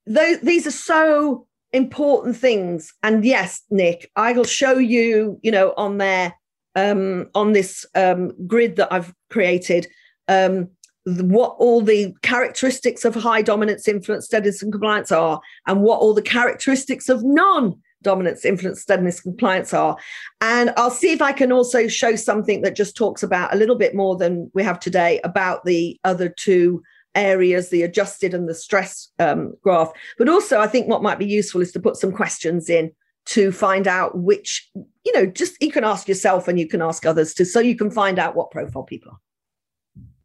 those, 0.07 0.39
these 0.39 0.65
are 0.65 0.71
so 0.71 1.45
important 1.71 2.35
things. 2.37 2.93
And 3.03 3.23
yes 3.25 3.61
nick 3.69 4.09
i 4.15 4.33
will 4.33 4.43
show 4.43 4.77
you 4.77 5.39
you 5.41 5.51
know 5.51 5.73
on 5.77 5.97
there 5.97 6.33
um, 6.75 7.29
on 7.35 7.53
this 7.53 7.85
um, 7.95 8.31
grid 8.47 8.75
that 8.77 8.91
I've 8.91 9.13
created 9.29 9.87
um, 10.27 10.69
what 11.05 11.55
all 11.59 11.81
the 11.81 12.15
characteristics 12.21 13.03
of 13.03 13.15
high 13.15 13.41
dominance, 13.41 13.87
influence, 13.87 14.25
steadiness, 14.25 14.61
and 14.61 14.71
compliance 14.71 15.11
are, 15.11 15.41
and 15.67 15.81
what 15.81 15.99
all 15.99 16.13
the 16.13 16.21
characteristics 16.21 17.09
of 17.09 17.23
non 17.23 17.79
dominance, 18.01 18.45
influence, 18.45 18.81
steadiness, 18.81 19.21
compliance 19.21 19.73
are. 19.73 19.97
And 20.41 20.73
I'll 20.77 20.91
see 20.91 21.11
if 21.11 21.21
I 21.21 21.31
can 21.31 21.51
also 21.51 21.87
show 21.87 22.15
something 22.15 22.61
that 22.61 22.75
just 22.75 22.95
talks 22.95 23.23
about 23.23 23.53
a 23.53 23.57
little 23.57 23.77
bit 23.77 23.95
more 23.95 24.15
than 24.15 24.51
we 24.53 24.63
have 24.63 24.79
today 24.79 25.19
about 25.23 25.63
the 25.65 25.99
other 26.03 26.29
two 26.29 26.83
areas, 27.15 27.69
the 27.69 27.83
adjusted 27.83 28.33
and 28.33 28.47
the 28.47 28.53
stress 28.53 29.09
um, 29.19 29.53
graph. 29.61 29.91
But 30.17 30.29
also, 30.29 30.59
I 30.59 30.67
think 30.67 30.87
what 30.87 31.03
might 31.03 31.19
be 31.19 31.25
useful 31.25 31.61
is 31.61 31.71
to 31.73 31.79
put 31.79 31.95
some 31.95 32.11
questions 32.11 32.69
in 32.69 32.91
to 33.25 33.51
find 33.51 33.87
out 33.87 34.17
which, 34.17 34.69
you 34.75 35.13
know, 35.13 35.25
just 35.25 35.61
you 35.61 35.71
can 35.71 35.83
ask 35.83 36.07
yourself 36.07 36.47
and 36.47 36.59
you 36.59 36.67
can 36.67 36.81
ask 36.81 37.05
others 37.05 37.33
to, 37.35 37.45
so 37.45 37.59
you 37.59 37.75
can 37.75 37.89
find 37.89 38.19
out 38.19 38.35
what 38.35 38.51
profile 38.51 38.83
people 38.83 39.11
are. 39.11 39.19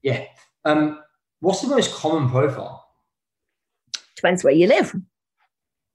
Yeah. 0.03 0.25
Um, 0.65 1.01
what's 1.41 1.63
the 1.63 1.69
most 1.69 1.95
common 1.95 2.29
profile? 2.29 2.85
Depends 4.17 4.43
where 4.43 4.53
you 4.53 4.67
live. 4.67 4.95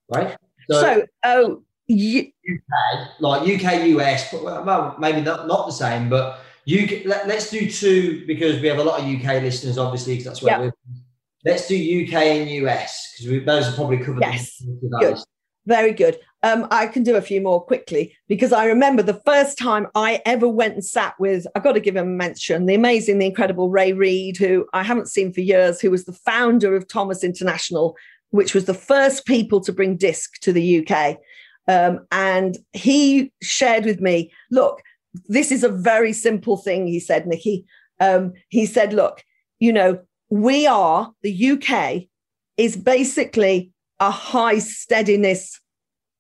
Right. 0.10 0.38
So, 0.70 0.82
so 0.82 1.06
oh, 1.26 1.64
you, 1.88 2.32
UK, 2.50 3.10
like 3.20 3.42
UK, 3.42 3.88
US, 3.88 4.32
but 4.32 4.44
well, 4.44 4.96
maybe 4.98 5.22
not, 5.22 5.48
not 5.48 5.66
the 5.66 5.74
same, 5.74 6.10
but 6.10 6.40
UK, 6.72 7.06
let, 7.06 7.30
us 7.30 7.52
do 7.52 7.70
two 7.70 8.26
because 8.26 8.62
we 8.62 8.68
have 8.68 8.78
a 8.78 8.84
lot 8.84 9.02
of 9.02 9.06
UK 9.06 9.42
listeners, 9.42 9.78
obviously, 9.78 10.14
because 10.14 10.26
that's 10.26 10.42
where 10.42 10.60
we're. 10.60 10.74
Let's 11.46 11.68
do 11.68 11.76
UK 11.76 12.14
and 12.14 12.50
US 12.50 13.16
because 13.18 13.46
those 13.46 13.68
are 13.68 13.76
probably 13.76 13.98
covered. 13.98 14.22
Yes. 14.22 14.64
Good. 15.00 15.18
Very 15.66 15.92
good. 15.92 16.20
Um, 16.44 16.68
I 16.72 16.88
can 16.88 17.04
do 17.04 17.16
a 17.16 17.22
few 17.22 17.40
more 17.40 17.64
quickly 17.64 18.14
because 18.28 18.52
I 18.52 18.66
remember 18.66 19.02
the 19.02 19.22
first 19.26 19.58
time 19.58 19.88
I 19.96 20.22
ever 20.26 20.48
went 20.48 20.74
and 20.74 20.84
sat 20.84 21.16
with, 21.18 21.48
I've 21.56 21.64
got 21.64 21.72
to 21.72 21.80
give 21.80 21.96
him 21.96 22.06
a 22.06 22.12
mention, 22.12 22.66
the 22.66 22.76
amazing, 22.76 23.20
the 23.20 23.28
incredible 23.28 23.70
Ray 23.70 23.94
Reed, 23.94 24.36
who 24.36 24.68
I 24.74 24.84
haven't 24.84 25.08
seen 25.08 25.32
for 25.32 25.40
years, 25.40 25.80
who 25.80 25.90
was 25.90 26.04
the 26.04 26.12
founder 26.12 26.76
of 26.76 26.88
Thomas 26.88 27.24
International, 27.24 27.96
which 28.32 28.54
was 28.54 28.66
the 28.66 28.74
first 28.74 29.26
people 29.26 29.62
to 29.62 29.72
bring 29.72 29.96
disc 29.96 30.34
to 30.42 30.52
the 30.52 30.86
UK. 30.86 31.18
Um, 31.70 32.06
and 32.12 32.58
he 32.74 33.32
shared 33.42 33.86
with 33.86 34.02
me, 34.02 34.34
look, 34.52 34.82
this 35.30 35.50
is 35.50 35.64
a 35.64 35.70
very 35.70 36.12
simple 36.12 36.58
thing, 36.58 36.88
he 36.88 37.00
said, 37.00 37.26
Nikki. 37.26 37.66
Um, 38.02 38.34
he 38.50 38.66
said, 38.66 38.92
look, 38.92 39.24
you 39.60 39.72
know, 39.72 40.00
we 40.30 40.68
are, 40.68 41.14
the 41.22 41.52
UK 41.52 42.10
is 42.58 42.76
basically 42.76 43.72
a 44.02 44.12
high 44.12 44.60
steadiness 44.60 45.62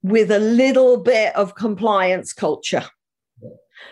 with 0.03 0.29
a 0.29 0.39
little 0.39 0.97
bit 0.97 1.35
of 1.35 1.55
compliance 1.55 2.33
culture, 2.33 2.83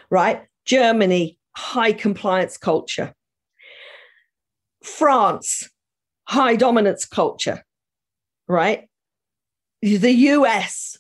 right? 0.10 0.44
Germany, 0.66 1.40
high 1.56 1.94
compliance 1.94 2.58
culture. 2.58 3.14
France, 4.84 5.70
high 6.28 6.56
dominance 6.56 7.06
culture, 7.06 7.64
right? 8.48 8.90
The 9.82 10.12
US, 10.12 10.98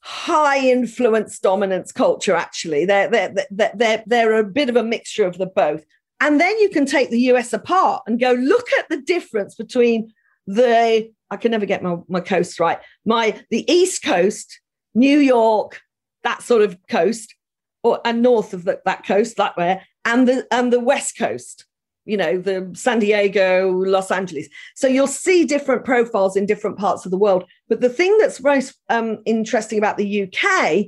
high 0.00 0.58
influence 0.58 1.38
dominance 1.38 1.92
culture, 1.92 2.34
actually. 2.34 2.84
They're, 2.84 3.08
they're, 3.08 3.34
they're, 3.50 3.72
they're, 3.74 4.04
they're 4.06 4.38
a 4.38 4.44
bit 4.44 4.68
of 4.68 4.76
a 4.76 4.82
mixture 4.82 5.26
of 5.26 5.38
the 5.38 5.46
both. 5.46 5.84
And 6.20 6.40
then 6.40 6.58
you 6.58 6.68
can 6.70 6.86
take 6.86 7.10
the 7.10 7.20
US 7.32 7.52
apart 7.52 8.02
and 8.06 8.20
go 8.20 8.32
look 8.32 8.66
at 8.78 8.88
the 8.88 9.00
difference 9.00 9.54
between 9.54 10.12
the, 10.46 11.10
I 11.30 11.36
can 11.36 11.50
never 11.50 11.66
get 11.66 11.82
my, 11.82 11.96
my 12.08 12.20
coast 12.20 12.58
right, 12.60 12.78
my 13.04 13.40
the 13.50 13.70
East 13.70 14.02
Coast, 14.02 14.60
New 14.94 15.18
York, 15.18 15.80
that 16.24 16.42
sort 16.42 16.62
of 16.62 16.76
coast, 16.88 17.34
or 17.82 18.00
and 18.04 18.22
north 18.22 18.52
of 18.52 18.64
the, 18.64 18.80
that 18.84 19.06
coast, 19.06 19.36
that 19.36 19.56
way, 19.56 19.82
and 20.04 20.26
the 20.26 20.46
and 20.50 20.72
the 20.72 20.80
West 20.80 21.16
Coast, 21.16 21.66
you 22.04 22.16
know, 22.16 22.38
the 22.38 22.70
San 22.74 22.98
Diego, 22.98 23.70
Los 23.70 24.10
Angeles. 24.10 24.48
So 24.74 24.88
you'll 24.88 25.06
see 25.06 25.44
different 25.44 25.84
profiles 25.84 26.36
in 26.36 26.46
different 26.46 26.78
parts 26.78 27.04
of 27.04 27.10
the 27.10 27.18
world. 27.18 27.44
But 27.68 27.80
the 27.80 27.88
thing 27.88 28.16
that's 28.18 28.42
most 28.42 28.74
um, 28.88 29.18
interesting 29.24 29.78
about 29.78 29.96
the 29.96 30.24
UK 30.24 30.86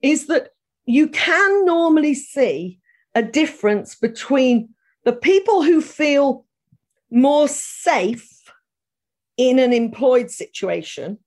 is 0.00 0.26
that 0.26 0.48
you 0.86 1.08
can 1.08 1.64
normally 1.64 2.14
see 2.14 2.80
a 3.14 3.22
difference 3.22 3.94
between 3.94 4.70
the 5.04 5.12
people 5.12 5.62
who 5.62 5.80
feel 5.80 6.44
more 7.10 7.46
safe 7.48 8.31
in 9.48 9.58
an 9.58 9.72
employed 9.72 10.30
situation 10.30 11.18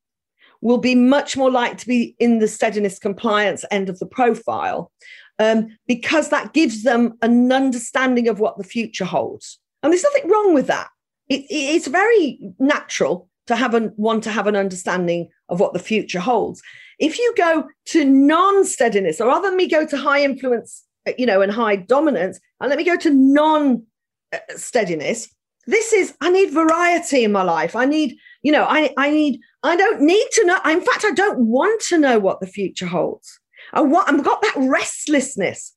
will 0.61 0.77
be 0.77 0.95
much 0.95 1.37
more 1.37 1.51
likely 1.51 1.77
to 1.77 1.87
be 1.87 2.15
in 2.19 2.39
the 2.39 2.47
steadiness 2.47 2.97
compliance 2.97 3.65
end 3.71 3.89
of 3.89 3.99
the 3.99 4.05
profile 4.05 4.91
um, 5.39 5.67
because 5.87 6.29
that 6.29 6.53
gives 6.53 6.83
them 6.83 7.17
an 7.21 7.51
understanding 7.51 8.27
of 8.27 8.39
what 8.39 8.57
the 8.57 8.63
future 8.63 9.05
holds. 9.05 9.59
And 9.83 9.91
there's 9.91 10.03
nothing 10.03 10.29
wrong 10.29 10.53
with 10.53 10.67
that. 10.67 10.87
It, 11.27 11.45
it's 11.49 11.87
very 11.87 12.39
natural 12.59 13.29
to 13.47 13.55
have 13.55 13.73
an, 13.73 13.93
want 13.97 14.23
to 14.23 14.31
have 14.31 14.47
an 14.47 14.55
understanding 14.55 15.29
of 15.49 15.59
what 15.59 15.73
the 15.73 15.79
future 15.79 16.19
holds. 16.19 16.61
If 16.99 17.19
you 17.19 17.33
go 17.37 17.67
to 17.87 18.05
non-steadiness, 18.05 19.19
or 19.19 19.27
rather 19.27 19.49
than 19.49 19.57
me 19.57 19.67
go 19.67 19.85
to 19.85 19.97
high 19.97 20.23
influence, 20.23 20.85
uh, 21.07 21.11
you 21.17 21.25
know, 21.25 21.41
and 21.41 21.51
high 21.51 21.75
dominance, 21.75 22.39
and 22.59 22.69
let 22.69 22.77
me 22.77 22.85
go 22.85 22.97
to 22.97 23.09
non-steadiness. 23.11 25.29
This 25.67 25.93
is 25.93 26.15
I 26.21 26.29
need 26.29 26.51
variety 26.51 27.23
in 27.23 27.31
my 27.31 27.43
life. 27.43 27.75
I 27.75 27.85
need, 27.85 28.17
you 28.43 28.51
know, 28.51 28.65
I 28.65 28.93
I 28.97 29.09
need 29.09 29.39
I 29.63 29.75
don't 29.75 30.01
need 30.01 30.27
to 30.33 30.45
know. 30.45 30.59
In 30.65 30.81
fact, 30.81 31.05
I 31.05 31.11
don't 31.11 31.39
want 31.39 31.81
to 31.83 31.97
know 31.97 32.19
what 32.19 32.39
the 32.39 32.47
future 32.47 32.85
holds. 32.85 33.39
I 33.73 33.81
want, 33.81 34.07
I've 34.09 34.23
got 34.23 34.41
that 34.41 34.53
restlessness 34.57 35.73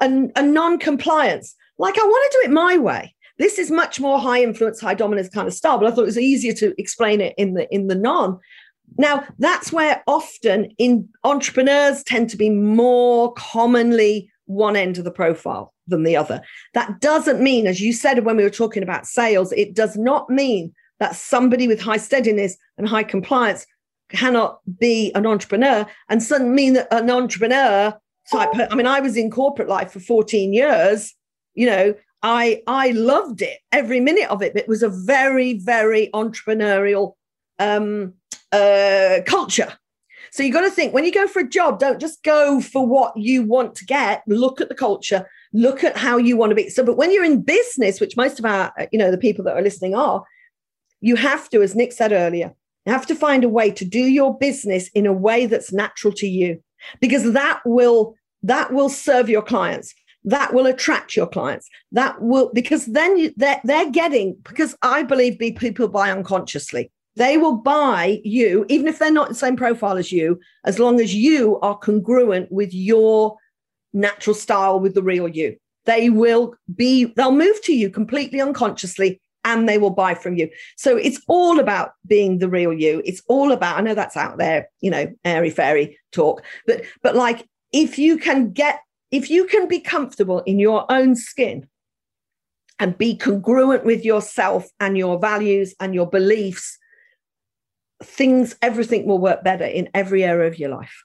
and, 0.00 0.32
and 0.36 0.54
non-compliance. 0.54 1.54
Like 1.78 1.98
I 1.98 2.02
want 2.02 2.32
to 2.32 2.38
do 2.38 2.48
it 2.48 2.54
my 2.54 2.78
way. 2.78 3.14
This 3.38 3.58
is 3.58 3.70
much 3.70 4.00
more 4.00 4.18
high 4.18 4.42
influence, 4.42 4.80
high 4.80 4.94
dominance 4.94 5.28
kind 5.28 5.46
of 5.46 5.52
style, 5.52 5.78
but 5.78 5.86
I 5.86 5.90
thought 5.90 6.02
it 6.02 6.06
was 6.06 6.18
easier 6.18 6.54
to 6.54 6.74
explain 6.80 7.20
it 7.20 7.34
in 7.36 7.52
the 7.54 7.72
in 7.74 7.88
the 7.88 7.94
non. 7.94 8.38
Now 8.96 9.26
that's 9.38 9.72
where 9.72 10.02
often 10.06 10.70
in 10.78 11.08
entrepreneurs 11.24 12.02
tend 12.02 12.30
to 12.30 12.36
be 12.38 12.48
more 12.48 13.34
commonly 13.34 14.30
one 14.46 14.76
end 14.76 14.96
of 14.96 15.04
the 15.04 15.10
profile 15.10 15.74
than 15.86 16.02
the 16.02 16.16
other. 16.16 16.40
That 16.74 17.00
doesn't 17.00 17.40
mean, 17.40 17.66
as 17.66 17.80
you 17.80 17.92
said 17.92 18.24
when 18.24 18.36
we 18.36 18.42
were 18.42 18.50
talking 18.50 18.82
about 18.82 19.06
sales, 19.06 19.52
it 19.52 19.74
does 19.74 19.96
not 19.96 20.28
mean 20.30 20.72
that 20.98 21.14
somebody 21.14 21.68
with 21.68 21.80
high 21.80 21.96
steadiness 21.98 22.56
and 22.78 22.88
high 22.88 23.02
compliance 23.02 23.66
cannot 24.08 24.60
be 24.78 25.12
an 25.14 25.26
entrepreneur 25.26 25.86
and 26.08 26.22
suddenly 26.22 26.52
mean 26.52 26.72
that 26.74 26.92
an 26.92 27.10
entrepreneur 27.10 27.92
type 28.30 28.50
i 28.70 28.74
mean 28.74 28.86
i 28.86 29.00
was 29.00 29.16
in 29.16 29.30
corporate 29.30 29.68
life 29.68 29.90
for 29.92 30.00
14 30.00 30.52
years 30.52 31.14
you 31.54 31.66
know 31.66 31.94
i 32.22 32.62
i 32.66 32.90
loved 32.92 33.42
it 33.42 33.58
every 33.72 34.00
minute 34.00 34.28
of 34.30 34.42
it 34.42 34.54
it 34.54 34.68
was 34.68 34.82
a 34.82 34.88
very 34.88 35.54
very 35.54 36.08
entrepreneurial 36.14 37.14
um 37.58 38.14
uh 38.52 39.18
culture 39.26 39.72
so 40.36 40.42
you've 40.42 40.52
got 40.52 40.60
to 40.60 40.70
think 40.70 40.92
when 40.92 41.06
you 41.06 41.12
go 41.12 41.26
for 41.26 41.40
a 41.40 41.48
job 41.48 41.78
don't 41.78 42.00
just 42.00 42.22
go 42.22 42.60
for 42.60 42.86
what 42.86 43.16
you 43.16 43.42
want 43.42 43.74
to 43.76 43.86
get. 43.86 44.22
Look 44.26 44.60
at 44.60 44.68
the 44.68 44.74
culture 44.74 45.26
look 45.52 45.82
at 45.82 45.96
how 45.96 46.18
you 46.18 46.36
want 46.36 46.50
to 46.50 46.54
be. 46.54 46.68
So 46.68 46.84
but 46.84 46.98
when 46.98 47.10
you're 47.10 47.24
in 47.24 47.40
business 47.40 48.00
which 48.00 48.16
most 48.16 48.38
of 48.38 48.44
our 48.44 48.72
uh, 48.78 48.86
you 48.92 48.98
know 48.98 49.10
the 49.10 49.18
people 49.18 49.44
that 49.44 49.56
are 49.56 49.62
listening 49.62 49.94
are 49.94 50.22
you 51.00 51.16
have 51.16 51.48
to 51.50 51.62
as 51.62 51.74
nick 51.74 51.92
said 51.92 52.12
earlier 52.12 52.52
you 52.84 52.92
have 52.92 53.06
to 53.06 53.14
find 53.14 53.44
a 53.44 53.48
way 53.48 53.70
to 53.70 53.84
do 53.84 54.00
your 54.00 54.36
business 54.36 54.88
in 54.88 55.06
a 55.06 55.12
way 55.12 55.46
that's 55.46 55.72
natural 55.72 56.12
to 56.14 56.26
you. 56.26 56.62
Because 57.00 57.32
that 57.32 57.60
will 57.64 58.14
that 58.42 58.72
will 58.72 58.90
serve 58.90 59.28
your 59.28 59.42
clients. 59.42 59.94
That 60.24 60.52
will 60.52 60.66
attract 60.66 61.16
your 61.16 61.26
clients. 61.26 61.68
That 61.92 62.20
will 62.20 62.50
because 62.52 62.86
then 62.86 63.16
you, 63.16 63.32
they're, 63.36 63.60
they're 63.64 63.90
getting 63.90 64.36
because 64.44 64.76
i 64.82 65.02
believe 65.02 65.38
people 65.38 65.88
buy 65.88 66.10
unconsciously 66.10 66.90
they 67.16 67.36
will 67.38 67.56
buy 67.56 68.20
you 68.24 68.64
even 68.68 68.86
if 68.86 68.98
they're 68.98 69.10
not 69.10 69.28
the 69.28 69.34
same 69.34 69.56
profile 69.56 69.96
as 69.96 70.12
you 70.12 70.38
as 70.64 70.78
long 70.78 71.00
as 71.00 71.14
you 71.14 71.58
are 71.60 71.76
congruent 71.78 72.50
with 72.52 72.72
your 72.72 73.36
natural 73.92 74.34
style 74.34 74.78
with 74.78 74.94
the 74.94 75.02
real 75.02 75.28
you 75.28 75.56
they 75.86 76.10
will 76.10 76.54
be 76.74 77.06
they'll 77.16 77.32
move 77.32 77.60
to 77.62 77.74
you 77.74 77.90
completely 77.90 78.40
unconsciously 78.40 79.20
and 79.46 79.68
they 79.68 79.78
will 79.78 79.90
buy 79.90 80.12
from 80.12 80.36
you. 80.36 80.50
So 80.76 80.96
it's 80.96 81.20
all 81.28 81.60
about 81.60 81.92
being 82.04 82.38
the 82.38 82.48
real 82.48 82.72
you. 82.72 83.00
It's 83.04 83.22
all 83.28 83.52
about, 83.52 83.78
I 83.78 83.80
know 83.80 83.94
that's 83.94 84.16
out 84.16 84.38
there, 84.38 84.68
you 84.80 84.90
know, 84.90 85.06
airy 85.24 85.50
fairy 85.50 85.98
talk, 86.10 86.42
but 86.66 86.82
but 87.00 87.14
like 87.14 87.48
if 87.72 87.96
you 87.96 88.18
can 88.18 88.50
get, 88.50 88.80
if 89.12 89.30
you 89.30 89.46
can 89.46 89.68
be 89.68 89.78
comfortable 89.78 90.40
in 90.40 90.58
your 90.58 90.84
own 90.90 91.14
skin 91.14 91.68
and 92.80 92.98
be 92.98 93.16
congruent 93.16 93.84
with 93.84 94.04
yourself 94.04 94.66
and 94.80 94.98
your 94.98 95.16
values 95.18 95.76
and 95.78 95.94
your 95.94 96.10
beliefs, 96.10 96.76
things, 98.02 98.56
everything 98.62 99.06
will 99.06 99.18
work 99.18 99.42
better 99.42 99.64
in 99.64 99.88
every 99.94 100.24
area 100.24 100.46
of 100.46 100.58
your 100.58 100.70
life. 100.70 101.04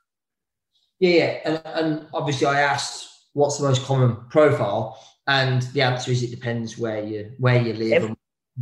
Yeah, 0.99 1.09
yeah. 1.09 1.39
And, 1.45 1.61
and 1.65 2.07
obviously 2.13 2.47
I 2.47 2.61
asked 2.61 3.09
what's 3.33 3.57
the 3.57 3.67
most 3.67 3.83
common 3.85 4.17
profile 4.29 4.99
and 5.27 5.61
the 5.73 5.81
answer 5.81 6.11
is 6.11 6.23
it 6.23 6.31
depends 6.31 6.77
where 6.77 7.03
you 7.03 7.31
where 7.37 7.61
you 7.61 7.73
live 7.73 8.03
and 8.03 8.17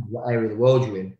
what 0.08 0.28
area 0.30 0.44
of 0.44 0.50
the 0.50 0.56
world 0.56 0.86
you're 0.86 0.98
in. 0.98 1.16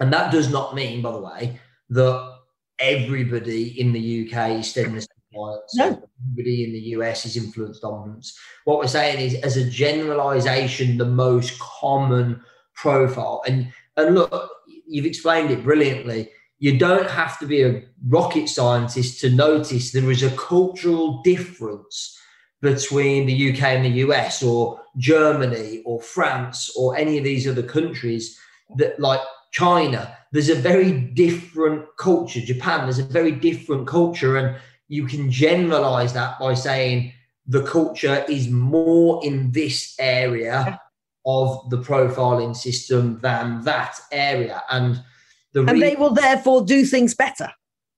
And 0.00 0.12
that 0.12 0.32
does 0.32 0.50
not 0.50 0.74
mean, 0.74 1.02
by 1.02 1.12
the 1.12 1.20
way, 1.20 1.60
that 1.90 2.38
everybody 2.78 3.80
in 3.80 3.92
the 3.92 4.26
UK 4.30 4.50
is 4.60 4.70
steadiness 4.70 5.06
compliance. 5.30 5.74
No. 5.74 6.08
Everybody 6.32 6.64
in 6.64 6.72
the 6.72 6.80
US 6.96 7.26
is 7.26 7.36
influence 7.36 7.80
dominance. 7.80 8.38
What 8.64 8.78
we're 8.78 8.86
saying 8.86 9.20
is, 9.20 9.34
as 9.42 9.56
a 9.56 9.68
generalization, 9.68 10.96
the 10.96 11.04
most 11.04 11.58
common 11.58 12.40
profile. 12.74 13.42
And 13.46 13.72
and 13.96 14.14
look, 14.14 14.50
you've 14.86 15.06
explained 15.06 15.50
it 15.50 15.64
brilliantly. 15.64 16.30
You 16.58 16.78
don't 16.78 17.08
have 17.08 17.38
to 17.38 17.46
be 17.46 17.62
a 17.62 17.82
rocket 18.08 18.48
scientist 18.48 19.20
to 19.20 19.30
notice 19.30 19.92
there 19.92 20.10
is 20.10 20.22
a 20.22 20.36
cultural 20.36 21.22
difference 21.22 22.18
between 22.60 23.26
the 23.26 23.52
UK 23.52 23.62
and 23.62 23.84
the 23.84 24.00
US 24.06 24.42
or 24.42 24.80
Germany 24.96 25.82
or 25.84 26.02
France 26.02 26.70
or 26.76 26.96
any 26.96 27.18
of 27.18 27.24
these 27.24 27.46
other 27.46 27.62
countries 27.62 28.36
that 28.76 28.98
like 28.98 29.20
China, 29.52 30.16
there's 30.32 30.48
a 30.48 30.54
very 30.54 30.92
different 30.92 31.86
culture. 31.96 32.40
Japan, 32.40 32.82
there's 32.82 32.98
a 32.98 33.04
very 33.04 33.32
different 33.32 33.86
culture. 33.86 34.36
And 34.36 34.56
you 34.88 35.06
can 35.06 35.30
generalize 35.30 36.12
that 36.14 36.38
by 36.38 36.54
saying 36.54 37.12
the 37.46 37.62
culture 37.62 38.24
is 38.28 38.48
more 38.48 39.24
in 39.24 39.52
this 39.52 39.94
area 39.98 40.80
of 41.24 41.70
the 41.70 41.78
profiling 41.78 42.54
system 42.54 43.20
than 43.20 43.62
that 43.64 43.98
area. 44.12 44.62
And 44.70 45.02
the 45.64 45.72
and 45.72 45.80
re- 45.80 45.90
they 45.90 45.96
will 45.96 46.14
therefore 46.14 46.64
do 46.64 46.84
things 46.84 47.14
better. 47.14 47.50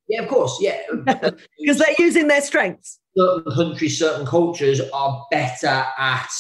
Yeah, 0.09 0.23
of 0.23 0.29
course. 0.29 0.59
Yeah. 0.61 0.81
because 1.05 1.79
they're 1.79 1.95
using 1.99 2.29
their 2.29 2.41
strengths 2.41 3.01
certain 3.17 3.53
countries, 3.53 3.99
certain 3.99 4.27
cultures 4.27 4.81
are 4.93 5.27
better 5.31 5.85
at 5.99 6.31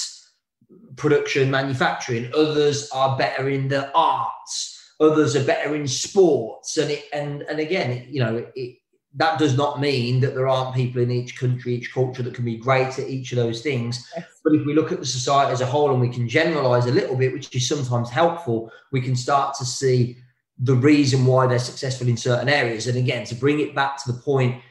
production, 0.96 1.50
manufacturing. 1.50 2.30
Others 2.34 2.90
are 2.90 3.16
better 3.16 3.48
in 3.48 3.68
the 3.68 3.90
arts. 3.94 4.76
Others 5.00 5.36
are 5.36 5.44
better 5.44 5.74
in 5.74 5.86
sports. 5.86 6.76
And 6.76 6.90
it, 6.90 7.04
and 7.12 7.42
and 7.42 7.58
again, 7.58 8.06
you 8.08 8.20
know, 8.20 8.46
it, 8.54 8.76
that 9.14 9.38
does 9.38 9.56
not 9.56 9.80
mean 9.80 10.20
that 10.20 10.34
there 10.34 10.46
aren't 10.46 10.76
people 10.76 11.02
in 11.02 11.10
each 11.10 11.38
country, 11.38 11.74
each 11.74 11.92
culture 11.92 12.22
that 12.22 12.34
can 12.34 12.44
be 12.44 12.56
great 12.56 12.98
at 12.98 13.08
each 13.08 13.32
of 13.32 13.36
those 13.36 13.60
things. 13.60 14.08
Yes. 14.16 14.26
But 14.44 14.54
if 14.54 14.64
we 14.64 14.74
look 14.74 14.92
at 14.92 15.00
the 15.00 15.06
society 15.06 15.52
as 15.52 15.62
a 15.62 15.66
whole 15.66 15.90
and 15.90 16.00
we 16.00 16.10
can 16.10 16.28
generalize 16.28 16.86
a 16.86 16.92
little 16.92 17.16
bit, 17.16 17.32
which 17.32 17.54
is 17.54 17.66
sometimes 17.66 18.08
helpful, 18.08 18.70
we 18.92 19.00
can 19.00 19.16
start 19.16 19.56
to 19.56 19.64
see 19.64 20.18
the 20.62 20.74
reason 20.74 21.24
why 21.24 21.46
they're 21.46 21.58
successful 21.58 22.06
in 22.06 22.16
certain 22.16 22.48
areas. 22.48 22.86
And 22.86 22.98
again, 22.98 23.24
to 23.26 23.34
bring 23.34 23.60
it 23.60 23.74
back 23.74 24.02
to 24.04 24.12
the 24.12 24.18
point 24.18 24.62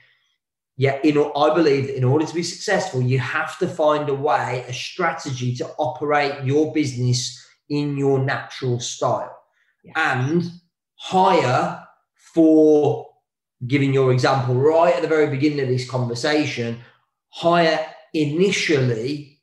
yeah, 0.79 0.97
in, 1.03 1.17
I 1.17 1.53
believe 1.53 1.87
that 1.87 1.97
in 1.97 2.05
order 2.05 2.25
to 2.25 2.33
be 2.33 2.41
successful, 2.41 3.01
you 3.01 3.19
have 3.19 3.59
to 3.59 3.67
find 3.67 4.07
a 4.07 4.13
way, 4.13 4.63
a 4.65 4.71
strategy 4.71 5.53
to 5.57 5.67
operate 5.77 6.45
your 6.45 6.71
business 6.71 7.45
in 7.67 7.97
your 7.97 8.17
natural 8.19 8.79
style 8.79 9.37
yeah. 9.83 10.21
and 10.21 10.49
hire 10.95 11.85
for 12.33 13.09
giving 13.67 13.93
your 13.93 14.13
example 14.13 14.55
right 14.55 14.95
at 14.95 15.01
the 15.01 15.07
very 15.09 15.27
beginning 15.27 15.59
of 15.59 15.67
this 15.67 15.89
conversation, 15.89 16.79
hire 17.31 17.85
initially 18.13 19.41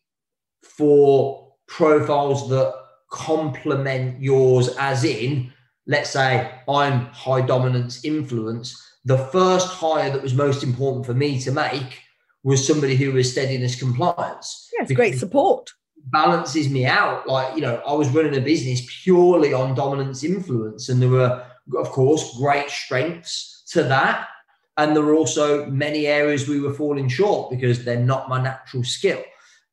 for 0.62 1.53
profiles 1.68 2.49
that 2.49 2.74
complement 3.11 4.22
yours, 4.22 4.74
as 4.78 5.05
in, 5.05 5.53
let's 5.87 6.11
say 6.11 6.51
I'm 6.68 7.07
high 7.07 7.43
dominance 7.43 8.05
influence. 8.05 8.82
The 9.05 9.18
first 9.18 9.68
hire 9.68 10.11
that 10.11 10.22
was 10.22 10.34
most 10.34 10.62
important 10.62 11.07
for 11.07 11.14
me 11.14 11.41
to 11.41 11.53
make 11.53 12.01
was 12.43 12.66
somebody 12.66 12.97
who 12.97 13.12
was 13.12 13.30
steadiness 13.30 13.78
compliance. 13.78 14.68
Yeah, 14.72 14.82
it's 14.82 14.93
great 14.93 15.18
support. 15.18 15.70
Balances 16.12 16.68
me 16.68 16.87
out. 16.87 17.28
Like, 17.28 17.57
you 17.57 17.62
know, 17.62 17.82
I 17.87 17.93
was 17.93 18.09
running 18.11 18.37
a 18.37 18.41
business 18.41 18.87
purely 19.03 19.53
on 19.53 19.74
dominance 19.74 20.22
influence, 20.22 20.89
and 20.89 21.03
there 21.03 21.09
were, 21.09 21.45
of 21.76 21.91
course, 21.91 22.37
great 22.39 22.70
strengths 22.70 23.64
to 23.72 23.82
that. 23.84 24.28
And 24.76 24.95
there 24.95 25.03
were 25.03 25.14
also 25.14 25.66
many 25.66 26.07
areas 26.07 26.49
we 26.49 26.61
were 26.61 26.74
falling 26.74 27.09
short 27.09 27.51
because 27.51 27.84
they're 27.84 27.99
not 27.99 28.28
my 28.28 28.43
natural 28.43 28.84
skill. 28.84 29.22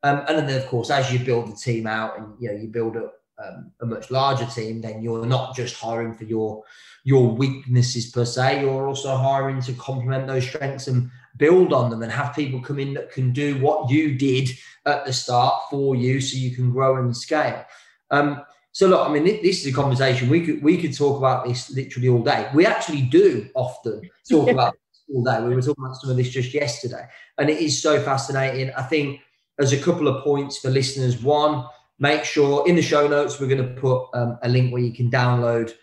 Um, 0.01 0.24
and 0.28 0.47
then, 0.47 0.61
of 0.61 0.68
course, 0.68 0.89
as 0.89 1.11
you 1.11 1.20
build 1.20 1.51
the 1.51 1.55
team 1.55 1.88
out 1.88 2.18
and 2.18 2.34
you 2.39 2.49
know 2.49 2.57
you 2.57 2.68
build 2.68 2.95
a, 2.95 3.09
um, 3.47 3.71
a 3.81 3.85
much 3.85 4.11
larger 4.11 4.45
team, 4.45 4.81
then 4.81 5.01
you're 5.01 5.25
not 5.25 5.55
just 5.55 5.75
hiring 5.75 6.13
for 6.13 6.23
your 6.23 6.63
your 7.03 7.29
weaknesses 7.29 8.11
per 8.11 8.25
se. 8.25 8.61
You're 8.61 8.87
also 8.87 9.15
hiring 9.17 9.61
to 9.63 9.73
complement 9.73 10.27
those 10.27 10.47
strengths 10.47 10.87
and 10.87 11.09
build 11.37 11.73
on 11.73 11.89
them, 11.89 12.03
and 12.03 12.11
have 12.11 12.35
people 12.35 12.61
come 12.61 12.79
in 12.79 12.93
that 12.93 13.11
can 13.11 13.33
do 13.33 13.59
what 13.59 13.89
you 13.89 14.15
did 14.17 14.49
at 14.85 15.05
the 15.05 15.13
start 15.13 15.61
for 15.69 15.95
you, 15.95 16.21
so 16.21 16.37
you 16.37 16.55
can 16.55 16.71
grow 16.71 16.97
and 16.97 17.15
scale. 17.15 17.65
Um, 18.11 18.43
so 18.73 18.87
look, 18.87 19.07
I 19.07 19.11
mean, 19.11 19.23
this 19.23 19.61
is 19.61 19.67
a 19.67 19.75
conversation 19.75 20.29
we 20.29 20.45
could 20.45 20.63
we 20.63 20.77
could 20.77 20.95
talk 20.95 21.17
about 21.17 21.45
this 21.45 21.69
literally 21.69 22.09
all 22.09 22.23
day. 22.23 22.49
We 22.53 22.65
actually 22.65 23.03
do 23.03 23.49
often 23.53 24.01
talk 24.29 24.49
about 24.49 24.75
all 25.13 25.23
day. 25.23 25.41
We 25.43 25.55
were 25.55 25.61
talking 25.61 25.83
about 25.83 25.97
some 25.97 26.09
of 26.09 26.17
this 26.17 26.29
just 26.29 26.53
yesterday, 26.53 27.05
and 27.37 27.49
it 27.49 27.59
is 27.59 27.81
so 27.81 28.01
fascinating. 28.01 28.71
I 28.75 28.81
think 28.83 29.19
there's 29.57 29.73
a 29.73 29.79
couple 29.79 30.07
of 30.07 30.23
points 30.23 30.57
for 30.57 30.71
listeners. 30.71 31.21
One, 31.21 31.65
make 31.99 32.23
sure 32.23 32.67
in 32.67 32.75
the 32.75 32.81
show 32.81 33.07
notes 33.07 33.39
we're 33.39 33.47
going 33.47 33.75
to 33.75 33.81
put 33.81 34.07
um, 34.13 34.37
a 34.43 34.49
link 34.49 34.71
where 34.71 34.81
you 34.81 34.93
can 34.93 35.09
download 35.09 35.73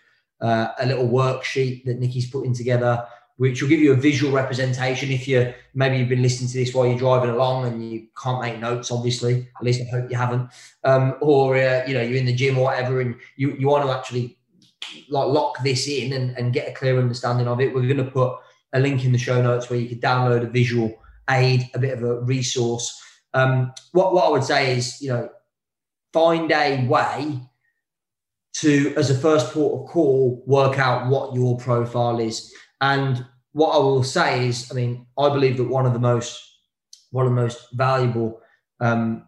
uh, 0.41 0.69
a 0.79 0.85
little 0.85 1.07
worksheet 1.07 1.85
that 1.85 1.99
Nikki's 1.99 2.29
putting 2.29 2.53
together 2.53 3.05
which 3.41 3.59
will 3.59 3.69
give 3.69 3.79
you 3.79 3.91
a 3.91 3.95
visual 3.95 4.31
representation 4.31 5.09
if 5.09 5.27
you 5.27 5.51
maybe 5.73 5.97
you've 5.97 6.07
been 6.07 6.21
listening 6.21 6.47
to 6.47 6.59
this 6.59 6.75
while 6.75 6.85
you're 6.85 6.95
driving 6.95 7.31
along 7.31 7.65
and 7.65 7.91
you 7.91 8.05
can't 8.21 8.39
make 8.39 8.59
notes 8.59 8.91
obviously. 8.91 9.49
At 9.57 9.63
least 9.63 9.81
i 9.81 9.89
hope 9.89 10.11
you 10.11 10.15
haven't. 10.15 10.51
Um, 10.83 11.15
or 11.21 11.55
uh, 11.55 11.83
you 11.87 11.95
know 11.95 12.01
you're 12.01 12.19
in 12.19 12.27
the 12.27 12.35
gym 12.35 12.59
or 12.59 12.65
whatever 12.65 13.01
and 13.01 13.15
you, 13.37 13.53
you 13.53 13.67
want 13.67 13.83
to 13.83 13.91
actually 13.91 14.37
like 15.09 15.27
lock 15.27 15.63
this 15.63 15.87
in 15.87 16.13
and, 16.13 16.37
and 16.37 16.53
get 16.53 16.67
a 16.67 16.71
clear 16.71 16.99
understanding 16.99 17.47
of 17.47 17.59
it 17.59 17.73
we're 17.73 17.81
going 17.81 17.97
to 17.97 18.11
put 18.11 18.37
a 18.73 18.79
link 18.79 19.03
in 19.05 19.11
the 19.11 19.17
show 19.17 19.41
notes 19.41 19.71
where 19.71 19.79
you 19.79 19.89
can 19.89 19.99
download 19.99 20.43
a 20.43 20.49
visual 20.49 20.93
aid 21.27 21.67
a 21.73 21.79
bit 21.79 21.97
of 21.97 22.03
a 22.03 22.21
resource. 22.21 22.95
Um, 23.33 23.73
what, 23.93 24.13
what 24.13 24.25
i 24.25 24.29
would 24.29 24.43
say 24.43 24.77
is 24.77 25.01
you 25.01 25.09
know 25.09 25.29
find 26.13 26.51
a 26.51 26.85
way 26.87 27.39
to 28.53 28.93
as 28.97 29.09
a 29.09 29.15
first 29.15 29.53
port 29.53 29.81
of 29.81 29.89
call 29.89 30.43
work 30.45 30.77
out 30.77 31.09
what 31.09 31.33
your 31.33 31.57
profile 31.57 32.19
is 32.19 32.53
and 32.81 33.25
what 33.53 33.75
I 33.75 33.79
will 33.79 34.03
say 34.03 34.47
is, 34.47 34.69
I 34.71 34.73
mean, 34.73 35.05
I 35.17 35.29
believe 35.29 35.57
that 35.57 35.65
one 35.65 35.85
of 35.85 35.93
the 35.93 35.99
most 35.99 36.47
one 37.11 37.25
of 37.25 37.31
the 37.31 37.41
most 37.41 37.67
valuable 37.73 38.41
um, 38.79 39.25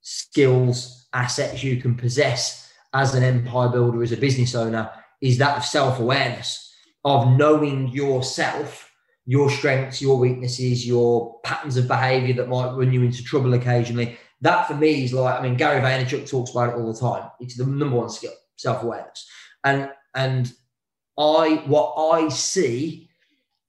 skills 0.00 1.06
assets 1.12 1.62
you 1.62 1.80
can 1.80 1.94
possess 1.94 2.72
as 2.94 3.14
an 3.14 3.22
empire 3.22 3.68
builder, 3.68 4.02
as 4.02 4.12
a 4.12 4.16
business 4.16 4.54
owner, 4.54 4.90
is 5.20 5.36
that 5.38 5.58
of 5.58 5.64
self 5.64 6.00
awareness, 6.00 6.72
of 7.04 7.36
knowing 7.36 7.88
yourself, 7.88 8.90
your 9.26 9.50
strengths, 9.50 10.00
your 10.00 10.18
weaknesses, 10.18 10.86
your 10.86 11.38
patterns 11.44 11.76
of 11.76 11.86
behavior 11.86 12.34
that 12.34 12.48
might 12.48 12.74
run 12.74 12.92
you 12.92 13.02
into 13.02 13.22
trouble 13.22 13.52
occasionally. 13.54 14.16
That 14.40 14.66
for 14.66 14.74
me 14.74 15.04
is 15.04 15.12
like, 15.12 15.38
I 15.38 15.42
mean, 15.42 15.56
Gary 15.56 15.80
Vaynerchuk 15.80 16.28
talks 16.28 16.50
about 16.50 16.70
it 16.70 16.76
all 16.76 16.92
the 16.92 16.98
time. 16.98 17.30
It's 17.40 17.56
the 17.56 17.66
number 17.66 17.96
one 17.96 18.10
skill, 18.10 18.32
self 18.56 18.82
awareness. 18.82 19.28
And, 19.64 19.90
and 20.14 20.52
I, 21.18 21.62
what 21.66 21.94
I 22.14 22.28
see 22.28 23.08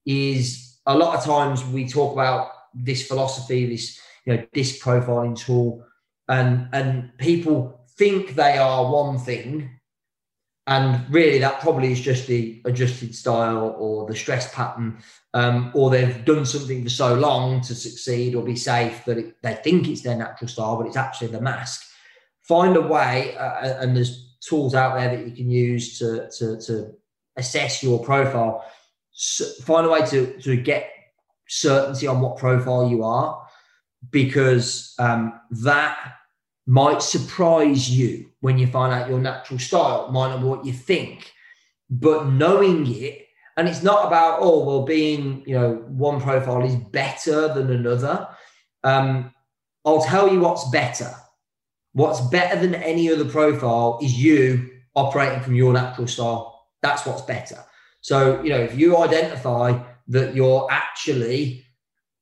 is 0.05 0.79
a 0.85 0.97
lot 0.97 1.15
of 1.15 1.23
times 1.23 1.63
we 1.65 1.87
talk 1.87 2.13
about 2.13 2.51
this 2.73 3.07
philosophy, 3.07 3.65
this 3.67 3.99
you 4.25 4.35
know 4.35 4.45
disc 4.53 4.83
profiling 4.83 5.37
tool, 5.37 5.85
and 6.27 6.67
and 6.73 7.17
people 7.17 7.85
think 7.97 8.35
they 8.35 8.57
are 8.57 8.91
one 8.91 9.17
thing, 9.17 9.76
and 10.67 11.03
really 11.13 11.39
that 11.39 11.61
probably 11.61 11.91
is 11.91 12.01
just 12.01 12.27
the 12.27 12.61
adjusted 12.65 13.15
style 13.15 13.75
or 13.79 14.05
the 14.07 14.15
stress 14.15 14.53
pattern, 14.53 14.99
um, 15.33 15.71
or 15.73 15.89
they've 15.89 16.25
done 16.25 16.45
something 16.45 16.83
for 16.83 16.89
so 16.89 17.15
long 17.15 17.61
to 17.61 17.73
succeed 17.73 18.35
or 18.35 18.43
be 18.43 18.55
safe 18.55 19.03
that 19.05 19.17
it, 19.17 19.35
they 19.41 19.55
think 19.55 19.87
it's 19.87 20.01
their 20.01 20.17
natural 20.17 20.47
style, 20.47 20.77
but 20.77 20.87
it's 20.87 20.97
actually 20.97 21.29
the 21.29 21.41
mask. 21.41 21.83
Find 22.41 22.75
a 22.77 22.81
way, 22.81 23.35
uh, 23.37 23.81
and 23.81 23.95
there's 23.95 24.37
tools 24.41 24.75
out 24.75 24.95
there 24.95 25.15
that 25.15 25.27
you 25.27 25.33
can 25.33 25.49
use 25.49 25.97
to 25.99 26.29
to, 26.37 26.59
to 26.61 26.93
assess 27.35 27.83
your 27.83 28.03
profile 28.03 28.63
find 29.63 29.87
a 29.87 29.89
way 29.89 30.05
to, 30.05 30.39
to 30.41 30.55
get 30.55 30.91
certainty 31.47 32.07
on 32.07 32.21
what 32.21 32.37
profile 32.37 32.89
you 32.89 33.03
are 33.03 33.47
because 34.11 34.93
um, 34.99 35.39
that 35.49 35.97
might 36.67 37.01
surprise 37.01 37.89
you 37.89 38.29
when 38.41 38.59
you 38.59 38.67
find 38.67 38.93
out 38.93 39.09
your 39.09 39.19
natural 39.19 39.57
style, 39.57 40.11
might 40.11 40.35
not 40.35 40.41
what 40.41 40.65
you 40.65 40.73
think. 40.73 41.31
But 41.89 42.27
knowing 42.27 42.85
it, 42.93 43.25
and 43.55 43.67
it's 43.67 43.81
not 43.81 44.05
about, 44.05 44.39
oh, 44.41 44.65
well, 44.65 44.83
being, 44.83 45.43
you 45.47 45.57
know, 45.57 45.75
one 45.87 46.21
profile 46.21 46.63
is 46.63 46.75
better 46.75 47.53
than 47.53 47.71
another. 47.71 48.27
Um, 48.83 49.33
I'll 49.85 50.03
tell 50.03 50.31
you 50.31 50.41
what's 50.41 50.69
better. 50.69 51.11
What's 51.93 52.21
better 52.21 52.59
than 52.59 52.75
any 52.75 53.09
other 53.11 53.25
profile 53.25 53.97
is 54.03 54.21
you 54.21 54.69
operating 54.93 55.41
from 55.41 55.55
your 55.55 55.73
natural 55.73 56.07
style. 56.07 56.67
That's 56.81 57.05
what's 57.05 57.21
better. 57.21 57.63
So, 58.01 58.43
you 58.43 58.49
know, 58.49 58.59
if 58.59 58.77
you 58.77 58.97
identify 58.97 59.81
that 60.09 60.35
you're 60.35 60.67
actually 60.69 61.65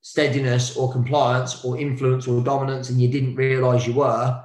steadiness 0.06 0.76
or 0.76 0.92
compliance 0.92 1.64
or 1.64 1.76
influence 1.76 2.28
or 2.28 2.40
dominance 2.40 2.90
and 2.90 3.00
you 3.02 3.08
didn't 3.08 3.34
realize 3.34 3.88
you 3.88 3.94
were, 3.94 4.40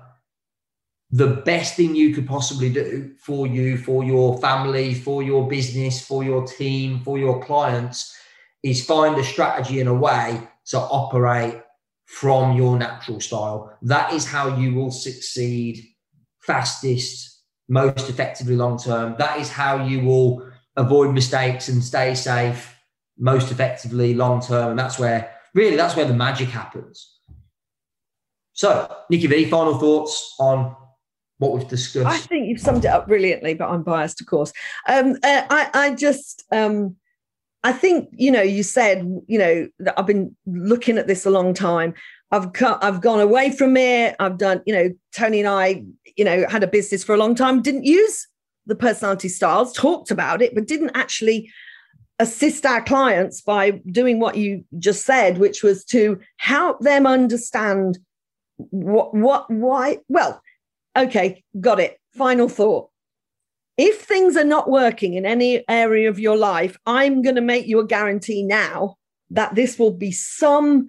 the 1.11 1.27
best 1.45 1.75
thing 1.75 1.93
you 1.93 2.15
could 2.15 2.25
possibly 2.25 2.67
do 2.73 3.13
for 3.19 3.45
you, 3.45 3.77
for 3.77 4.03
your 4.03 4.39
family, 4.39 4.95
for 4.95 5.21
your 5.21 5.47
business, 5.47 6.03
for 6.03 6.23
your 6.23 6.47
team, 6.47 6.99
for 7.01 7.19
your 7.19 7.43
clients 7.43 8.17
is 8.63 8.83
find 8.83 9.19
a 9.19 9.23
strategy 9.23 9.79
and 9.79 9.87
a 9.87 9.93
way 9.93 10.41
to 10.65 10.79
operate 10.79 11.61
from 12.05 12.57
your 12.57 12.75
natural 12.79 13.19
style. 13.19 13.77
That 13.83 14.13
is 14.13 14.25
how 14.25 14.57
you 14.57 14.73
will 14.73 14.89
succeed 14.89 15.83
fastest, 16.39 17.43
most 17.69 18.09
effectively 18.09 18.55
long 18.55 18.79
term. 18.79 19.15
That 19.19 19.39
is 19.39 19.51
how 19.51 19.85
you 19.85 19.99
will 19.99 20.51
avoid 20.75 21.13
mistakes 21.13 21.67
and 21.67 21.83
stay 21.83 22.15
safe 22.15 22.75
most 23.19 23.51
effectively 23.51 24.15
long 24.15 24.41
term. 24.41 24.71
And 24.71 24.79
that's 24.79 24.97
where 24.97 25.29
really 25.53 25.75
that's 25.75 25.95
where 25.95 26.05
the 26.05 26.13
magic 26.13 26.49
happens. 26.49 27.17
So, 28.53 28.95
Nikki 29.09 29.27
V, 29.27 29.45
final 29.45 29.77
thoughts 29.77 30.35
on 30.39 30.75
what 31.37 31.53
we've 31.53 31.67
discussed. 31.67 32.05
I 32.05 32.17
think 32.17 32.47
you've 32.47 32.59
summed 32.59 32.85
it 32.85 32.89
up 32.89 33.07
brilliantly, 33.07 33.55
but 33.55 33.69
I'm 33.69 33.81
biased, 33.81 34.21
of 34.21 34.27
course. 34.27 34.53
Um, 34.87 35.13
uh, 35.23 35.43
I, 35.49 35.69
I 35.73 35.95
just, 35.95 36.43
um, 36.51 36.95
I 37.63 37.73
think 37.73 38.09
you 38.11 38.31
know, 38.31 38.41
you 38.41 38.63
said 38.63 38.99
you 39.27 39.37
know 39.39 39.67
that 39.79 39.99
I've 39.99 40.07
been 40.07 40.35
looking 40.45 40.97
at 40.97 41.07
this 41.07 41.25
a 41.25 41.31
long 41.31 41.53
time. 41.53 41.93
I've 42.31 42.53
cut, 42.53 42.83
I've 42.83 43.01
gone 43.01 43.19
away 43.19 43.51
from 43.51 43.75
it. 43.75 44.15
I've 44.19 44.37
done, 44.37 44.61
you 44.65 44.73
know, 44.73 44.89
Tony 45.13 45.39
and 45.39 45.49
I, 45.49 45.83
you 46.15 46.23
know, 46.23 46.47
had 46.47 46.63
a 46.63 46.67
business 46.67 47.03
for 47.03 47.13
a 47.13 47.17
long 47.17 47.35
time. 47.35 47.61
Didn't 47.61 47.83
use 47.83 48.27
the 48.67 48.75
personality 48.75 49.27
styles, 49.27 49.73
talked 49.73 50.11
about 50.11 50.41
it, 50.41 50.55
but 50.55 50.67
didn't 50.67 50.91
actually 50.95 51.51
assist 52.21 52.65
our 52.65 52.83
clients 52.83 53.41
by 53.41 53.71
doing 53.91 54.19
what 54.19 54.37
you 54.37 54.63
just 54.77 55.05
said, 55.05 55.39
which 55.39 55.63
was 55.63 55.83
to 55.85 56.19
help 56.37 56.79
them 56.81 57.07
understand 57.07 57.97
what, 58.57 59.13
what, 59.13 59.49
why. 59.49 59.97
Well, 60.07 60.41
okay, 60.95 61.43
got 61.59 61.79
it. 61.79 61.97
Final 62.13 62.47
thought. 62.47 62.89
If 63.77 64.01
things 64.01 64.37
are 64.37 64.43
not 64.43 64.69
working 64.69 65.15
in 65.15 65.25
any 65.25 65.63
area 65.67 66.09
of 66.09 66.19
your 66.19 66.37
life, 66.37 66.77
I'm 66.85 67.23
going 67.23 67.35
to 67.35 67.41
make 67.41 67.65
you 67.65 67.79
a 67.79 67.87
guarantee 67.87 68.43
now 68.43 68.97
that 69.31 69.55
this 69.55 69.79
will 69.79 69.93
be 69.93 70.11
some 70.11 70.87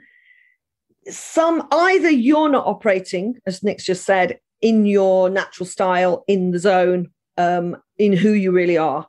some 1.08 1.66
either 1.72 2.10
you're 2.10 2.48
not 2.48 2.64
operating 2.64 3.36
as 3.44 3.64
nick's 3.64 3.84
just 3.84 4.04
said 4.04 4.38
in 4.60 4.86
your 4.86 5.28
natural 5.28 5.66
style 5.66 6.22
in 6.28 6.52
the 6.52 6.58
zone 6.60 7.10
um, 7.36 7.76
in 7.98 8.12
who 8.12 8.30
you 8.30 8.52
really 8.52 8.78
are, 8.78 9.06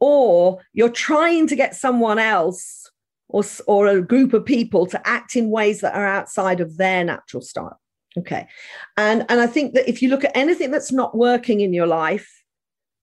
or 0.00 0.60
you're 0.72 0.88
trying 0.88 1.46
to 1.46 1.56
get 1.56 1.74
someone 1.74 2.18
else 2.18 2.90
or, 3.28 3.42
or 3.66 3.86
a 3.86 4.02
group 4.02 4.32
of 4.32 4.44
people 4.44 4.86
to 4.86 5.08
act 5.08 5.36
in 5.36 5.50
ways 5.50 5.80
that 5.80 5.94
are 5.94 6.06
outside 6.06 6.60
of 6.60 6.76
their 6.76 7.04
natural 7.04 7.40
style. 7.40 7.80
Okay. 8.16 8.46
And, 8.96 9.26
and 9.28 9.40
I 9.40 9.46
think 9.46 9.74
that 9.74 9.88
if 9.88 10.00
you 10.00 10.08
look 10.08 10.24
at 10.24 10.36
anything 10.36 10.70
that's 10.70 10.92
not 10.92 11.16
working 11.16 11.60
in 11.60 11.72
your 11.72 11.86
life, 11.86 12.30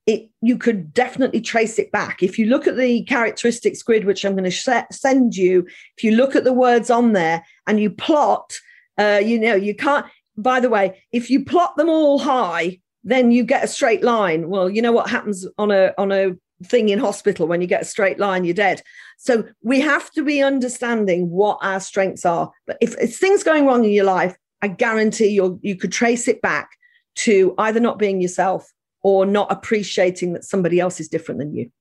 it, 0.08 0.30
you 0.42 0.58
could 0.58 0.94
definitely 0.94 1.42
trace 1.42 1.78
it 1.78 1.92
back. 1.92 2.24
If 2.24 2.39
you 2.39 2.46
look 2.48 2.66
at 2.66 2.78
the 2.78 3.04
characteristics 3.04 3.84
grid, 3.84 4.06
which 4.06 4.24
I'm 4.26 4.34
going 4.34 4.46
to 4.46 4.52
sh- 4.52 4.70
send 4.92 5.36
you, 5.36 5.68
if 5.98 6.04
you 6.04 6.12
look 6.12 6.36
at 6.36 6.44
the 6.44 6.54
words 6.54 6.89
on 6.89 7.14
there 7.14 7.46
and 7.68 7.80
you 7.80 7.89
plot, 7.89 8.54
uh, 8.98 9.22
you 9.24 9.39
know, 9.39 9.56
you 9.56 9.76
can't, 9.76 10.06
by 10.38 10.60
the 10.60 10.70
way, 10.70 11.04
if 11.12 11.30
you 11.30 11.44
plot 11.44 11.76
them 11.76 11.89
all 11.89 12.20
high, 12.20 12.80
then 13.04 13.32
you 13.32 13.44
get 13.44 13.64
a 13.64 13.68
straight 13.68 14.04
line. 14.04 14.50
Well, 14.50 14.70
you 14.70 14.82
know 14.82 14.92
what 14.92 15.10
happens 15.10 15.46
on 15.58 15.72
a 15.72 15.94
on 15.98 16.12
a 16.12 16.32
thing 16.64 16.89
in 16.89 16.99
hospital 16.99 17.47
when 17.47 17.62
you 17.62 17.68
get 17.68 17.82
a 17.82 17.86
straight 17.86 18.20
line, 18.20 18.43
you're 18.43 18.53
dead. 18.53 18.82
So 19.18 19.47
we 19.64 19.80
have 19.82 20.12
to 20.12 20.24
be 20.24 20.41
understanding 20.41 21.30
what 21.30 21.59
our 21.62 21.80
strengths 21.80 22.26
are. 22.26 22.51
But 22.68 22.78
if 22.82 22.95
it's 22.97 23.18
things 23.18 23.43
going 23.43 23.66
wrong 23.66 23.86
in 23.86 23.91
your 23.91 24.05
life, 24.05 24.36
I 24.62 24.68
guarantee 24.68 25.28
you 25.28 25.59
you 25.62 25.76
could 25.76 25.91
trace 25.91 26.28
it 26.28 26.41
back 26.41 26.70
to 27.16 27.53
either 27.57 27.80
not 27.80 27.99
being 27.99 28.22
yourself 28.22 28.72
or 29.03 29.26
not 29.26 29.51
appreciating 29.51 30.34
that 30.34 30.43
somebody 30.43 30.80
else 30.80 30.99
is 30.99 31.07
different 31.07 31.39
than 31.39 31.53
you. 31.53 31.72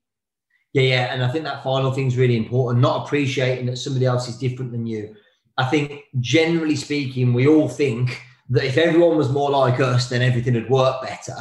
Yeah, 0.73 0.83
yeah. 0.83 1.13
And 1.13 1.25
I 1.25 1.29
think 1.29 1.45
that 1.45 1.63
final 1.63 1.93
thing 1.93 2.07
is 2.07 2.17
really 2.17 2.37
important, 2.37 2.81
not 2.81 3.07
appreciating 3.07 3.67
that 3.67 3.77
somebody 3.77 4.07
else 4.07 4.29
is 4.29 4.39
different 4.39 4.73
than 4.73 4.87
you. 4.87 5.15
I 5.59 5.65
think 5.65 6.05
generally 6.21 6.77
speaking, 6.77 7.35
we 7.35 7.47
all 7.47 7.69
think 7.69 8.23
that 8.51 8.65
if 8.65 8.79
everyone 8.79 9.17
was 9.17 9.31
more 9.31 9.51
like 9.51 9.81
us, 9.81 10.09
then 10.09 10.23
everything 10.23 10.55
would 10.55 10.71
work 10.71 11.03
better. 11.03 11.37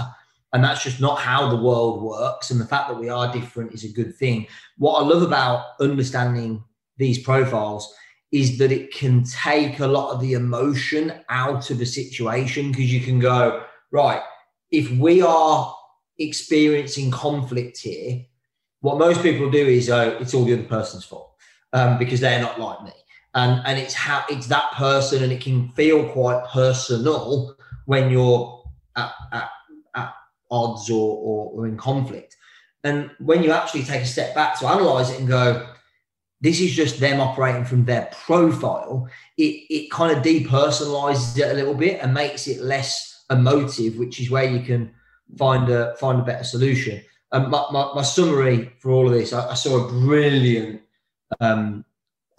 And 0.52 0.64
that's 0.64 0.84
just 0.84 1.00
not 1.00 1.20
how 1.20 1.50
the 1.50 1.62
world 1.62 2.02
works. 2.02 2.50
And 2.50 2.60
the 2.60 2.66
fact 2.66 2.90
that 2.90 3.00
we 3.00 3.10
are 3.10 3.32
different 3.32 3.74
is 3.74 3.84
a 3.84 3.94
good 3.94 4.16
thing. 4.16 4.48
What 4.78 5.02
I 5.02 5.06
love 5.06 5.22
about 5.22 5.66
understanding 5.80 6.64
these 6.98 7.20
profiles 7.20 7.94
is 8.32 8.58
that 8.58 8.72
it 8.72 8.94
can 8.94 9.24
take 9.24 9.80
a 9.80 9.88
lot 9.88 10.14
of 10.14 10.22
the 10.22 10.34
emotion 10.34 11.14
out 11.30 11.70
of 11.70 11.82
a 11.82 11.86
situation 11.86 12.72
because 12.72 12.92
you 12.94 13.00
can 13.00 13.20
go, 13.20 13.64
right, 13.92 14.22
if 14.72 14.90
we 14.92 15.22
are 15.22 15.76
experiencing 16.20 17.10
conflict 17.12 17.78
here, 17.78 18.26
what 18.82 18.98
most 18.98 19.22
people 19.22 19.50
do 19.50 19.66
is, 19.66 19.90
oh, 19.90 20.18
it's 20.20 20.34
all 20.34 20.46
the 20.46 20.54
other 20.54 20.64
person's 20.64 21.06
fault 21.06 21.36
um, 21.74 21.98
because 21.98 22.20
they're 22.20 22.42
not 22.42 22.60
like 22.60 22.84
me. 22.84 22.92
And, 23.36 23.62
and 23.66 23.78
it's 23.78 23.94
how 23.94 24.26
it's 24.30 24.48
that 24.48 24.72
person, 24.74 25.24
and 25.24 25.32
it 25.32 25.42
can 25.42 25.70
feel 25.70 26.08
quite 26.10 26.44
personal 26.52 27.56
when 27.86 28.10
you're 28.10 28.64
at, 28.96 29.12
at, 29.32 29.44
at 29.44 29.50
odds 30.52 30.90
or, 30.90 31.18
or, 31.18 31.52
or 31.54 31.68
in 31.68 31.78
conflict. 31.78 32.36
And 32.84 33.12
when 33.20 33.44
you 33.44 33.52
actually 33.52 33.84
take 33.84 34.02
a 34.02 34.06
step 34.06 34.34
back 34.34 34.60
to 34.60 34.68
analyze 34.68 35.10
it 35.10 35.20
and 35.20 35.28
go, 35.28 35.68
this 36.42 36.62
is 36.62 36.72
just 36.72 37.00
them 37.00 37.20
operating 37.20 37.66
from 37.66 37.84
their 37.84 38.10
profile, 38.26 39.10
it, 39.38 39.66
it 39.70 39.92
kind 39.92 40.16
of 40.16 40.24
depersonalizes 40.24 41.38
it 41.38 41.52
a 41.52 41.54
little 41.54 41.74
bit 41.74 42.00
and 42.02 42.14
makes 42.14 42.48
it 42.48 42.62
less 42.62 43.26
emotive, 43.30 43.98
which 43.98 44.20
is 44.22 44.32
where 44.32 44.46
you 44.46 44.62
can 44.64 44.94
find 45.38 45.70
a 45.70 45.96
find 45.98 46.20
a 46.20 46.24
better 46.24 46.44
solution. 46.44 47.02
Um, 47.32 47.52
my, 47.52 47.66
my, 47.72 47.94
my 47.94 48.02
summary 48.02 48.72
for 48.80 48.92
all 48.92 49.08
of 49.08 49.14
this, 49.14 49.34
I, 49.34 49.52
I 49.52 49.54
saw 49.54 49.86
a 49.86 49.88
brilliant, 49.88 50.82
um, 51.42 51.86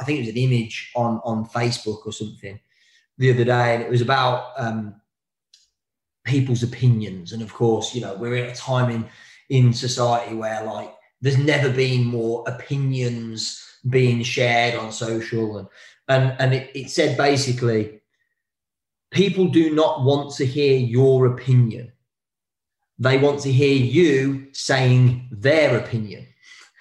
I 0.01 0.05
think 0.05 0.19
it 0.19 0.23
was 0.23 0.31
an 0.31 0.37
image 0.37 0.91
on 0.97 1.21
on 1.23 1.47
Facebook 1.47 2.07
or 2.07 2.13
something 2.13 2.59
the 3.19 3.31
other 3.33 3.45
day, 3.45 3.75
and 3.75 3.83
it 3.83 3.91
was 3.91 4.01
about 4.01 4.53
um, 4.57 5.00
people's 6.31 6.63
opinions. 6.63 7.33
And 7.33 7.43
of 7.43 7.53
course, 7.53 7.95
you 7.95 8.01
know, 8.01 8.15
we're 8.15 8.37
at 8.37 8.57
a 8.57 8.61
time 8.61 8.91
in 8.91 9.05
in 9.51 9.73
society 9.73 10.35
where 10.35 10.65
like 10.65 10.95
there's 11.21 11.37
never 11.37 11.71
been 11.71 12.05
more 12.05 12.45
opinions 12.47 13.63
being 13.89 14.23
shared 14.23 14.75
on 14.75 14.93
social 14.93 15.59
and 15.59 15.69
and 16.09 16.37
and 16.39 16.55
it, 16.55 16.71
it 16.75 16.91
said 16.91 17.17
basically 17.17 18.01
people 19.11 19.49
do 19.49 19.75
not 19.75 20.05
want 20.05 20.35
to 20.35 20.47
hear 20.47 20.79
your 20.79 21.27
opinion 21.27 21.91
they 22.99 23.19
want 23.19 23.41
to 23.41 23.51
hear 23.51 23.75
you 23.75 24.47
saying 24.53 25.27
their 25.33 25.79
opinion 25.79 26.27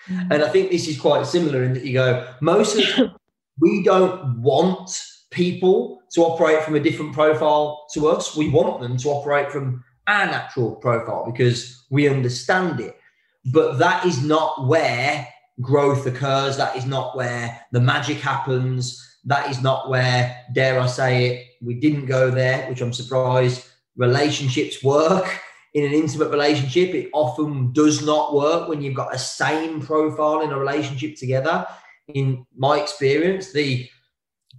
mm. 0.08 0.28
and 0.30 0.44
i 0.44 0.50
think 0.50 0.70
this 0.70 0.88
is 0.88 1.00
quite 1.00 1.26
similar 1.26 1.64
in 1.64 1.74
that 1.74 1.86
you 1.86 1.94
go 1.94 2.28
most 2.42 2.76
of 2.76 2.86
the 2.86 2.92
time, 2.92 3.16
we 3.60 3.82
don't 3.84 4.42
want 4.42 4.90
people 5.32 6.02
to 6.14 6.22
operate 6.22 6.64
from 6.64 6.76
a 6.76 6.80
different 6.80 7.14
profile 7.14 7.86
to 7.94 8.08
us. 8.08 8.36
We 8.36 8.50
want 8.50 8.82
them 8.82 8.98
to 8.98 9.10
operate 9.10 9.52
from 9.52 9.84
our 10.08 10.26
natural 10.26 10.76
profile 10.76 11.26
because 11.32 11.86
we 11.90 12.08
understand 12.10 12.80
it. 12.80 12.98
But 13.46 13.78
that 13.78 14.06
is 14.06 14.24
not 14.24 14.68
where 14.68 15.28
growth 15.62 16.06
occurs. 16.06 16.58
That 16.58 16.76
is 16.76 16.86
not 16.86 17.16
where 17.16 17.60
the 17.72 17.80
magic 17.80 18.18
happens. 18.18 19.06
That 19.26 19.50
is 19.50 19.62
not 19.62 19.90
where, 19.90 20.36
dare 20.54 20.80
I 20.80 20.88
say 20.88 21.28
it, 21.28 21.48
we 21.62 21.76
didn't 21.76 22.06
go 22.06 22.32
there, 22.32 22.68
which 22.70 22.82
I'm 22.82 22.94
surprised. 22.94 23.66
Relationships 23.98 24.84
work 24.84 25.40
in 25.74 25.86
an 25.86 25.94
intimate 25.94 26.32
relationship. 26.32 26.96
It 26.96 27.10
often 27.14 27.72
does 27.74 28.04
not 28.06 28.34
work 28.34 28.68
when 28.68 28.82
you've 28.82 28.96
got 28.96 29.14
a 29.14 29.20
same 29.20 29.82
profile 29.82 30.42
in 30.42 30.52
a 30.52 30.58
relationship 30.58 31.16
together. 31.18 31.68
In 32.08 32.46
my 32.56 32.80
experience, 32.80 33.52
the 33.52 33.88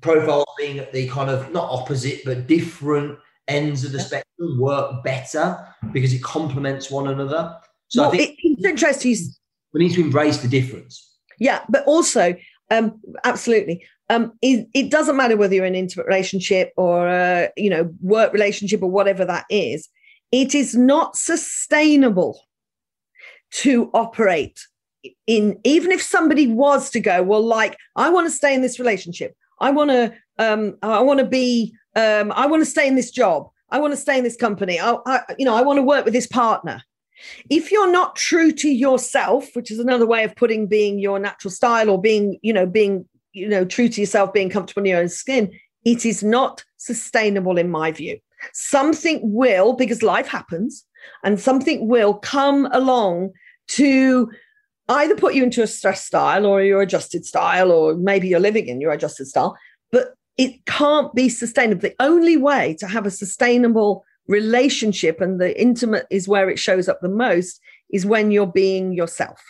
profiles 0.01 0.47
being 0.59 0.79
at 0.79 0.93
the 0.93 1.09
kind 1.09 1.31
of 1.31 1.53
not 1.53 1.69
opposite 1.71 2.23
but 2.25 2.47
different 2.47 3.19
ends 3.49 3.85
of 3.85 3.93
the 3.93 4.01
spectrum 4.01 4.59
work 4.59 5.03
better 5.05 5.59
because 5.93 6.13
it 6.13 6.23
complements 6.23 6.91
one 6.91 7.09
another. 7.09 7.57
So 7.89 8.03
well, 8.03 8.13
I 8.13 8.17
think 8.17 8.39
it's 8.43 8.65
interesting. 8.65 9.17
We 9.73 9.81
need 9.81 9.95
to 9.95 10.01
embrace 10.01 10.39
the 10.39 10.49
difference. 10.49 11.19
Yeah, 11.39 11.63
but 11.69 11.85
also, 11.87 12.35
um, 12.71 13.01
absolutely. 13.25 13.85
Um, 14.09 14.33
it, 14.43 14.69
it, 14.75 14.91
doesn't 14.91 15.17
matter 15.17 15.37
whether 15.37 15.55
you're 15.55 15.65
in 15.65 15.75
an 15.75 15.81
intimate 15.81 16.07
relationship 16.07 16.73
or 16.77 17.09
a 17.09 17.51
you 17.57 17.71
know 17.71 17.93
work 18.01 18.33
relationship 18.33 18.83
or 18.83 18.91
whatever 18.91 19.25
that 19.25 19.47
is. 19.51 19.89
It 20.33 20.55
is 20.55 20.77
not 20.77 21.17
sustainable 21.17 22.41
to 23.53 23.91
operate 23.95 24.61
in 25.27 25.59
even 25.65 25.91
if 25.91 26.03
somebody 26.03 26.47
was 26.47 26.91
to 26.91 27.01
go 27.01 27.23
well 27.23 27.45
like 27.45 27.77
i 27.97 28.11
want 28.11 28.27
to 28.27 28.31
stay 28.31 28.55
in 28.55 28.61
this 28.61 28.79
relationship 28.79 29.35
I 29.61 29.71
want 29.71 29.91
to 29.91 30.13
um, 30.39 30.77
I 30.83 31.01
want 31.01 31.21
to 31.21 31.27
be 31.27 31.75
um, 31.97 32.33
I 32.33 32.47
want 32.47 32.63
to 32.63 32.71
stay 32.71 32.89
in 32.89 32.95
this 32.95 33.11
job. 33.11 33.49
I 33.71 33.79
want 33.79 33.93
to 33.93 33.97
stay 33.97 34.19
in 34.19 34.25
this 34.25 34.37
company. 34.37 34.81
I, 34.81 34.97
I, 35.07 35.21
you 35.39 35.45
know 35.45 35.55
I 35.55 35.63
want 35.63 35.79
to 35.79 35.83
work 35.83 36.05
with 36.05 36.15
this 36.15 36.27
partner. 36.27 36.83
If 37.51 37.71
you're 37.71 37.93
not 37.93 38.17
true 38.17 38.51
to 38.53 38.69
yourself, 38.71 39.49
which 39.55 39.71
is 39.71 39.79
another 39.79 40.07
way 40.07 40.25
of 40.25 40.35
putting 40.35 40.67
being 40.67 40.99
your 40.99 41.19
natural 41.19 41.51
style 41.51 41.91
or 41.91 42.01
being 42.01 42.39
you 42.43 42.53
know 42.53 42.67
being 42.67 43.07
you 43.33 43.49
know 43.49 43.65
true 43.65 43.89
to 43.89 44.01
yourself, 44.01 44.33
being 44.33 44.51
comfortable 44.51 44.83
in 44.83 44.91
your 44.91 45.01
own 45.01 45.09
skin, 45.09 45.53
it 45.85 46.07
is 46.07 46.23
not 46.23 46.65
sustainable 46.79 47.59
in 47.59 47.71
my 47.71 47.93
view. 47.93 48.19
Something 48.55 49.21
will 49.23 49.75
because 49.75 50.03
life 50.03 50.27
happens, 50.27 50.87
and 51.23 51.39
something 51.39 51.87
will 51.89 52.15
come 52.15 52.67
along 52.73 53.33
to 53.69 54.31
either 54.91 55.15
put 55.15 55.35
you 55.35 55.45
into 55.45 55.63
a 55.63 55.67
stress 55.67 56.05
style 56.05 56.45
or 56.45 56.63
your 56.63 56.83
adjusted 56.83 57.25
style, 57.25 57.71
or 57.71 57.95
maybe 57.95 58.29
you're 58.29 58.41
living 58.41 58.67
in 58.67 58.81
your 58.81 58.93
adjusted 58.93 59.27
style, 59.27 59.57
but 59.93 60.15
it 60.37 60.65
can't 60.67 61.15
be 61.15 61.29
sustainable. 61.29 61.81
The 61.81 61.95
only 62.01 62.37
way 62.37 62.77
to 62.81 62.87
have 62.87 63.07
a 63.07 63.11
sustainable 63.11 64.05
relationship, 64.27 65.21
and 65.21 65.41
the 65.41 65.59
intimate 65.61 66.07
is 66.11 66.29
where 66.29 66.51
it 66.51 66.59
shows 66.59 66.89
up 66.89 67.01
the 67.01 67.09
most, 67.09 67.61
is 67.91 68.05
when 68.05 68.31
you're 68.31 68.47
being 68.47 68.93
yourself. 68.93 69.41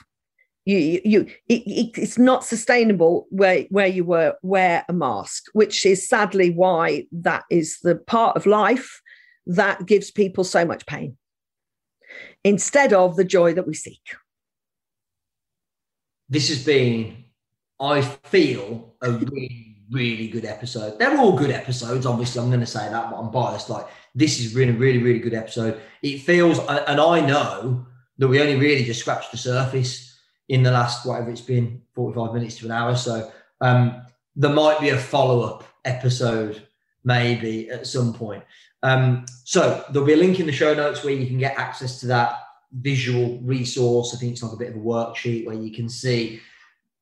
You, 0.67 0.77
you, 0.77 1.01
you 1.05 1.21
it, 1.49 1.63
it, 1.67 1.99
it's 1.99 2.19
not 2.19 2.45
sustainable 2.45 3.27
where 3.31 3.65
where 3.71 3.87
you 3.87 4.05
were 4.05 4.35
wear 4.43 4.85
a 4.89 4.93
mask, 4.93 5.45
which 5.55 5.87
is 5.87 6.07
sadly 6.07 6.51
why 6.51 7.07
that 7.13 7.45
is 7.51 7.79
the 7.83 7.97
part 7.97 8.37
of 8.37 8.45
life 8.45 9.01
that 9.47 9.87
gives 9.87 10.11
people 10.11 10.45
so 10.45 10.65
much 10.67 10.85
pain 10.87 11.17
instead 12.45 12.93
of 12.93 13.17
the 13.17 13.25
joy 13.25 13.55
that 13.55 13.67
we 13.67 13.75
seek 13.75 14.03
this 16.31 16.49
has 16.49 16.65
been, 16.65 17.25
I 17.81 18.01
feel, 18.01 18.95
a 19.03 19.11
really, 19.11 19.77
really 19.91 20.29
good 20.29 20.45
episode. 20.45 20.99
They're 20.99 21.19
all 21.19 21.37
good 21.37 21.51
episodes, 21.51 22.07
obviously. 22.07 22.41
I'm 22.41 22.49
going 22.49 22.61
to 22.61 22.67
say 22.67 22.89
that, 22.89 23.11
but 23.11 23.17
I'm 23.19 23.31
biased. 23.31 23.69
Like, 23.69 23.87
this 24.15 24.41
is 24.41 24.55
really, 24.55 24.73
really, 24.73 24.99
really 24.99 25.19
good 25.19 25.35
episode. 25.35 25.81
It 26.03 26.19
feels, 26.19 26.59
and 26.61 27.01
I 27.01 27.21
know 27.21 27.85
that 28.19 28.29
we 28.29 28.41
only 28.41 28.57
really 28.57 28.85
just 28.85 29.01
scratched 29.01 29.33
the 29.33 29.37
surface 29.37 30.19
in 30.49 30.63
the 30.63 30.71
last, 30.71 31.05
whatever 31.05 31.31
it's 31.31 31.41
been, 31.41 31.83
45 31.95 32.35
minutes 32.35 32.57
to 32.59 32.67
an 32.67 32.73
hour. 32.73 32.97
So, 32.97 33.31
um, 33.61 34.03
there 34.37 34.53
might 34.53 34.81
be 34.81 34.91
a 34.91 34.99
follow 34.99 35.43
up 35.43 35.65
episode 35.85 36.67
maybe 37.05 37.71
at 37.71 37.87
some 37.87 38.13
point. 38.13 38.45
Um, 38.83 39.27
so 39.45 39.85
there'll 39.91 40.07
be 40.07 40.15
a 40.15 40.17
link 40.17 40.41
in 40.41 40.47
the 40.47 40.53
show 40.53 40.75
notes 40.75 41.05
where 41.05 41.15
you 41.15 41.27
can 41.27 41.39
get 41.39 41.59
access 41.59 42.01
to 42.01 42.07
that 42.09 42.39
visual 42.73 43.41
resource. 43.43 44.15
I 44.15 44.19
think 44.19 44.33
it's 44.33 44.43
like 44.43 44.53
a 44.53 44.57
bit 44.57 44.71
of 44.71 44.77
a 44.77 44.79
worksheet 44.79 45.47
where 45.47 45.57
you 45.57 45.73
can 45.73 45.89
see 45.89 46.41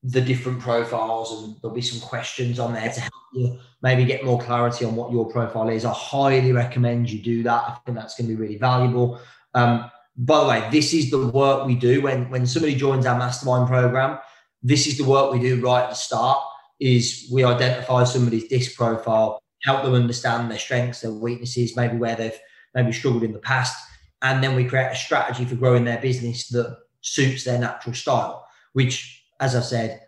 the 0.02 0.20
different 0.20 0.60
profiles 0.60 1.42
and 1.42 1.56
there'll 1.60 1.74
be 1.74 1.82
some 1.82 2.00
questions 2.00 2.58
on 2.58 2.72
there 2.72 2.88
to 2.88 3.00
help 3.00 3.12
you 3.34 3.58
maybe 3.82 4.04
get 4.04 4.24
more 4.24 4.40
clarity 4.40 4.84
on 4.84 4.94
what 4.94 5.10
your 5.10 5.28
profile 5.28 5.68
is. 5.68 5.84
I 5.84 5.92
highly 5.92 6.52
recommend 6.52 7.10
you 7.10 7.20
do 7.20 7.42
that. 7.42 7.62
I 7.66 7.78
think 7.84 7.98
that's 7.98 8.16
going 8.16 8.28
to 8.28 8.34
be 8.34 8.40
really 8.40 8.58
valuable. 8.58 9.20
Um, 9.54 9.90
by 10.16 10.40
the 10.40 10.48
way, 10.48 10.68
this 10.70 10.94
is 10.94 11.10
the 11.10 11.26
work 11.28 11.66
we 11.66 11.74
do 11.74 12.02
when 12.02 12.28
when 12.30 12.46
somebody 12.46 12.74
joins 12.74 13.06
our 13.06 13.18
mastermind 13.18 13.68
program. 13.68 14.18
This 14.62 14.86
is 14.86 14.98
the 14.98 15.04
work 15.04 15.32
we 15.32 15.38
do 15.38 15.60
right 15.60 15.84
at 15.84 15.90
the 15.90 15.94
start 15.94 16.42
is 16.80 17.28
we 17.32 17.44
identify 17.44 18.04
somebody's 18.04 18.48
disc 18.48 18.76
profile, 18.76 19.42
help 19.62 19.82
them 19.82 19.94
understand 19.94 20.50
their 20.50 20.58
strengths, 20.58 21.00
their 21.00 21.12
weaknesses, 21.12 21.76
maybe 21.76 21.96
where 21.96 22.16
they've 22.16 22.38
maybe 22.74 22.92
struggled 22.92 23.24
in 23.24 23.32
the 23.32 23.38
past, 23.38 23.76
and 24.22 24.42
then 24.42 24.56
we 24.56 24.64
create 24.64 24.92
a 24.92 24.96
strategy 24.96 25.44
for 25.44 25.54
growing 25.54 25.84
their 25.84 26.00
business 26.00 26.48
that 26.48 26.78
suits 27.00 27.44
their 27.44 27.58
natural 27.58 27.94
style, 27.94 28.46
which, 28.72 29.24
as 29.40 29.54
I 29.54 29.60
said, 29.60 30.00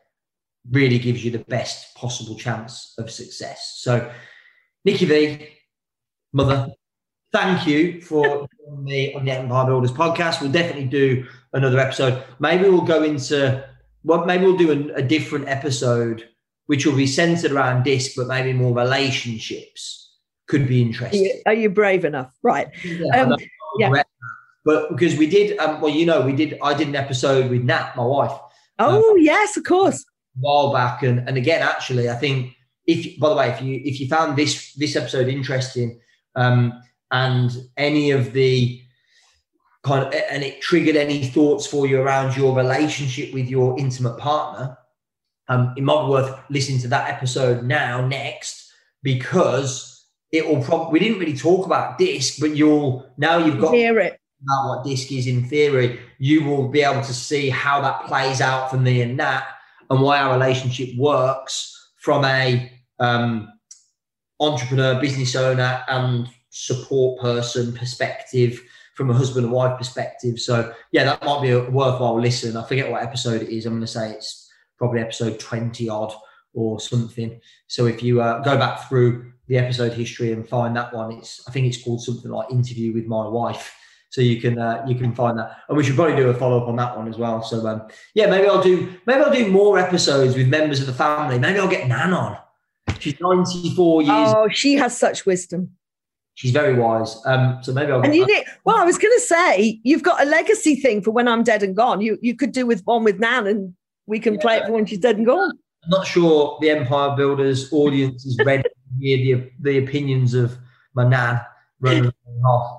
really 0.70 0.98
gives 0.98 1.24
you 1.24 1.30
the 1.30 1.38
best 1.38 1.94
possible 1.94 2.36
chance 2.36 2.94
of 2.98 3.10
success. 3.10 3.78
So, 3.78 4.10
Nikki 4.84 5.04
V, 5.04 5.48
mother, 6.32 6.68
thank 7.32 7.66
you 7.66 8.00
for 8.00 8.46
joining 8.58 8.84
me 8.84 9.14
on 9.14 9.24
the 9.24 9.32
Empire 9.32 9.66
Builders 9.66 9.92
podcast. 9.92 10.40
We'll 10.40 10.52
definitely 10.52 10.86
do 10.86 11.26
another 11.52 11.78
episode. 11.78 12.22
Maybe 12.38 12.68
we'll 12.68 12.82
go 12.82 13.02
into 13.02 13.64
well, 14.02 14.24
maybe 14.24 14.44
we'll 14.44 14.56
do 14.56 14.92
a, 14.92 14.98
a 14.98 15.02
different 15.02 15.48
episode 15.48 16.26
which 16.66 16.86
will 16.86 16.96
be 16.96 17.06
centered 17.06 17.50
around 17.52 17.82
disc, 17.82 18.12
but 18.16 18.28
maybe 18.28 18.52
more 18.52 18.74
relationships 18.74 20.18
could 20.46 20.68
be 20.68 20.80
interesting. 20.80 21.20
Are 21.20 21.24
you, 21.24 21.42
are 21.46 21.54
you 21.54 21.70
brave 21.70 22.04
enough? 22.04 22.32
Right. 22.42 22.68
Yeah. 22.84 23.22
Um, 23.22 23.36
yeah. 23.80 24.02
But 24.64 24.90
because 24.90 25.16
we 25.16 25.26
did, 25.26 25.58
um, 25.58 25.80
well, 25.80 25.90
you 25.90 26.04
know, 26.04 26.20
we 26.20 26.32
did. 26.32 26.58
I 26.62 26.74
did 26.74 26.88
an 26.88 26.96
episode 26.96 27.50
with 27.50 27.62
Nat, 27.62 27.94
my 27.96 28.04
wife. 28.04 28.38
Oh 28.78 29.12
um, 29.12 29.16
yes, 29.18 29.56
of 29.56 29.64
course. 29.64 30.02
A 30.02 30.40
while 30.40 30.72
back, 30.72 31.02
and 31.02 31.26
and 31.26 31.36
again, 31.36 31.62
actually, 31.62 32.10
I 32.10 32.14
think 32.14 32.54
if 32.86 33.18
by 33.18 33.30
the 33.30 33.36
way, 33.36 33.48
if 33.50 33.62
you 33.62 33.80
if 33.84 34.00
you 34.00 34.08
found 34.08 34.36
this 34.36 34.74
this 34.74 34.96
episode 34.96 35.28
interesting, 35.28 35.98
um, 36.36 36.74
and 37.10 37.50
any 37.76 38.10
of 38.10 38.32
the 38.32 38.82
kind 39.82 40.06
of 40.06 40.12
and 40.30 40.42
it 40.42 40.60
triggered 40.60 40.96
any 40.96 41.24
thoughts 41.24 41.66
for 41.66 41.86
you 41.86 42.00
around 42.00 42.36
your 42.36 42.54
relationship 42.54 43.32
with 43.32 43.48
your 43.48 43.78
intimate 43.78 44.18
partner, 44.18 44.76
um, 45.48 45.72
it 45.76 45.82
might 45.82 46.04
be 46.04 46.10
worth 46.10 46.38
listening 46.50 46.80
to 46.80 46.88
that 46.88 47.08
episode 47.08 47.64
now 47.64 48.06
next 48.06 48.72
because 49.02 49.89
it 50.32 50.46
will 50.46 50.62
probably 50.62 50.92
we 50.92 50.98
didn't 51.00 51.18
really 51.18 51.36
talk 51.36 51.66
about 51.66 51.98
disc, 51.98 52.38
but 52.40 52.56
you'll 52.56 53.06
now 53.16 53.38
you've 53.38 53.60
got 53.60 53.74
hear 53.74 53.98
it 53.98 54.20
about 54.42 54.68
what 54.68 54.84
disc 54.84 55.10
is 55.12 55.26
in 55.26 55.44
theory, 55.44 56.00
you 56.18 56.44
will 56.44 56.68
be 56.68 56.82
able 56.82 57.02
to 57.02 57.12
see 57.12 57.50
how 57.50 57.80
that 57.80 58.04
plays 58.06 58.40
out 58.40 58.70
for 58.70 58.76
me 58.76 59.02
and 59.02 59.18
that, 59.18 59.46
and 59.90 60.00
why 60.00 60.18
our 60.18 60.32
relationship 60.32 60.96
works 60.96 61.92
from 61.98 62.24
a 62.24 62.72
um, 62.98 63.52
entrepreneur, 64.40 65.00
business 65.00 65.36
owner, 65.36 65.82
and 65.88 66.28
support 66.50 67.20
person 67.20 67.72
perspective 67.74 68.60
from 68.94 69.10
a 69.10 69.14
husband 69.14 69.44
and 69.44 69.54
wife 69.54 69.76
perspective. 69.78 70.38
So 70.38 70.72
yeah, 70.92 71.04
that 71.04 71.24
might 71.24 71.42
be 71.42 71.50
a 71.50 71.70
worthwhile 71.70 72.20
listen. 72.20 72.56
I 72.56 72.66
forget 72.66 72.90
what 72.90 73.02
episode 73.02 73.42
it 73.42 73.50
is. 73.50 73.66
I'm 73.66 73.74
going 73.74 73.82
to 73.82 73.86
say 73.86 74.12
it's 74.12 74.50
probably 74.78 75.00
episode 75.00 75.38
20 75.38 75.88
odd 75.88 76.14
or 76.54 76.80
something. 76.80 77.40
So 77.66 77.86
if 77.86 78.02
you 78.02 78.20
uh, 78.20 78.40
go 78.40 78.56
back 78.56 78.88
through 78.88 79.32
the 79.48 79.58
episode 79.58 79.92
history 79.92 80.32
and 80.32 80.48
find 80.48 80.76
that 80.76 80.92
one, 80.92 81.12
it's 81.12 81.42
I 81.48 81.50
think 81.50 81.66
it's 81.66 81.82
called 81.82 82.02
something 82.02 82.30
like 82.30 82.50
interview 82.50 82.92
with 82.92 83.06
my 83.06 83.26
wife. 83.26 83.74
So 84.10 84.20
you 84.20 84.40
can 84.40 84.58
uh, 84.58 84.84
you 84.88 84.96
can 84.96 85.14
find 85.14 85.38
that, 85.38 85.58
and 85.68 85.76
we 85.76 85.84
should 85.84 85.94
probably 85.94 86.16
do 86.16 86.28
a 86.28 86.34
follow 86.34 86.60
up 86.60 86.68
on 86.68 86.76
that 86.76 86.96
one 86.96 87.06
as 87.06 87.16
well. 87.16 87.42
So 87.42 87.64
um, 87.66 87.82
yeah, 88.14 88.28
maybe 88.28 88.48
I'll 88.48 88.62
do 88.62 88.92
maybe 89.06 89.20
I'll 89.22 89.32
do 89.32 89.48
more 89.50 89.78
episodes 89.78 90.36
with 90.36 90.48
members 90.48 90.80
of 90.80 90.86
the 90.86 90.92
family. 90.92 91.38
Maybe 91.38 91.60
I'll 91.60 91.68
get 91.68 91.86
Nan 91.86 92.12
on. 92.12 92.36
She's 92.98 93.20
ninety 93.20 93.74
four 93.74 94.02
years. 94.02 94.34
Oh, 94.36 94.48
she 94.48 94.74
has 94.74 94.98
such 94.98 95.26
wisdom. 95.26 95.70
She's 96.34 96.50
very 96.50 96.74
wise. 96.74 97.20
Um, 97.26 97.58
so 97.62 97.72
maybe 97.72 97.92
I'll. 97.92 98.02
And 98.02 98.14
you 98.14 98.26
did, 98.26 98.46
well, 98.64 98.76
I 98.76 98.84
was 98.84 98.98
going 98.98 99.12
to 99.14 99.20
say 99.20 99.78
you've 99.84 100.02
got 100.02 100.22
a 100.22 100.24
legacy 100.24 100.74
thing 100.74 101.02
for 101.02 101.10
when 101.10 101.28
I'm 101.28 101.44
dead 101.44 101.62
and 101.62 101.76
gone. 101.76 102.00
You 102.00 102.18
you 102.20 102.34
could 102.34 102.52
do 102.52 102.66
with 102.66 102.82
one 102.86 103.04
with 103.04 103.20
Nan, 103.20 103.46
and 103.46 103.74
we 104.06 104.18
can 104.18 104.34
yeah. 104.34 104.40
play 104.40 104.56
it 104.56 104.66
for 104.66 104.72
when 104.72 104.86
she's 104.86 104.98
dead 104.98 105.18
and 105.18 105.26
gone. 105.26 105.52
I'm 105.84 105.90
not 105.90 106.06
sure 106.06 106.58
the 106.60 106.70
Empire 106.70 107.16
Builders 107.16 107.72
audience 107.72 108.26
is 108.26 108.38
ready 108.44 108.62
to 108.62 108.70
hear 108.98 109.16
the, 109.38 109.50
the 109.60 109.78
opinions 109.78 110.34
of 110.34 110.58
my 110.94 111.08
nan, 111.08 111.40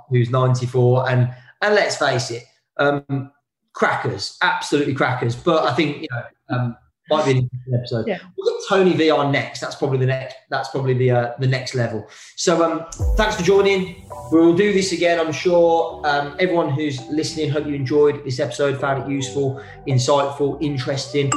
who's 0.09 0.29
94. 0.29 1.09
And 1.09 1.33
and 1.61 1.75
let's 1.75 1.97
face 1.97 2.31
it, 2.31 2.43
um, 2.77 3.31
crackers, 3.73 4.37
absolutely 4.41 4.93
crackers. 4.93 5.35
But 5.35 5.63
I 5.63 5.73
think, 5.73 6.01
you 6.01 6.07
know, 6.11 6.23
um, 6.49 6.77
might 7.11 7.25
be 7.25 7.31
an 7.31 7.37
interesting 7.37 7.73
episode. 7.75 8.07
Yeah. 8.07 8.19
We'll 8.37 8.53
get 8.53 8.67
Tony 8.69 8.93
VR 8.93 9.31
next. 9.31 9.59
That's 9.59 9.75
probably 9.75 9.97
the 9.97 10.05
next. 10.07 10.35
That's 10.49 10.69
probably 10.69 10.93
the 10.93 11.11
uh, 11.11 11.33
the 11.39 11.47
next 11.47 11.75
level. 11.75 12.07
So 12.35 12.63
um, 12.63 12.85
thanks 13.15 13.35
for 13.35 13.43
joining. 13.43 14.07
We'll 14.31 14.55
do 14.55 14.73
this 14.73 14.91
again. 14.91 15.19
I'm 15.19 15.31
sure 15.31 16.01
um, 16.05 16.35
everyone 16.39 16.69
who's 16.69 17.01
listening. 17.07 17.49
Hope 17.49 17.65
you 17.65 17.75
enjoyed 17.75 18.23
this 18.23 18.39
episode, 18.39 18.79
found 18.79 19.03
it 19.03 19.09
useful, 19.09 19.61
insightful, 19.87 20.57
interesting. 20.61 21.31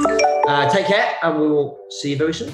Uh, 0.47 0.69
take 0.69 0.87
care, 0.87 1.15
and 1.23 1.39
we 1.39 1.47
will 1.47 1.79
see 1.89 2.11
you 2.11 2.17
very 2.17 2.33
soon. 2.33 2.53